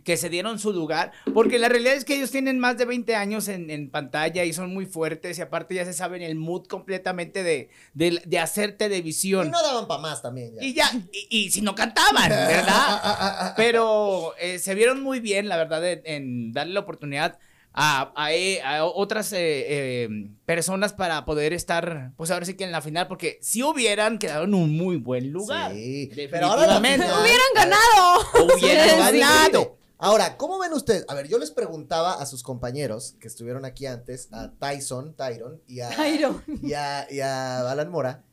[0.05, 3.15] que se dieron su lugar, porque la realidad es que ellos tienen más de 20
[3.17, 6.67] años en, en pantalla y son muy fuertes y aparte ya se saben el mood
[6.67, 9.51] completamente de, de, de hacer Y televisión.
[9.51, 10.55] no daban para más también.
[10.55, 10.63] Ya.
[10.63, 12.67] Y ya, y, y si no cantaban, ¿verdad?
[12.69, 13.55] ah, ah, ah.
[13.57, 17.39] Pero eh, se vieron muy bien, la verdad, en, en darle la oportunidad
[17.77, 20.09] a, a, eh, a otras eh, eh,
[20.47, 24.45] personas para poder estar, pues ahora sí que en la final, porque si hubieran quedado
[24.45, 25.73] en un muy buen lugar.
[25.73, 28.55] Sí, pero ahora la final- Hubieran ganado.
[28.57, 29.19] Hubieran Sí.
[29.19, 29.77] ganado.
[29.99, 31.05] Ahora, ¿cómo ven ustedes?
[31.09, 35.63] A ver, yo les preguntaba a sus compañeros que estuvieron aquí antes, a Tyson, Tyron
[35.67, 36.43] y a, Tyron.
[36.63, 38.25] y a, y a Alan Mora,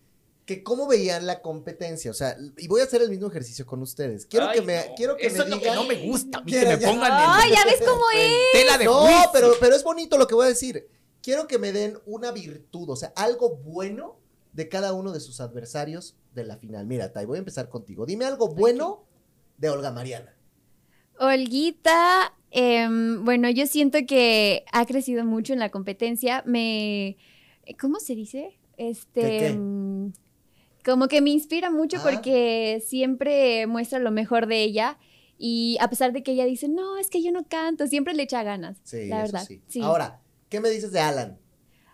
[0.45, 2.09] que cómo veían la competencia.
[2.11, 4.25] O sea, y voy a hacer el mismo ejercicio con ustedes.
[4.25, 4.95] Quiero Ay, que me, no.
[4.95, 6.87] quiero que Eso me es lo que no me gusta, a mí, que me ya-
[6.89, 8.33] pongan Ay, en, ya ves cómo es.
[8.53, 9.29] tela de No, juicio.
[9.31, 10.87] pero, pero es bonito lo que voy a decir.
[11.21, 14.17] Quiero que me den una virtud, o sea, algo bueno
[14.53, 16.87] de cada uno de sus adversarios de la final.
[16.87, 18.07] Mira, Tai, voy a empezar contigo.
[18.07, 19.05] Dime algo bueno
[19.57, 20.35] de Olga Mariana.
[21.21, 26.43] Olguita, em, bueno, yo siento que ha crecido mucho en la competencia.
[26.47, 27.15] Me,
[27.79, 28.57] ¿cómo se dice?
[28.77, 29.53] Este, ¿Qué, qué?
[29.53, 30.13] mm,
[30.83, 32.01] como que me inspira mucho Ah.
[32.03, 34.97] porque siempre muestra lo mejor de ella
[35.37, 38.23] y a pesar de que ella dice, no, es que yo no canto, siempre le
[38.23, 38.77] echa ganas.
[38.83, 39.45] Sí, la verdad.
[39.47, 39.61] sí.
[39.67, 39.81] sí.
[39.81, 41.37] Ahora, ¿qué me dices de Alan?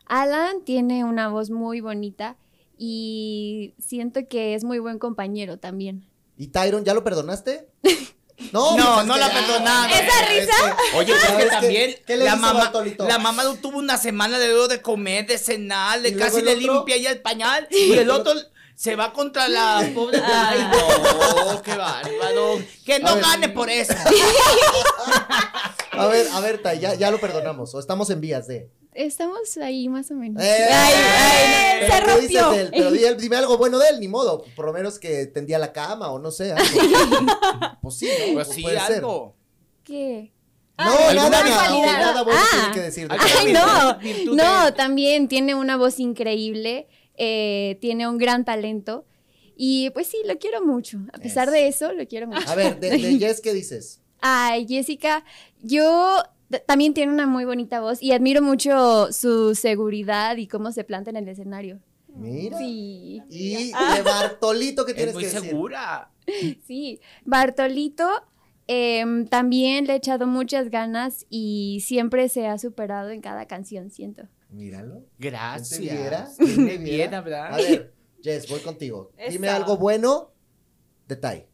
[0.05, 2.37] Alan tiene una voz muy bonita
[2.77, 6.05] y siento que es muy buen compañero también.
[6.37, 7.67] ¿Y Tyron, ya lo perdonaste?
[8.51, 9.87] No, No, pues es no la ya, perdonaba.
[9.91, 10.77] ¿Esa es risa?
[10.95, 11.49] Oye, pues ¿Sabes que qué?
[11.49, 16.01] también ¿Qué le la mamá, la mamá tuvo una semana de de comer, de cenar,
[16.01, 18.33] de ¿Y casi le limpia ya el pañal y el otro
[18.77, 20.21] se va contra la pobre.
[20.23, 22.59] Ay, no, qué bárbaro.
[22.85, 23.93] Que no gane por eso.
[25.91, 27.73] A ver, a ver, Tai, ya, ya lo perdonamos.
[27.73, 28.69] O estamos en vías de.
[28.93, 30.41] Estamos ahí más o menos.
[30.43, 30.67] ¡Eh!
[30.71, 32.51] Ay, ay, Pero se dices rompió.
[32.51, 34.43] de él, pero di él- dime algo bueno de él, ni modo.
[34.55, 36.51] Por lo menos que tendía la cama o no sé.
[36.53, 36.63] algo.
[37.81, 38.33] pues sí, ¿no?
[38.33, 38.95] Pues sí, puede ser.
[38.97, 39.35] algo.
[39.83, 40.33] ¿Qué?
[40.79, 42.47] No, Ah, nada, alguna nada, bueno Ah.
[42.59, 43.07] tiene que decir.
[43.09, 44.35] Ay, no.
[44.35, 49.05] No, también tiene una voz increíble, eh, tiene un gran talento
[49.55, 50.99] y pues sí, lo quiero mucho.
[51.13, 52.47] A pesar de eso, lo quiero mucho.
[52.49, 54.01] A ver, de, de Jess, ¿qué dices?
[54.21, 55.23] Ay, Jessica,
[55.61, 56.17] yo
[56.65, 61.09] también tiene una muy bonita voz y admiro mucho su seguridad y cómo se planta
[61.09, 61.79] en el escenario.
[62.15, 62.57] Mira.
[62.57, 65.49] Sí, Y de Bartolito, ¿qué Es tienes muy que decir?
[65.49, 66.11] segura.
[66.67, 66.99] sí.
[67.25, 68.09] Bartolito
[68.67, 73.91] em, también le ha echado muchas ganas y siempre se ha superado en cada canción,
[73.91, 74.23] siento.
[74.49, 75.05] Míralo.
[75.17, 75.79] Gracias.
[75.79, 76.27] ¿Quién te viera?
[76.37, 77.21] Qué ¿Quién te bien, viera?
[77.21, 77.53] ¿verdad?
[77.53, 79.11] A ver, Jess, voy contigo.
[79.29, 80.31] Dime algo bueno
[81.07, 81.47] de Tai.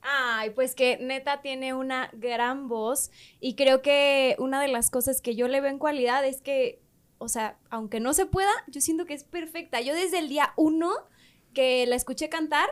[0.00, 5.20] Ay, pues que neta tiene una gran voz y creo que una de las cosas
[5.20, 6.80] que yo le veo en cualidad es que,
[7.18, 9.80] o sea, aunque no se pueda, yo siento que es perfecta.
[9.80, 10.92] Yo desde el día uno
[11.54, 12.68] que la escuché cantar,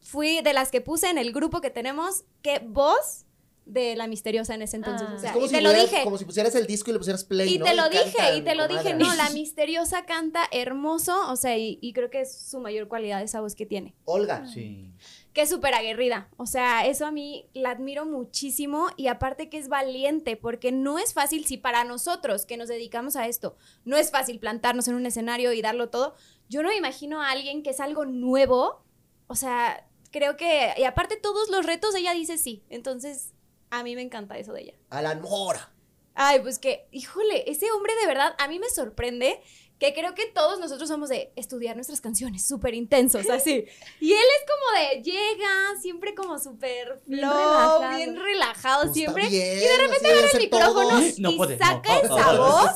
[0.00, 3.24] fui de las que puse en el grupo que tenemos, qué voz
[3.68, 5.06] de la misteriosa en ese entonces.
[5.08, 5.12] Ah.
[5.12, 6.02] O Es sea, como y si te lo dije.
[6.04, 7.66] Como si pusieras el disco y le pusieras play, Y ¿no?
[7.66, 11.78] te lo dije, y te lo dije, no, la misteriosa canta hermoso, o sea, y,
[11.80, 13.94] y creo que es su mayor cualidad esa voz que tiene.
[14.04, 14.46] Olga.
[14.46, 14.90] Sí.
[15.34, 16.28] que es súper aguerrida.
[16.36, 20.98] O sea, eso a mí la admiro muchísimo y aparte que es valiente, porque no
[20.98, 24.94] es fácil, si para nosotros que nos dedicamos a esto, no es fácil plantarnos en
[24.94, 26.14] un escenario y darlo todo,
[26.48, 28.82] yo no me imagino a alguien que es algo nuevo.
[29.26, 32.64] O sea, creo que, y aparte todos los retos, ella dice sí.
[32.70, 33.34] Entonces,
[33.70, 34.74] a mí me encanta eso de ella.
[34.90, 35.72] Alan Mora.
[36.14, 39.40] Ay, pues que, híjole, ese hombre de verdad, a mí me sorprende
[39.78, 43.64] que creo que todos nosotros somos de estudiar nuestras canciones, súper intensos, así.
[44.00, 45.48] Y él es como de, llega,
[45.80, 47.96] siempre como súper Bien flow, relajado.
[47.96, 49.28] bien relajado, Pues siempre.
[49.28, 51.00] bien, y de repente debe el micrófono.
[51.18, 52.18] No y puede, saca no.
[52.18, 52.70] esa voz.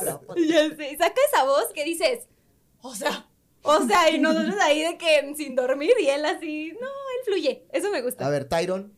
[0.77, 2.27] Sé, saca esa voz que dices,
[2.81, 3.27] o sea,
[3.63, 7.65] o sea, y nosotros ahí de que sin dormir y él así, no, él fluye,
[7.73, 8.25] eso me gusta.
[8.25, 8.93] A ver, Tyron.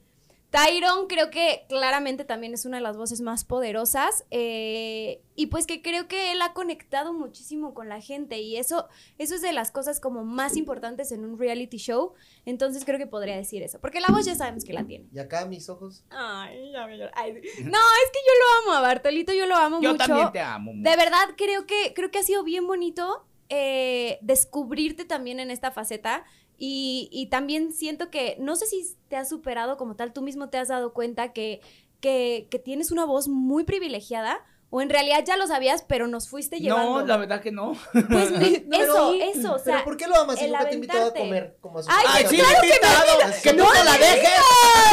[0.55, 5.67] Tyron creo que claramente también es una de las voces más poderosas eh, y pues
[5.67, 8.87] que creo que él ha conectado muchísimo con la gente y eso,
[9.17, 12.13] eso es de las cosas como más importantes en un reality show,
[12.45, 15.05] entonces creo que podría decir eso, porque la voz ya sabemos que la tiene.
[15.13, 16.03] Y acá mis ojos.
[16.09, 17.63] Ay, ya me llor- ay, sí.
[17.63, 20.05] No, es que yo lo amo a Bartolito, yo lo amo Yo mucho.
[20.07, 20.73] también te amo.
[20.73, 20.89] mucho.
[20.89, 25.71] De verdad, creo que, creo que ha sido bien bonito eh, descubrirte también en esta
[25.71, 26.23] faceta.
[26.57, 30.57] Y, también siento que, no sé si te has superado como tal, tú mismo te
[30.57, 31.61] has dado cuenta que,
[32.01, 34.45] que tienes una voz muy privilegiada,
[34.77, 36.99] o en realidad ya lo sabías, pero nos fuiste llevando.
[36.99, 37.77] No, la verdad que no.
[37.93, 39.83] Pues me- No, eso, pero- eso, o ¿Pero sea.
[39.85, 41.55] por qué lo amas si nunca te he invitado a comer?
[41.61, 42.29] Como a su Ay, casa?
[42.29, 43.11] sí, claro me he que me invitado.
[43.21, 43.41] invitas.
[43.41, 44.29] Que no, la dejes.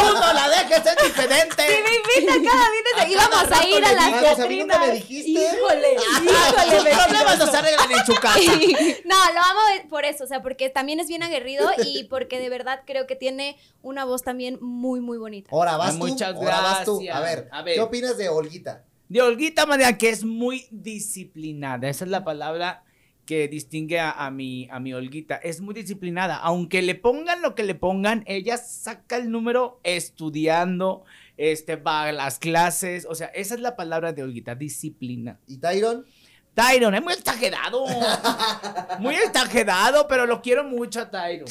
[0.00, 1.62] Tú no la dejes, es diferente.
[1.66, 4.58] Sí, me invita cada vez que íbamos a ir a las digo, pues, a mí
[4.60, 5.30] nunca me dijiste.
[5.30, 5.92] Híjole,
[6.22, 8.38] híjole, Los problemas no se arreglan en su casa.
[9.04, 12.48] No, lo amo por eso, o sea, porque también es bien aguerrido y porque de
[12.48, 15.50] verdad creo que tiene una voz también muy, muy bonita.
[15.52, 16.06] Ahora vas Ay, tú.
[16.06, 17.00] muchas ahora vas tú.
[17.12, 17.74] A ver, A ver.
[17.74, 18.84] ¿qué opinas de Olguita?
[19.12, 21.86] De Olguita Madea, que es muy disciplinada.
[21.86, 22.82] Esa es la palabra
[23.26, 25.36] que distingue a, a mi, a mi Olguita.
[25.36, 26.36] Es muy disciplinada.
[26.36, 31.04] Aunque le pongan lo que le pongan, ella saca el número estudiando,
[31.36, 33.06] este, va a las clases.
[33.06, 35.38] O sea, esa es la palabra de Olguita, disciplina.
[35.46, 36.06] ¿Y Tyron?
[36.54, 37.84] Tyron, es muy exagerado.
[38.98, 41.48] Muy exagerado, pero lo quiero mucho a Tyron.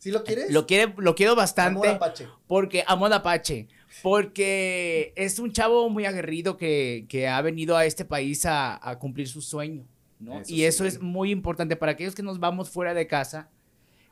[0.00, 0.50] ¿Sí lo quieres?
[0.50, 1.88] Lo, quiere, lo quiero Amor bastante.
[1.88, 2.26] Apache.
[2.46, 3.68] Porque amo a Apache.
[4.02, 8.98] Porque es un chavo muy aguerrido que, que ha venido a este país a, a
[8.98, 9.84] cumplir su sueño.
[10.18, 10.40] ¿no?
[10.40, 10.88] Eso y eso sí.
[10.88, 13.50] es muy importante para aquellos que nos vamos fuera de casa.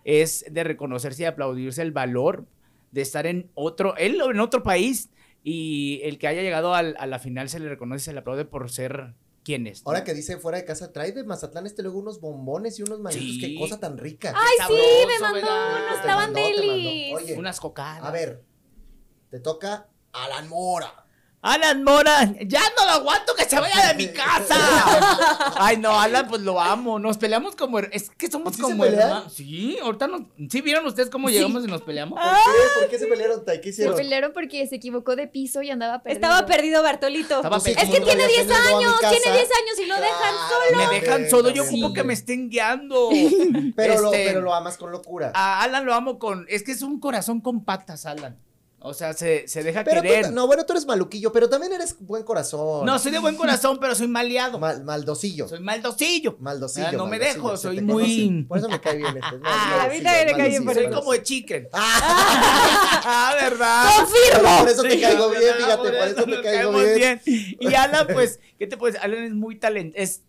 [0.05, 2.47] Es de reconocerse y aplaudirse el valor
[2.93, 5.11] de estar en otro, él en otro país.
[5.45, 8.45] Y el que haya llegado al- a la final se le reconoce, se le aplaude
[8.45, 9.15] por ser
[9.45, 9.83] quien es.
[9.87, 13.01] Ahora que dice fuera de casa, trae de Mazatlán este luego unos bombones y unos
[13.01, 13.25] manitos.
[13.25, 13.41] Sí.
[13.41, 14.35] Qué cosa tan rica.
[14.35, 15.85] Ay, sí, sabroso, me mandó ¿verdad?
[15.91, 17.15] unos tabandelis.
[17.15, 18.05] Oye, Unas cocadas.
[18.05, 18.43] a ver,
[19.31, 21.05] te toca Alan Mora.
[21.41, 24.57] Alan Mora, ya no lo aguanto que se vaya de mi casa.
[25.57, 26.99] Ay, no, Alan, pues lo amo.
[26.99, 27.79] Nos peleamos como.
[27.79, 29.03] Es que somos ¿Sí se como pelean?
[29.09, 29.33] hermanos.
[29.35, 30.23] Sí, ahorita nos.
[30.51, 32.19] ¿Sí vieron ustedes cómo llegamos y nos peleamos?
[32.19, 32.81] ¿Por qué?
[32.81, 33.45] ¿Por qué se pelearon?
[33.45, 33.95] ¿Qué Se hicieron?
[33.97, 36.27] pelearon porque se equivocó de piso y andaba perdido.
[36.27, 37.37] Estaba perdido Bartolito.
[37.37, 37.83] Estaba Pues perdido.
[37.85, 39.95] Es que como tiene habías 10 venido a mi años, tiene 10 años y lo
[39.95, 40.35] dejan
[40.73, 43.11] Claro, Me dejan solo, yo ocupo que me estén guiando.
[43.77, 45.31] Pero, lo, Este, pero lo amas con locura.
[45.37, 46.47] A Alan lo amo con.
[46.49, 48.37] Es que es un corazón con patas, Alan.
[48.81, 50.31] O sea, se, se deja pero tú- querer.
[50.33, 52.87] no, bueno, tú eres maluquillo, pero también eres buen corazón.
[52.87, 54.61] No, soy de buen corazón, pero soy maleado.
[54.61, 55.49] Mal- maldosillo.
[55.49, 56.37] Soy maldosillo.
[56.39, 56.87] Maldocillo.
[56.87, 58.45] Ah, no me maldocillo, dejo, soy te muy- conoce.
[58.49, 59.35] Por eso me cae bien este.
[59.37, 61.69] es Ah, a mí también me cae bien por Soy como de chicken.
[61.73, 63.91] Ah, Ah, ¿verdad?
[64.33, 65.41] pero por eso te Sí, caigo ¿verdad?
[65.41, 67.23] bien, fíjate, por eso te nos caigo caemos bien.
[67.61, 69.01] Y Alan, pues, ¿qué te puedes?
[69.01, 70.01] Alan es muy talentoso.
[70.03, 70.23] Es,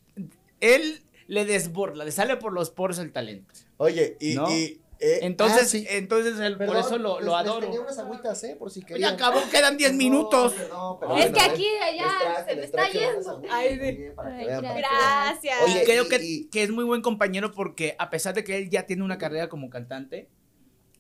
[0.60, 3.54] él le desborda, le sale por los poros el talento.
[3.78, 4.34] Oye, y.
[4.36, 4.50] ¿No?
[4.52, 5.86] y eh, Entonces, ah, sí.
[5.90, 7.66] entonces él- por eso lo, lo les adoro.
[7.68, 8.56] tenía unas agüitas, ¿eh?
[8.60, 9.14] Por si Ya querían.
[9.14, 10.54] acabó, quedan 10 Perdón, minutos.
[10.54, 13.42] perdón, Es que aquí, allá, se me está yendo.
[13.50, 15.56] Ay, Ay, vean, Gracias.
[15.64, 18.44] Oye, y creo y- que, y- que es muy buen compañero porque a pesar de
[18.44, 20.30] que él ya tiene una carrera como cantante,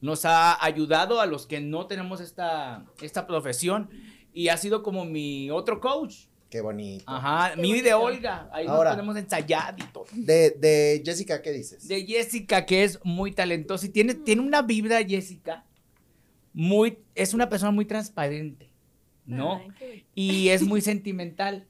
[0.01, 3.89] nos ha ayudado a los que no tenemos esta, esta profesión
[4.31, 6.27] y ha sido como mi otro coach.
[6.49, 7.03] Qué bonito.
[7.07, 7.93] Ajá, mi y de.
[7.93, 8.49] Olga.
[8.51, 8.95] Ahí Ahora.
[8.95, 10.05] nos y todo.
[10.13, 11.87] De, de Jessica, ¿qué dices?
[11.87, 15.65] De Jessica, que es muy talentosa y tiene, tiene una vibra, Jessica,
[16.51, 18.71] muy, es una persona muy transparente,
[19.25, 19.61] ¿no?
[19.79, 21.67] Ay, y es muy sentimental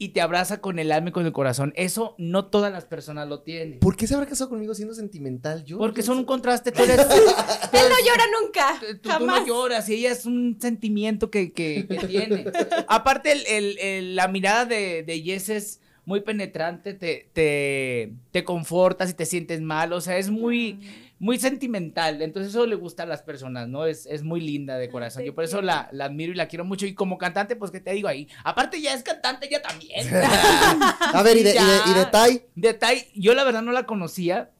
[0.00, 1.72] y te abraza con el alma y con el corazón.
[1.74, 3.80] Eso no todas las personas lo tienen.
[3.80, 5.64] ¿Por qué se habrá casado conmigo siendo sentimental?
[5.64, 6.70] Yo Porque son un contraste.
[6.70, 8.78] Tú, eres, Él no llora nunca.
[8.80, 9.40] tú- tú jamás.
[9.40, 12.44] no lloras y ella es un sentimiento que, que- que tiene.
[12.86, 18.44] Aparte, el- el- el- la mirada de, de Jess es muy penetrante, te, te, te
[18.44, 19.92] confortas y te sientes mal.
[19.92, 20.78] O sea, es muy,
[21.18, 22.22] muy sentimental.
[22.22, 23.86] Entonces, eso le gusta a las personas, ¿no?
[23.86, 25.22] Es, es muy linda de corazón.
[25.22, 26.86] te Yo por eso la, la admiro y la quiero mucho.
[26.86, 28.28] Y como cantante, pues, ¿qué te digo ahí?
[28.44, 30.06] Aparte, ya es cantante, ya también.
[30.14, 32.10] A ver, ¿y de, y de, y de Ya.
[32.10, 32.42] Tai?
[32.54, 34.50] De Tai, yo la verdad no la conocía.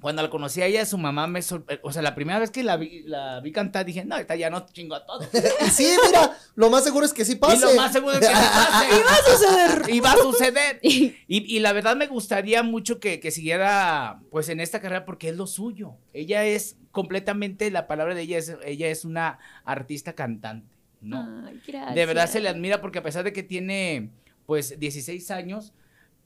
[0.00, 1.84] Cuando la conocí a ella, su mamá me sorprendió.
[1.84, 4.48] O sea, la primera vez que la vi, la vi cantar, dije, no, esta ya
[4.48, 5.26] no chingo a todo.
[5.66, 7.56] Y sí, mira, lo más seguro es que sí pase.
[7.56, 8.86] Y lo más seguro es que sí pase.
[8.96, 9.94] Y va a suceder.
[9.94, 10.80] Y va a suceder.
[10.82, 15.28] Y, y la verdad me gustaría mucho que, que siguiera pues en esta carrera porque
[15.30, 15.96] es lo suyo.
[16.12, 21.44] Ella es completamente, la palabra de ella es, ella es una artista cantante, ¿no?
[21.46, 21.94] Ay, gracias.
[21.94, 24.10] De verdad se le admira porque a pesar de que tiene
[24.46, 25.74] pues 16 años,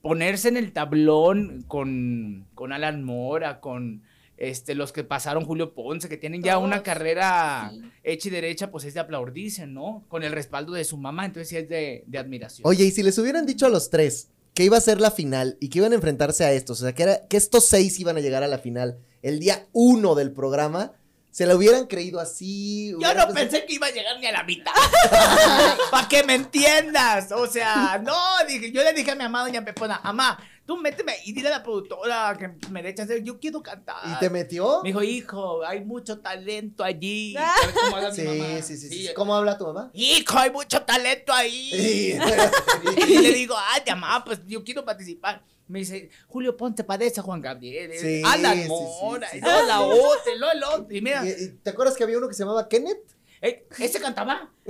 [0.03, 4.03] ponerse en el tablón con, con Alan Mora, con
[4.35, 7.81] este, los que pasaron Julio Ponce, que tienen ya una carrera sí.
[8.03, 10.03] hecha y derecha, pues es de aplaudirse, ¿no?
[10.09, 12.67] Con el respaldo de su mamá, entonces sí es de, de admiración.
[12.67, 15.55] Oye, y si les hubieran dicho a los tres que iba a ser la final
[15.61, 18.17] y que iban a enfrentarse a estos, o sea, que, era, que estos seis iban
[18.17, 20.91] a llegar a la final el día uno del programa,
[21.33, 22.91] ¿se la hubieran creído así?
[22.91, 24.71] Yo ¿Hubieran no pensé que iba a llegar ni a la mitad.
[25.91, 27.31] Para que me entiendas.
[27.31, 28.15] O sea, no,
[28.47, 31.57] dije, yo le dije a mi amada doña Pepona, mamá, tú méteme y dile a
[31.57, 33.95] la productora que me dé chance, yo quiero cantar.
[34.05, 34.81] ¿Y te metió?
[34.83, 37.33] Me dijo, hijo, hay mucho talento allí.
[37.61, 38.61] ¿Sabes cómo habla mi Sí, mamá?
[38.61, 39.09] sí, sí, sí.
[39.15, 39.89] ¿Cómo habla tu mamá?
[39.93, 41.71] Hijo, hay mucho talento ahí.
[41.71, 42.17] Sí.
[43.07, 45.41] Y le digo, ay, mamá, pues yo quiero participar.
[45.73, 47.91] Me dice, Julio Ponte padece a Juan Gabriel.
[47.99, 49.27] Sí, Anda, sí, Mora.
[49.29, 50.95] sí, sí, la otra, y luego el otro.
[50.95, 52.99] Y mira, ¿Y- y ¿Te acuerdas que había uno que se llamaba Kenneth?
[53.41, 54.49] eh, ¿ese cantaba?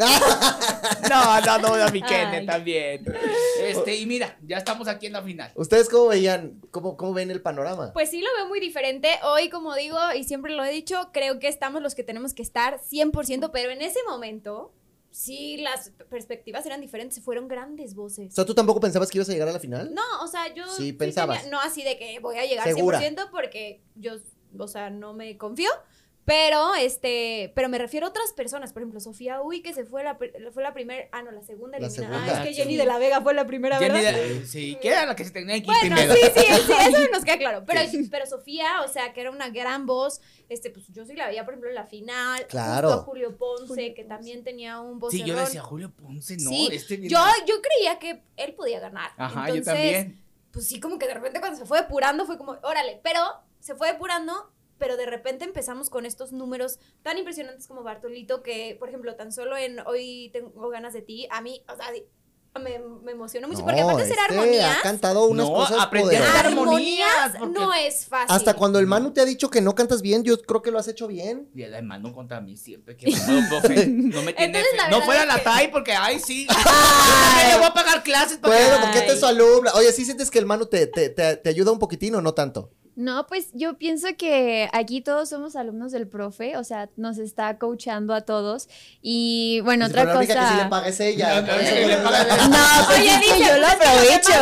[1.10, 2.02] No, no, no, no, mi.
[2.02, 3.06] Kenneth también.
[3.62, 5.52] Este, y mira, ya estamos aquí en la final.
[5.56, 7.92] ¿Ustedes cómo veían, cómo, cómo ven el panorama?
[7.94, 9.10] Pues sí lo veo muy diferente.
[9.24, 12.42] Hoy, como digo, y siempre lo he dicho, creo que estamos los que tenemos que
[12.42, 14.72] estar 100%, pero en ese momento,
[15.14, 18.34] sí, las perspectivas eran diferentes, fueron grandes O voces.
[18.34, 19.94] sea, ¿tú tampoco pensabas que ibas a llegar a la final?
[19.94, 20.66] No, o sea, yo...
[20.68, 21.44] Sí, pensabas.
[21.44, 23.00] tenía- no así de que voy a llegar Segura.
[23.00, 24.14] 100% porque yo,
[24.58, 25.70] o sea, no me confío.
[26.26, 30.06] Pero, este, pero me refiero a otras personas, por ejemplo, Sofía Uy, que se fue
[30.06, 30.18] la,
[30.54, 32.16] fue la primera, ah, no, la segunda La eliminada.
[32.18, 32.38] segunda.
[32.42, 34.14] Ah, es que Jenny de la Vega fue la primera, Jenny ¿verdad?
[34.14, 36.98] de- sí, que era la que se tenía que ir Bueno, sí, sí, sí, eso
[37.12, 37.64] nos queda claro.
[37.66, 41.28] Pero, pero Sofía, o sea, que era una gran voz, este, pues yo sí la
[41.28, 42.48] veía, por ejemplo, en la final.
[42.48, 42.88] Claro.
[42.88, 44.08] Justo a Julio Ponce, Julio que Ponce.
[44.10, 45.28] también tenía un Sí, vocerrón.
[45.28, 49.12] yo decía, Julio Ponce, no, Sí, este yo, yo creía que él podía ganar.
[49.18, 50.24] Ajá, Entonces, yo también.
[50.52, 53.20] Pues sí, como que de repente cuando se fue depurando fue como, órale, pero
[53.60, 58.76] se fue depurando, pero de repente empezamos con estos números tan impresionantes como Bartolito, que,
[58.78, 62.04] por ejemplo, tan solo en Hoy tengo ganas de ti, a mí, o sea, di-
[62.62, 65.88] me, me emocionó mucho, porque aparte de ser este armonías, ha cantado unas No, cosas
[65.88, 66.36] poderosas.
[66.36, 68.36] armonías no es fácil.
[68.36, 70.78] Hasta cuando el Manu te ha dicho que no cantas bien, yo creo que lo
[70.80, 71.50] has hecho bien.
[71.56, 73.88] Y la mano contra mí siempre que puedo, profe.
[73.88, 76.46] No me tiene Entonces, No fuera la que- TAI porque, ay, sí.
[77.42, 79.72] Yo le voy a pagar clases para Bueno, que- porque este es su alumna.
[79.76, 82.34] Oye, ¿sí sientes que el Manu te, te, te, te ayuda un poquitín o no
[82.34, 82.70] tanto?
[82.96, 87.58] No, pues yo pienso que aquí todos somos alumnos del profe, o sea, nos está
[87.58, 88.70] coachando a todos.
[89.02, 90.70] Y bueno, otra la única que sí le cosa.
[90.70, 91.42] paga es ella.
[91.42, 94.34] No, le le pues que dice, yo lo aprovecho.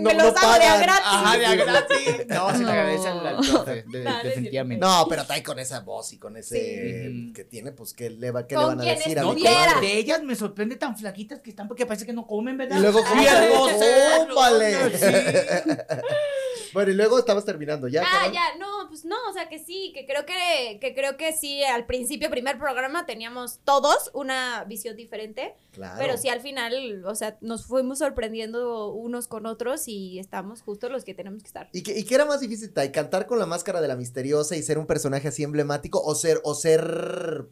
[0.00, 1.02] Me los hago de a gratis.
[1.04, 2.26] Ajá, de a gratis.
[2.28, 3.84] No, se te agradece al profe,
[4.24, 4.84] definitivamente.
[4.84, 8.46] No, pero trae con esa voz y con ese que tiene, pues, ¿qué le, va,
[8.46, 11.50] qué le van a decir a No, mi de, ellas me sorprende tan flaquitas que
[11.50, 12.76] están porque parece que no comen, ¿verdad?
[12.76, 13.20] Y luego, ¿cómo
[16.72, 18.02] Bueno, y luego estabas terminando, ¿ya?
[18.04, 21.32] Ah, ya, no, pues no, o sea que sí, que creo que, que creo que
[21.32, 25.96] sí, al principio, primer programa, teníamos todos una visión diferente, Claro.
[25.98, 30.88] pero sí al final, o sea, nos fuimos sorprendiendo unos con otros y estamos justo
[30.88, 31.68] los que tenemos que estar.
[31.72, 32.92] ¿Y qué, y qué era más difícil, Tai?
[32.92, 36.40] ¿Cantar con la máscara de la misteriosa y ser un personaje así emblemático o ser,
[36.44, 37.46] o ser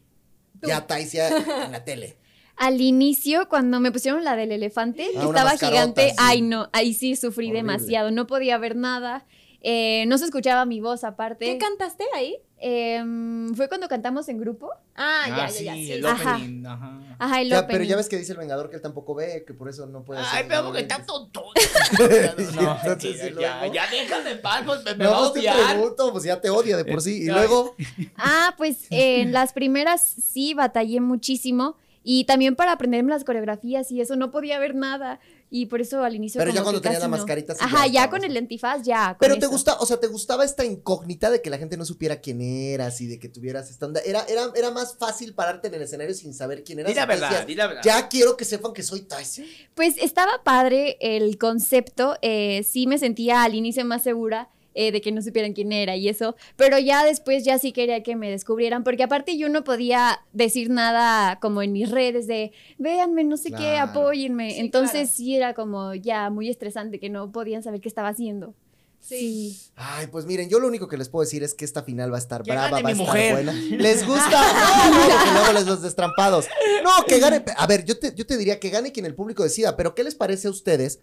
[0.61, 1.27] ya Taisia
[1.65, 2.17] en la tele?
[2.59, 6.15] Al inicio, cuando me pusieron la del elefante, Ah, que estaba gigante, sí.
[6.19, 7.59] ay no, ahí sí sufrí Horrible.
[7.61, 9.25] demasiado, no podía ver nada,
[9.61, 11.45] eh, no se escuchaba mi voz aparte.
[11.45, 12.35] ¿Qué cantaste ahí?
[12.61, 14.69] Em, Fue cuando cantamos en grupo.
[14.95, 15.91] Ah, ya, Ah, ya, sí, ya, sí.
[15.93, 16.35] el Ajá.
[16.35, 16.99] opening, ajá.
[17.17, 19.53] Ajá, el Ya, pero ya ves que dice el Vengador que él tampoco ve, que
[19.53, 21.43] por eso no puede Ay, hacer pero nada porque está tonto.
[22.55, 25.33] No, entonces, ya, ya, ya déjame en paz, pues, me, me No, va a pues
[25.33, 25.73] te odiar.
[25.75, 27.23] pregunto, pues ya te odia de por sí.
[27.23, 27.75] Y luego,
[28.17, 31.77] Ah, pues en las primeras sí batallé muchísimo.
[32.03, 35.19] Y también para aprenderme las coreografías y eso no podía ver nada.
[35.51, 36.39] Y por eso al inicio.
[36.39, 37.09] Pero ya cuando casi la no.
[37.17, 39.09] mascarita, sí, Ajá, ya con el antifaz, ya.
[39.09, 39.49] con pero te eso.
[39.49, 43.01] gusta, o sea, te gustaba esta incógnita de que la gente no supiera quién eras
[43.01, 43.99] y de que tuvieras esta onda.
[44.05, 46.91] Era, era, era más fácil pararte en el escenario sin saber quién eras.
[46.91, 47.81] Di la verdad, decías, di la verdad.
[47.83, 49.43] Ya quiero que sepan que soy Taisia.
[49.73, 52.15] Pues estaba padre el concepto.
[52.21, 54.49] eh, sí me sentía al inicio más segura.
[54.73, 58.03] Eh, de que no supieran quién era y eso, pero ya después ya sí quería
[58.03, 62.51] que me descubrieran, porque aparte yo no podía decir nada como en mis redes de,
[62.77, 65.07] véanme, no sé qué, apóyenme, Sí, entonces claro.
[65.15, 68.53] sí era como ya muy estresante que no podían saber qué estaba haciendo.
[69.01, 69.57] Sí.
[69.75, 72.17] Ay, pues miren, yo lo único que les puedo decir es que esta final va
[72.17, 73.33] a estar Que brava, gane va a estar mujer.
[73.33, 73.53] buena.
[73.71, 74.29] ¿Les gusta?
[75.25, 76.47] No, luego les los destrampados.
[76.83, 77.43] No, que gane.
[77.55, 80.03] A ver, yo te, yo te diría que gane quien el público decida, pero ¿qué
[80.03, 80.99] les parece a ustedes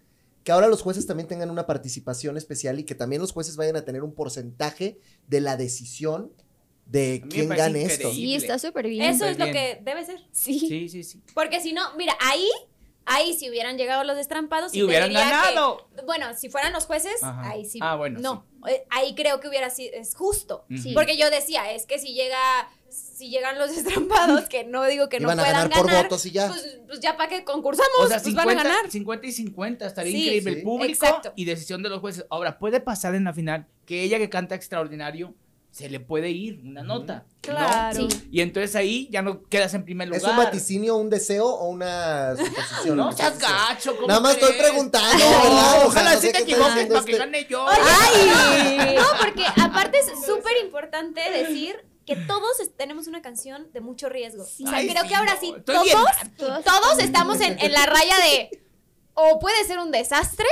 [0.47, 3.75] que ahora los jueces también tengan una participación especial y que también los jueces vayan
[3.75, 4.97] a tener un porcentaje
[5.27, 6.31] de la decisión
[6.85, 8.13] de quién gane esto?
[8.13, 9.03] Sí, está súper bien.
[9.09, 10.21] Eso es lo que debe ser.
[10.31, 10.57] Sí.
[10.57, 11.21] Sí, sí, sí.
[11.33, 12.47] Porque si no, mira, ahí,
[13.09, 15.87] Ahí si hubieran llegado los destrampados Y hubieran que- ganado.
[16.05, 17.51] bueno, si fueran los jueces, Ajá.
[17.51, 17.79] ahí sí.
[17.81, 20.65] Ah, bueno, No, eh, ahí creo que hubiera sido, es justo.
[20.93, 22.37] Porque yo decía, es que si llega,
[23.17, 26.31] si llegan los destrampados, que no digo que no puedan ganar por ganar, votos y
[26.31, 26.47] ya.
[26.49, 28.91] Pues, pues ya para que concursamos, O sea, pues van a 50, ganar.
[28.91, 30.23] 50 y 50, estaría Sí.
[30.23, 30.51] increíble.
[30.51, 30.57] Sí.
[30.59, 31.33] El público Exacto.
[31.35, 32.25] y decisión de los jueces.
[32.29, 35.33] Ahora, puede pasar en la final que ella que canta extraordinario
[35.71, 37.25] se le puede ir una nota.
[37.27, 37.53] ¿no?
[37.53, 38.09] Claro.
[38.09, 38.27] Sí.
[38.31, 40.21] Y entonces ahí ya no quedas en primer lugar.
[40.23, 42.97] ¿Es un vaticinio, un deseo o una suposición?
[42.97, 43.95] No seas gacho.
[43.95, 45.23] ¿cómo Nada más estoy preguntando,
[45.85, 47.65] ojalá no sí sé te equivoques para que este- gane yo.
[47.67, 48.95] ¡Ay!
[48.97, 51.75] No, porque aparte es súper importante decir
[52.07, 54.43] que todos tenemos una canción de mucho riesgo.
[54.43, 55.85] O sea, Ay, creo sí, que ahora sí, todos,
[56.37, 56.63] Todos.
[56.63, 58.63] todos estamos en, en la raya de
[59.13, 60.47] o puede ser un desastre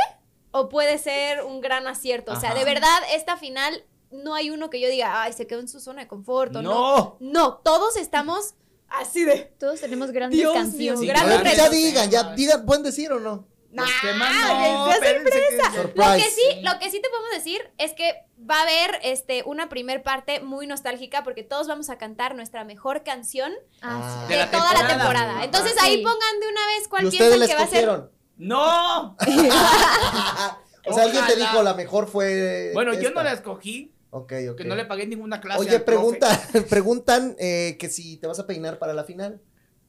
[0.51, 2.33] o puede ser un gran acierto.
[2.33, 2.59] O sea, Ajá.
[2.59, 5.79] de verdad, esta final no hay uno que yo diga, ay, se quedó en su
[5.79, 6.69] zona de confort o no.
[6.73, 7.17] No.
[7.19, 8.55] No, todos estamos
[8.89, 9.53] así de...
[9.59, 10.99] Todos tenemos grandes Dios mío, canciones.
[10.99, 13.47] Sí, grandes ya digan, ya digan, ¿pueden decir o no?
[13.75, 17.31] Los Nah, temas que no, espérense que- Lo que sí, lo que sí te podemos
[17.31, 18.13] decir es que
[18.49, 22.63] va a haber este una primer parte muy nostálgica porque todos vamos a cantar nuestra
[22.63, 24.33] mejor canción Ah, sí.
[24.33, 24.97] de, De la toda la temporada.
[25.03, 25.43] temporada.
[25.43, 25.79] Entonces Sí.
[25.81, 28.09] ahí pongan de una vez ¿Y cuál piensan que va a ser.
[28.37, 29.17] No.
[30.87, 34.57] O sea, alguien te dijo, la mejor fue Bueno, yo no la escoogí, Ok, ok.
[34.57, 35.59] que no le pagué ninguna clase.
[35.59, 35.97] Oye, al profe.
[36.19, 39.41] pregunta, preguntan eh, que si te vas a peinar para la final.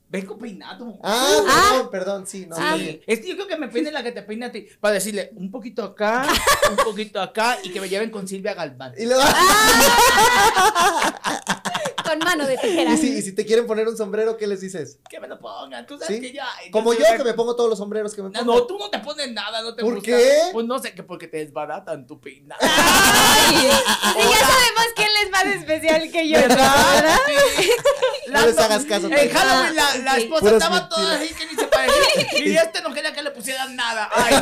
[0.08, 0.98] Vengo peinado.
[1.02, 3.00] Ah, perdón, perdón, sí, no, Sí, bien.
[3.06, 5.30] es que yo creo que me peine la que te peine a ti, para decirle
[5.34, 6.26] un poquito acá,
[6.70, 8.94] un poquito acá y que me lleven con Silvia Galván.
[8.96, 9.22] Y, luego-
[12.18, 12.90] Con mano de tijera.
[12.94, 14.98] y si, y si te quieren poner un sombrero, ¿qué les dices?
[15.08, 16.20] Que me lo pongan, tú sabes ¿Sí?
[16.20, 16.46] que ya.
[16.72, 18.54] Como yo, que me pongo todos los sombreros que me No, pongo.
[18.54, 20.06] no, tú no te pones nada, no te ¿Por gusta.
[20.10, 20.38] qué?
[20.52, 22.60] Pues no sé, que porque te desbaratan tu peinado.
[22.62, 26.38] Ay, y ya sabemos quién es más especial que yo.
[26.40, 27.18] ¿Verdad?
[27.26, 27.70] Sí.
[28.28, 29.06] No les hagas caso.
[29.06, 30.18] En Halloween la, la ok.
[30.18, 32.44] esposa Puras estaba toda así que ni se parecía.
[32.44, 34.08] Y este no quería que le pusieran nada.
[34.12, 34.34] Ay,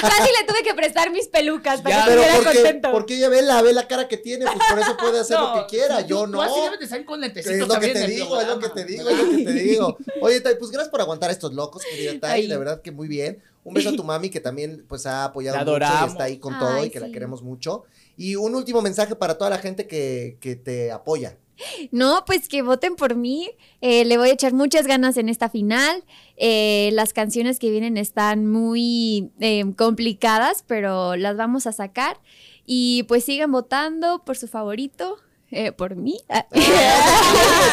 [0.00, 2.90] Casi le tuve que prestar mis pelucas para Ya, que estuviera contento.
[2.92, 5.52] porque ella ve la, ve la cara que tiene, pues por eso puede hacer lo
[5.52, 5.98] que quiera.
[6.00, 6.40] tú- Yo tú no.
[6.40, 8.58] así debes de con lentecitos Es lo que también te en el digo, es lo
[8.58, 9.98] que te digo, es lo que te digo.
[10.20, 13.08] Oye, Tai, pues gracias por aguantar a estos locos, querida Tai, de verdad que muy
[13.08, 13.42] bien.
[13.62, 16.38] Un beso a tu mami que también pues ha apoyado La mucho y está ahí
[16.38, 17.84] con todo y que la queremos mucho.
[18.16, 21.36] Y un último mensaje para toda la gente que, que te apoya.
[21.90, 23.50] No, pues que voten por mí.
[23.80, 26.04] Eh, le voy a echar muchas ganas en esta final.
[26.36, 32.20] Eh, las canciones que vienen están muy eh, complicadas, pero las vamos a sacar.
[32.66, 35.18] Y pues sigan votando por su favorito,
[35.50, 36.20] eh, por mí.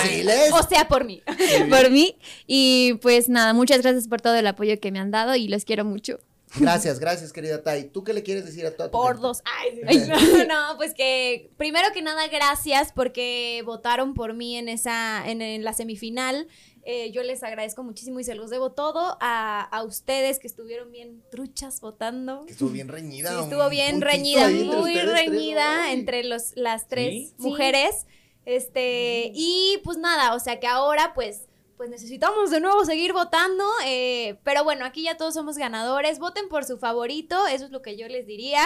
[0.03, 0.51] Deciles.
[0.53, 1.21] O sea, por mí.
[1.69, 2.17] por mí.
[2.45, 5.65] Y pues nada, muchas gracias por todo el apoyo que me han dado y los
[5.65, 6.19] quiero mucho.
[6.55, 7.89] Gracias, gracias, querida Tai.
[7.89, 9.21] ¿Tú qué le quieres decir a toda tu Por gente?
[9.21, 9.41] dos.
[9.43, 15.27] Ay, no, no, pues que primero que nada, gracias porque votaron por mí en esa,
[15.29, 16.47] en, en la semifinal.
[16.89, 20.89] Eh, yo les agradezco muchísimo y se los debo todo a, a ustedes que estuvieron
[20.89, 22.45] bien truchas votando.
[22.45, 23.29] Que estuvo bien reñida.
[23.29, 25.91] Sí, estuvo bien reñida, muy tres, reñida ¿no?
[25.91, 27.33] entre los, las tres ¿Sí?
[27.39, 28.05] mujeres.
[28.45, 31.41] Este, y pues nada, o sea que ahora pues,
[31.75, 33.65] pues necesitamos de nuevo seguir votando.
[33.85, 36.19] eh, pero bueno, aquí ya todos somos ganadores.
[36.19, 38.63] Voten por su favorito, eso es lo que yo les diría.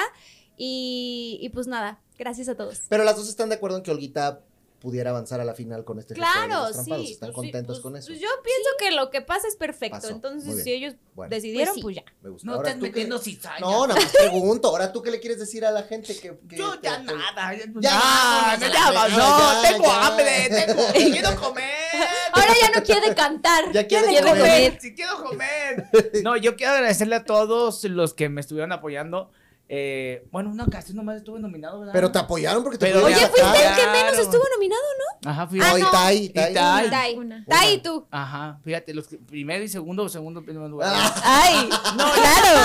[0.58, 2.82] Y, y pues nada, gracias a todos.
[2.88, 4.42] Pero las dos están de acuerdo en que Olguita
[4.82, 7.06] pudiera avanzar a la final con este gesto de Claro, los trampados.
[7.06, 7.14] sí.
[7.14, 8.08] Están pues sí, contentos pues- con eso.
[8.08, 9.96] pues yo pienso que lo que pasa es perfecto.
[9.98, 11.30] Pasó, Entonces, si ellos Bueno.
[11.30, 12.04] decidieron, Pues pues, sí.
[12.06, 12.14] ya.
[12.22, 12.46] Me gusta.
[12.48, 13.60] No Ahora, estás ¿tú qué- metiendo cizaña.
[13.62, 14.68] No, nada más pregunto.
[14.68, 16.38] Ahora, ¿tú qué le quieres decir a la gente que.
[16.50, 17.54] que Yo ya nada.
[17.54, 20.08] Ya, Ya, ya, ya, ya, ya, pasó, ya, tengo ya.
[20.08, 21.72] hambre, tengo, quiero comer.
[22.34, 23.72] Ahora ya no quiere cantar.
[23.72, 24.78] Ya quiere quiere comer.
[24.82, 25.86] Si quiero comer.
[26.24, 29.32] No, yo quiero agradecerle a todos los que me estuvieron apoyando.
[29.74, 31.94] Eh, bueno, una ocasión nomás estuve nominado, ¿verdad?
[31.94, 35.32] Pero te apoyaron porque te Pero Oye, fuiste el que menos estuvo nominado, ¿no?
[35.32, 35.92] Ajá, fui No, y no.
[35.92, 36.52] Tai, Tai.
[36.52, 36.90] Y Tai.
[36.90, 37.16] Tai.
[37.16, 37.46] Una.
[37.48, 38.06] Tai y tú.
[38.12, 40.92] Ajá, fíjate, los que- primero y segundo, segundo, primer lugar.
[40.94, 41.70] Ah, ¡Ay!
[41.98, 42.60] No, claro.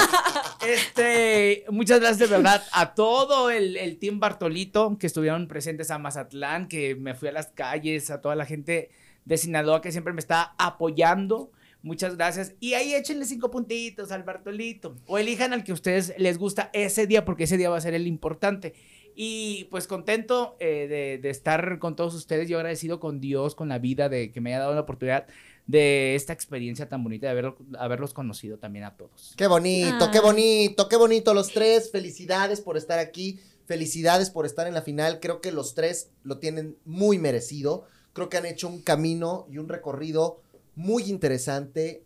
[0.67, 5.99] Este, muchas gracias de verdad a todo el, el team Bartolito que estuvieron presentes a
[5.99, 8.91] Mazatlán, que me fui a las calles, a toda la gente
[9.25, 11.53] de Sinaloa que siempre me está apoyando.
[11.83, 12.55] Muchas gracias.
[12.59, 14.97] Y ahí échenle cinco puntitos al Bartolito.
[15.07, 17.81] O elijan al que a ustedes les gusta ese día, porque ese día va a
[17.81, 18.75] ser el importante.
[19.15, 22.49] Y pues contento eh, de, de estar con todos ustedes.
[22.49, 25.27] Yo agradecido con Dios, con la vida, de que me haya dado la oportunidad
[25.67, 29.35] de esta experiencia tan bonita, de haberlo- haberlos conocido también a todos.
[29.37, 31.91] Qué bonito, qué bonito, qué bonito los tres.
[31.91, 33.41] Felicidades por estar aquí.
[33.65, 35.19] Felicidades por estar en la final.
[35.19, 37.85] Creo que los tres lo tienen muy merecido.
[38.13, 40.41] Creo que han hecho un camino y un recorrido
[40.77, 42.05] muy interesante.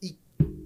[0.00, 0.18] Y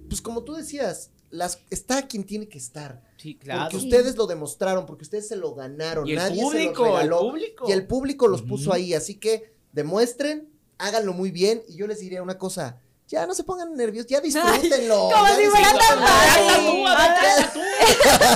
[0.07, 3.01] pues como tú decías, las, está quien tiene que estar.
[3.17, 3.63] Sí, claro.
[3.63, 6.07] Porque ustedes lo demostraron, porque ustedes se lo ganaron.
[6.07, 7.19] Y el Nadie público, se los el regaló.
[7.19, 7.65] público.
[7.67, 8.93] Y el público los puso ahí.
[8.93, 11.63] Así que demuestren, háganlo muy bien.
[11.67, 12.81] Y yo les diría una cosa.
[13.09, 15.09] Ya no se pongan nerviosos, ya disfrútenlo.
[15.11, 16.43] como ya si fuera tan fácil.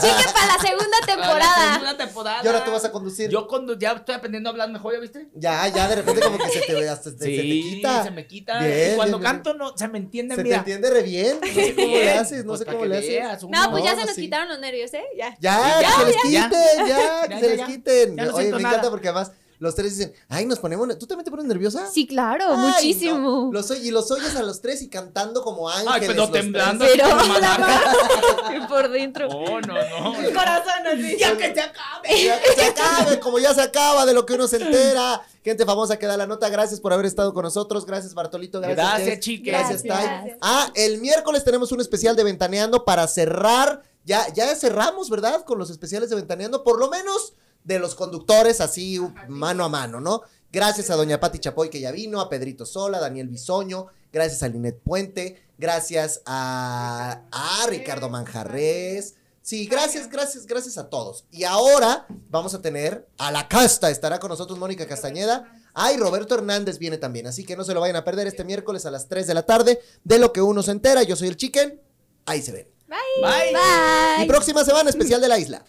[0.01, 1.73] Chique para la segunda La temporada.
[1.73, 2.41] segunda temporada.
[2.43, 3.29] Y ahora tú vas a conducir.
[3.29, 5.27] Yo cuando ya estoy aprendiendo a hablar mejor, ¿ya viste?
[5.35, 8.03] Ya, ya de repente como que se te, hasta se, se te quita.
[8.03, 8.59] se me quita.
[8.63, 10.57] Bien, y cuando bien, canto no, se me entiende, Se te mira.
[10.57, 11.39] entiende re bien.
[11.39, 13.09] No sé cómo le haces, no Pues sé cómo que le haces.
[13.09, 14.21] veas, No, pues ya No, se nos sí.
[14.21, 15.03] quitaron los nervios, ¿eh?
[15.15, 15.35] Ya.
[15.39, 18.19] Ya, Ya, que se les quiten, ya, que se les quiten.
[18.31, 19.31] Oye, me encanta porque además
[19.64, 21.90] los tres dicen, ay, nos ponemos, ¿tú también te pones nerviosa?
[21.90, 23.18] Sí, claro, Ay, muchísimo.
[23.18, 23.52] no.
[23.53, 25.90] Los y los oyes a los tres y cantando como ángeles.
[25.90, 26.84] Ay, pero los temblando.
[26.84, 27.02] tres.
[27.02, 29.30] Pero la por dentro.
[29.30, 30.14] No, no, no.
[30.34, 31.15] Corazón así.
[31.18, 32.23] Ya que se acabe.
[32.26, 35.22] Ya que se acabe, como ya se acaba de lo que uno se entera.
[35.45, 37.85] Gente famosa que da la nota, gracias por haber estado con nosotros.
[37.85, 38.60] Gracias, Bartolito.
[38.60, 39.53] Gracias, Gracias, chiques.
[39.53, 40.38] Gracias, Gracias.
[40.41, 43.81] Ah, el miércoles tenemos un especial de Ventaneando para cerrar.
[44.03, 45.45] Ya, ya cerramos, ¿verdad?
[45.45, 47.34] Con los especiales de Ventaneando, por lo menos
[47.64, 50.22] de los conductores, así mano a mano, ¿no?
[50.52, 54.44] Gracias a Doña Pati Chapoy que ya vino, a Pedrito Sola, a Daniel Bisoño, gracias
[54.44, 59.15] a Linet Puente, gracias a, a Ricardo Manjarres.
[59.44, 61.26] Sí, gracias, gracias, gracias a todos.
[61.30, 63.90] Y ahora vamos a tener a la casta.
[63.90, 65.52] Estará con nosotros Mónica Castañeda.
[65.73, 67.27] Ay, Roberto Hernández viene también.
[67.27, 69.45] Así que no se lo vayan a perder este miércoles a las 3 de la
[69.45, 69.81] tarde.
[70.06, 71.03] De lo que uno se entera.
[71.03, 71.81] Yo soy el Chicken.
[72.26, 72.69] Ahí se ven.
[72.88, 74.23] Bye.
[74.23, 75.65] Y próxima semana especial de la isla.